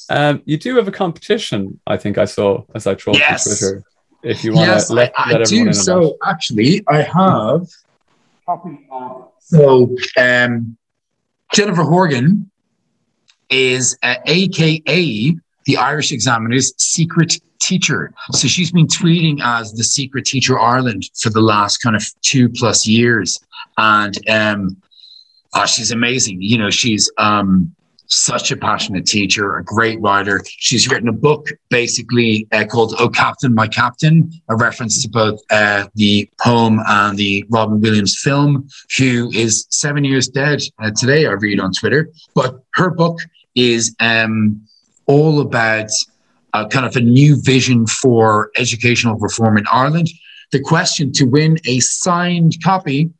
[0.10, 3.44] um, you do have a competition, I think I saw as I trolled yes.
[3.44, 3.84] Twitter.
[4.24, 5.72] If you want yes, to let, I, let I do.
[5.72, 7.68] So actually, I have
[8.44, 10.76] copy of so um,
[11.54, 12.50] Jennifer Horgan
[13.48, 18.12] is uh, AKA the Irish Examiner's secret teacher.
[18.32, 22.48] So she's been tweeting as the secret teacher Ireland for the last kind of two
[22.48, 23.38] plus years.
[23.76, 24.76] And um,
[25.54, 26.42] oh, she's amazing.
[26.42, 27.74] You know, she's um,
[28.08, 30.42] such a passionate teacher, a great writer.
[30.46, 35.40] She's written a book basically uh, called Oh Captain, My Captain, a reference to both
[35.50, 41.26] uh, the poem and the Robin Williams film, who is seven years dead uh, today,
[41.26, 42.10] I read on Twitter.
[42.34, 43.18] But her book
[43.54, 44.62] is um,
[45.06, 45.90] all about
[46.54, 50.08] a kind of a new vision for educational reform in Ireland.
[50.50, 53.10] The question to win a signed copy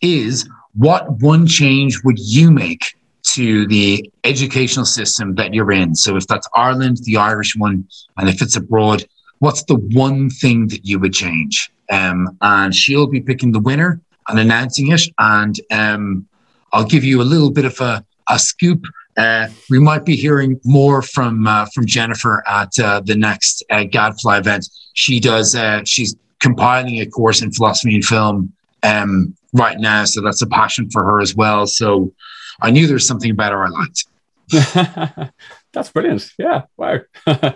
[0.00, 2.94] is what one change would you make
[3.34, 5.94] to the educational system that you're in?
[5.94, 9.04] So if that's Ireland, the Irish one, and if it's abroad,
[9.38, 11.72] what's the one thing that you would change?
[11.90, 15.02] Um, and she'll be picking the winner and announcing it.
[15.18, 16.28] And um,
[16.72, 18.84] I'll give you a little bit of a, a scoop
[19.16, 23.84] uh, we might be hearing more from uh, from Jennifer at uh, the next uh,
[23.84, 24.68] Gadfly event.
[24.94, 25.54] She does.
[25.54, 28.52] Uh, she's compiling a course in philosophy and film
[28.82, 31.66] um, right now, so that's a passion for her as well.
[31.66, 32.12] So
[32.60, 34.06] I knew there was something about her I liked.
[35.72, 36.30] that's brilliant.
[36.38, 36.62] Yeah.
[36.76, 37.00] Wow.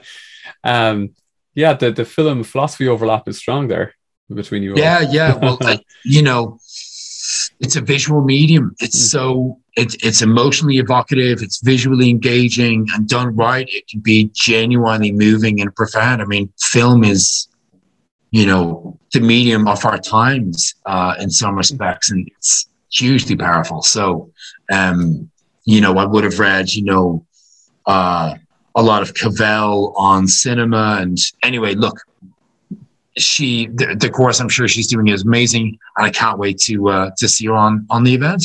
[0.65, 1.15] um,
[1.55, 1.73] yeah.
[1.75, 3.95] The the film philosophy overlap is strong there
[4.33, 4.75] between you.
[4.77, 5.01] Yeah.
[5.01, 5.37] Yeah.
[5.37, 5.59] Well,
[6.05, 6.59] you know,
[7.61, 8.75] it's a visual medium.
[8.81, 9.11] It's mm.
[9.11, 11.43] so it's it's emotionally evocative.
[11.43, 16.23] It's visually engaging, and done right, it can be genuinely moving and profound.
[16.23, 17.49] I mean, film is,
[18.31, 23.83] you know, the medium of our times uh, in some respects, and it's hugely powerful.
[23.83, 24.31] So,
[24.73, 25.31] um,
[25.65, 27.27] you know, I would have read, you know,
[27.85, 28.35] uh,
[28.75, 32.01] a lot of Cavell on cinema, and anyway, look,
[33.19, 36.89] she the, the, course I'm sure she's doing is amazing, and I can't wait to
[36.89, 38.43] uh, to see her on on the event.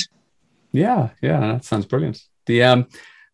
[0.71, 2.21] Yeah, yeah, that sounds brilliant.
[2.45, 2.87] The um,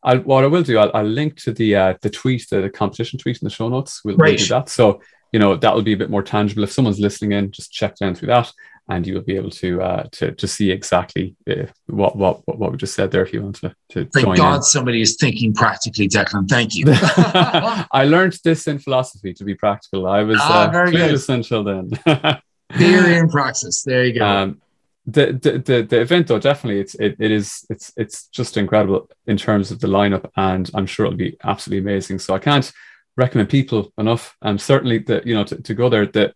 [0.04, 2.70] I'll, what I will do, I'll, I'll link to the uh, the tweet, the, the
[2.70, 4.02] competition tweet in the show notes.
[4.04, 4.70] We'll, we'll do that.
[4.70, 5.02] So
[5.32, 6.64] you know that will be a bit more tangible.
[6.64, 8.52] If someone's listening in, just check down through that,
[8.90, 12.72] and you will be able to uh, to to see exactly uh, what, what what
[12.72, 13.24] we just said there.
[13.24, 14.64] If you want to, to thank God in.
[14.64, 16.48] somebody is thinking practically, Declan.
[16.48, 16.86] Thank you.
[16.90, 20.08] I learned this in philosophy to be practical.
[20.08, 21.90] I was ah, uh, clueless until then.
[22.78, 23.84] Theory and praxis.
[23.84, 24.26] There you go.
[24.26, 24.62] Um,
[25.08, 29.10] the, the the the event though definitely it's it, it is it's it's just incredible
[29.26, 32.20] in terms of the lineup and I'm sure it'll be absolutely amazing.
[32.20, 32.70] So I can't
[33.16, 34.36] recommend people enough.
[34.42, 36.36] And um, certainly that you know to, to go there that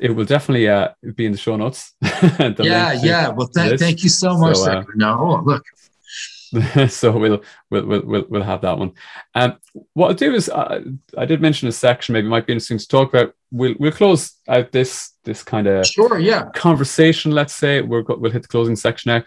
[0.00, 1.94] it will definitely uh, be in the show notes.
[2.00, 3.28] the yeah, yeah.
[3.28, 4.56] Well, th- thank you so much.
[4.56, 5.64] So, uh, no, look.
[6.88, 8.92] so we'll, we'll we'll we'll have that one.
[9.34, 9.58] Um,
[9.92, 10.82] what I'll do is uh,
[11.16, 13.34] I did mention a section maybe might be interesting to talk about.
[13.52, 17.30] We'll we'll close out this this kind of sure yeah conversation.
[17.30, 19.24] Let's say we're we'll hit the closing section now.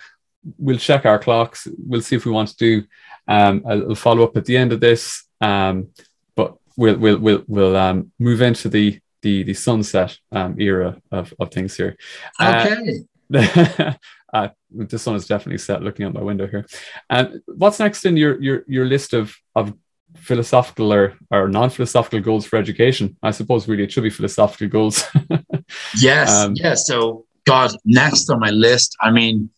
[0.57, 1.67] We'll check our clocks.
[1.77, 2.83] We'll see if we want to do
[3.27, 5.23] um, a, follow up at the end of this.
[5.39, 5.89] Um,
[6.35, 11.33] but we'll we'll we'll we'll um, move into the the the sunset um, era of
[11.39, 11.95] of things here.
[12.41, 13.03] Okay.
[13.33, 13.93] Uh,
[14.33, 16.65] uh, the sun is definitely set looking out my window here.
[17.09, 19.73] And what's next in your your your list of of
[20.15, 23.15] philosophical or, or non-philosophical goals for education?
[23.21, 25.05] I suppose really it should be philosophical goals.
[25.97, 26.87] yes, um, yes.
[26.87, 29.49] So God, next on my list, I mean,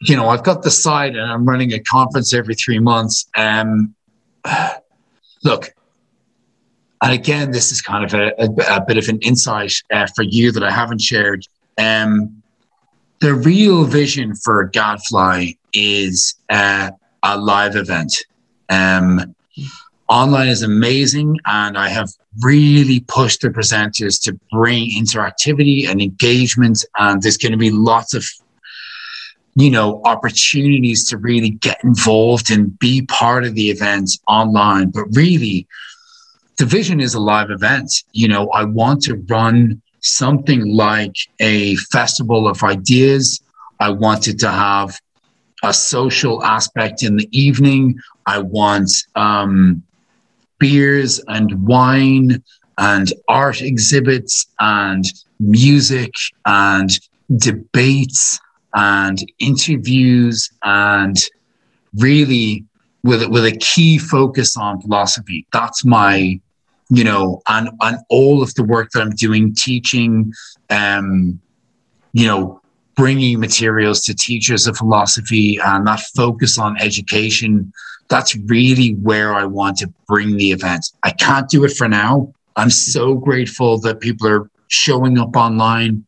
[0.00, 3.28] you know, I've got the side and I'm running a conference every three months.
[3.36, 3.94] Um
[5.44, 5.74] look,
[7.02, 10.22] and again, this is kind of a, a, a bit of an insight uh, for
[10.22, 11.46] you that I haven't shared.
[11.78, 12.39] Um,
[13.20, 16.90] the real vision for Gadfly is uh,
[17.22, 18.12] a live event.
[18.70, 19.34] Um,
[20.08, 22.08] online is amazing, and I have
[22.40, 26.84] really pushed the presenters to bring interactivity and engagement.
[26.98, 28.24] And there's going to be lots of
[29.56, 35.04] you know opportunities to really get involved and be part of the event online but
[35.12, 35.66] really
[36.58, 41.76] the vision is a live event you know i want to run something like a
[41.76, 43.40] festival of ideas.
[43.80, 44.98] I wanted to have
[45.62, 47.98] a social aspect in the evening.
[48.26, 49.82] I want um,
[50.58, 52.42] beers and wine
[52.78, 55.04] and art exhibits and
[55.38, 56.14] music
[56.46, 56.90] and
[57.36, 58.40] debates
[58.74, 61.16] and interviews and
[61.96, 62.64] really
[63.02, 65.46] with with a key focus on philosophy.
[65.52, 66.40] That's my
[66.90, 70.32] you know, on on all of the work that I'm doing, teaching,
[70.68, 71.40] um,
[72.12, 72.60] you know,
[72.96, 77.72] bringing materials to teachers of philosophy and that focus on education.
[78.08, 80.90] That's really where I want to bring the event.
[81.04, 82.34] I can't do it for now.
[82.56, 86.04] I'm so grateful that people are showing up online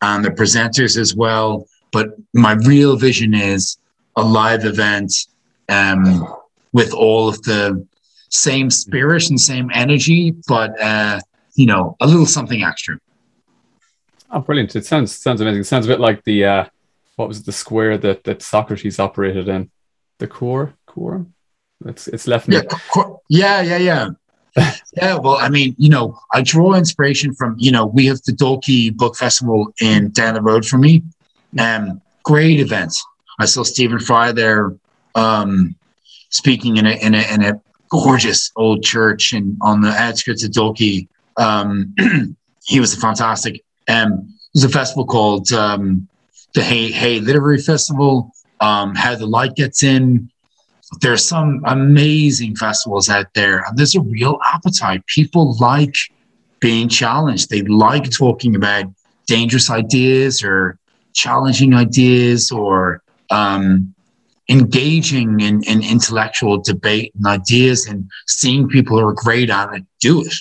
[0.00, 1.66] and the presenters as well.
[1.92, 3.76] But my real vision is
[4.16, 5.12] a live event
[5.68, 6.26] um,
[6.72, 7.84] with all of the
[8.30, 11.20] same spirit and same energy, but uh,
[11.54, 12.98] you know, a little something extra.
[14.30, 14.74] Oh, brilliant!
[14.74, 15.60] It sounds sounds amazing.
[15.60, 16.64] It sounds a bit like the uh,
[17.16, 19.70] what was it, the square that that Socrates operated in,
[20.18, 21.26] the core core.
[21.84, 22.48] It's it's left.
[22.48, 22.62] Yeah,
[23.28, 24.08] yeah, yeah, yeah.
[24.96, 28.32] yeah, well, I mean, you know, I draw inspiration from, you know, we have the
[28.32, 31.02] Dalkey Book Festival in down the road from me.
[31.58, 32.92] Um, great event.
[33.38, 34.74] I saw Stephen Fry there
[35.14, 35.76] um,
[36.30, 37.60] speaking in a in a in a
[37.90, 41.08] gorgeous old church and on the outskirts of Dalkey.
[41.36, 41.94] Um,
[42.64, 43.62] he was a fantastic.
[43.88, 46.08] Um, there's a festival called um,
[46.54, 48.32] the Hay Hay Literary Festival.
[48.60, 50.30] Um, How the Light Gets In.
[51.00, 55.06] There's some amazing festivals out there, and there's a real appetite.
[55.06, 55.94] People like
[56.60, 57.48] being challenged.
[57.48, 58.84] They like talking about
[59.26, 60.78] dangerous ideas or
[61.14, 63.94] challenging ideas or um,
[64.50, 69.84] engaging in, in intellectual debate and ideas and seeing people who are great at it
[70.00, 70.34] do it.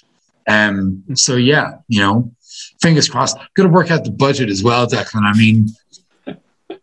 [0.48, 2.32] Um, so yeah, you know,
[2.82, 3.38] fingers crossed.
[3.54, 5.24] Got to work out the budget as well, Declan.
[5.24, 5.68] I mean,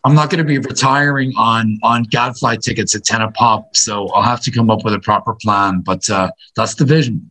[0.05, 4.09] I'm not going to be retiring on on Gadfly tickets at ten a pop, so
[4.11, 5.81] I'll have to come up with a proper plan.
[5.81, 7.31] But uh, that's the vision.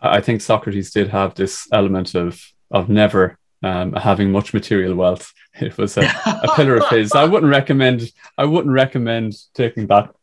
[0.00, 5.32] I think Socrates did have this element of of never um, having much material wealth.
[5.60, 7.12] It was a, a pillar of his.
[7.12, 8.10] I wouldn't recommend.
[8.38, 10.14] I wouldn't recommend taking that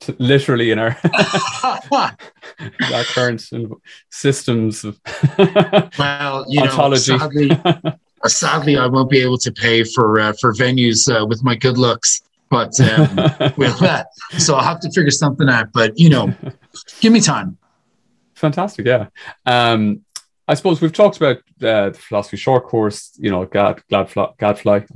[0.00, 0.98] t- literally in our
[1.92, 3.42] our current
[4.10, 5.00] systems of
[5.98, 7.12] well, you ontology.
[7.12, 11.24] know, sadly, uh, sadly, I won't be able to pay for uh, for venues uh,
[11.26, 12.22] with my good looks.
[12.50, 13.16] But um,
[13.56, 15.72] with that, so I'll have to figure something out.
[15.72, 16.34] But you know,
[17.00, 17.56] give me time.
[18.34, 19.06] Fantastic, yeah.
[19.46, 20.04] Um,
[20.48, 24.86] I suppose we've talked about uh, the philosophy short course, you know, Gad, Gadfly, Gadfly,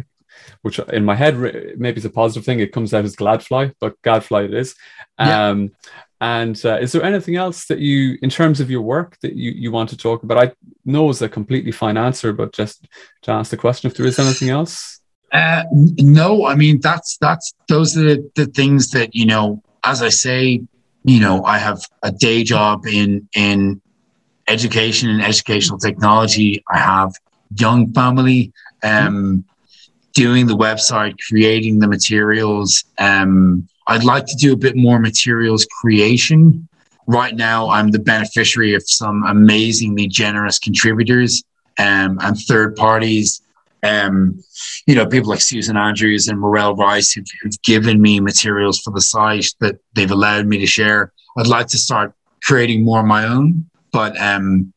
[0.62, 1.38] which in my head
[1.78, 2.60] maybe it's a positive thing.
[2.60, 4.74] It comes out as Gladfly, but Gadfly it is.
[5.18, 5.48] Yeah.
[5.48, 5.72] Um,
[6.20, 9.50] and uh, is there anything else that you, in terms of your work, that you,
[9.50, 10.38] you want to talk about?
[10.38, 10.52] I
[10.84, 12.88] know it's a completely fine answer, but just
[13.22, 15.00] to ask the question if there is anything else.
[15.32, 19.62] Uh, no, I mean that's that's those are the, the things that you know.
[19.84, 20.62] As I say,
[21.04, 23.82] you know, I have a day job in in
[24.48, 26.62] education and educational technology.
[26.72, 27.14] I have
[27.56, 28.52] young family,
[28.82, 29.44] um,
[30.14, 32.84] doing the website, creating the materials.
[32.98, 36.68] Um, I'd like to do a bit more materials creation.
[37.06, 41.44] Right now, I'm the beneficiary of some amazingly generous contributors
[41.78, 43.42] um, and third parties.
[43.82, 44.42] Um,
[44.86, 48.90] you know, people like Susan Andrews and Marelle Rice who've, who've given me materials for
[48.92, 51.12] the site that they've allowed me to share.
[51.38, 52.12] I'd like to start
[52.42, 53.66] creating more of my own
[53.96, 54.74] but um,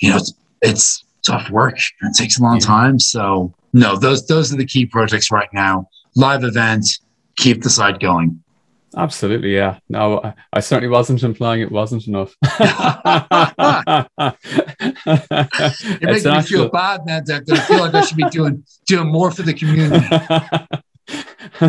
[0.00, 1.78] you know, it's, it's tough work.
[1.78, 2.66] It takes a long yeah.
[2.66, 3.00] time.
[3.00, 5.88] So no, those those are the key projects right now.
[6.14, 6.86] Live event,
[7.36, 8.40] keep the site going.
[8.96, 9.80] Absolutely, yeah.
[9.88, 12.36] No, I, certainly wasn't implying it wasn't enough.
[16.00, 17.58] You're making me feel bad now, Declan.
[17.58, 20.06] I feel like I should be doing doing more for the community.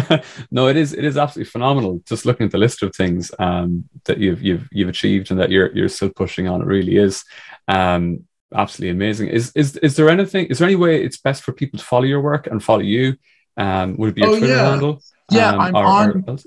[0.52, 2.02] no, it is it is absolutely phenomenal.
[2.06, 5.52] Just looking at the list of things um, that you've you've you've achieved and that
[5.52, 7.24] you're you're still pushing on, it really is
[7.68, 9.30] um, absolutely amazing.
[9.30, 10.48] Is is is there anything?
[10.48, 13.18] Is there any way it's best for people to follow your work and follow you?
[13.58, 14.70] Um, would it be a oh, Twitter yeah.
[14.70, 15.02] handle?
[15.32, 16.24] Yeah, um, I'm or, on.
[16.28, 16.38] Or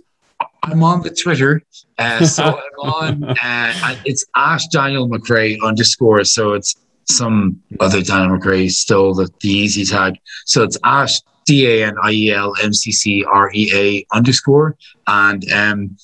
[0.63, 1.63] I'm on the Twitter,
[1.99, 2.45] uh, so
[2.83, 3.25] I'm on.
[3.25, 6.25] Uh, it's Ash Daniel McCrea underscore.
[6.25, 6.75] So it's
[7.09, 10.19] some other Daniel McCrea, still the, the easy tag.
[10.45, 14.15] So it's Ash D A N I E L M C C R E A
[14.15, 14.77] underscore.
[15.07, 15.97] And um,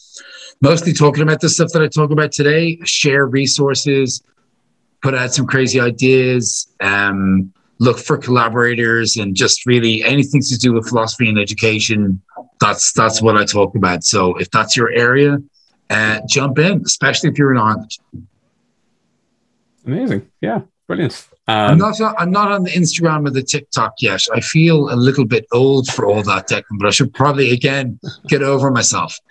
[0.60, 4.23] mostly talking about the stuff that I talk about today, share resources,
[5.02, 10.73] put out some crazy ideas, um, look for collaborators, and just really anything to do
[10.73, 12.23] with philosophy and education.
[12.60, 14.05] That's that's what I talk about.
[14.05, 15.39] So if that's your area,
[15.90, 17.98] uh, jump in, especially if you're in Ireland.
[19.85, 20.31] Amazing.
[20.40, 20.60] Yeah.
[20.86, 21.28] Brilliant.
[21.48, 22.01] Um, I'm not.
[22.19, 24.23] I'm not on the Instagram or the TikTok yet.
[24.32, 27.98] I feel a little bit old for all that, Declan, but I should probably again
[28.28, 29.19] get over myself.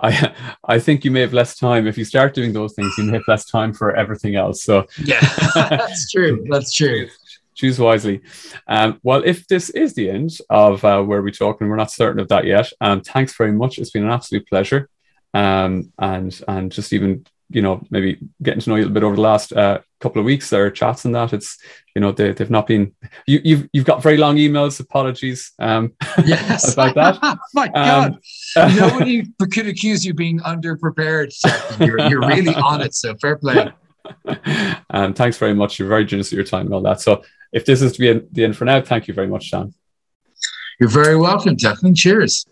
[0.00, 2.92] I I think you may have less time if you start doing those things.
[2.98, 4.64] You may have less time for everything else.
[4.64, 5.20] So yeah,
[5.54, 6.44] that's true.
[6.50, 7.08] That's true.
[7.54, 8.22] Choose wisely.
[8.66, 11.92] Um, well, if this is the end of uh, where we talk, and we're not
[11.92, 13.78] certain of that yet, um, thanks very much.
[13.78, 14.88] It's been an absolute pleasure.
[15.32, 19.02] Um, and and just even you know maybe getting to know you a little bit
[19.02, 21.58] over the last uh, couple of weeks their chats and that it's
[21.94, 22.94] you know they, they've not been
[23.26, 25.92] you, you've you've got very long emails apologies um
[26.24, 26.72] yes.
[26.72, 27.38] about that.
[27.54, 28.18] My god.
[28.56, 31.32] Um, nobody could accuse you being underprepared
[31.80, 33.72] you're, you're really on it so fair play.
[34.90, 35.78] Um thanks very much.
[35.78, 37.00] You're very generous with your time and all that.
[37.00, 37.22] So
[37.52, 39.74] if this is to be the end for now thank you very much Dan
[40.78, 41.96] you're very welcome Declan.
[41.96, 42.46] Cheers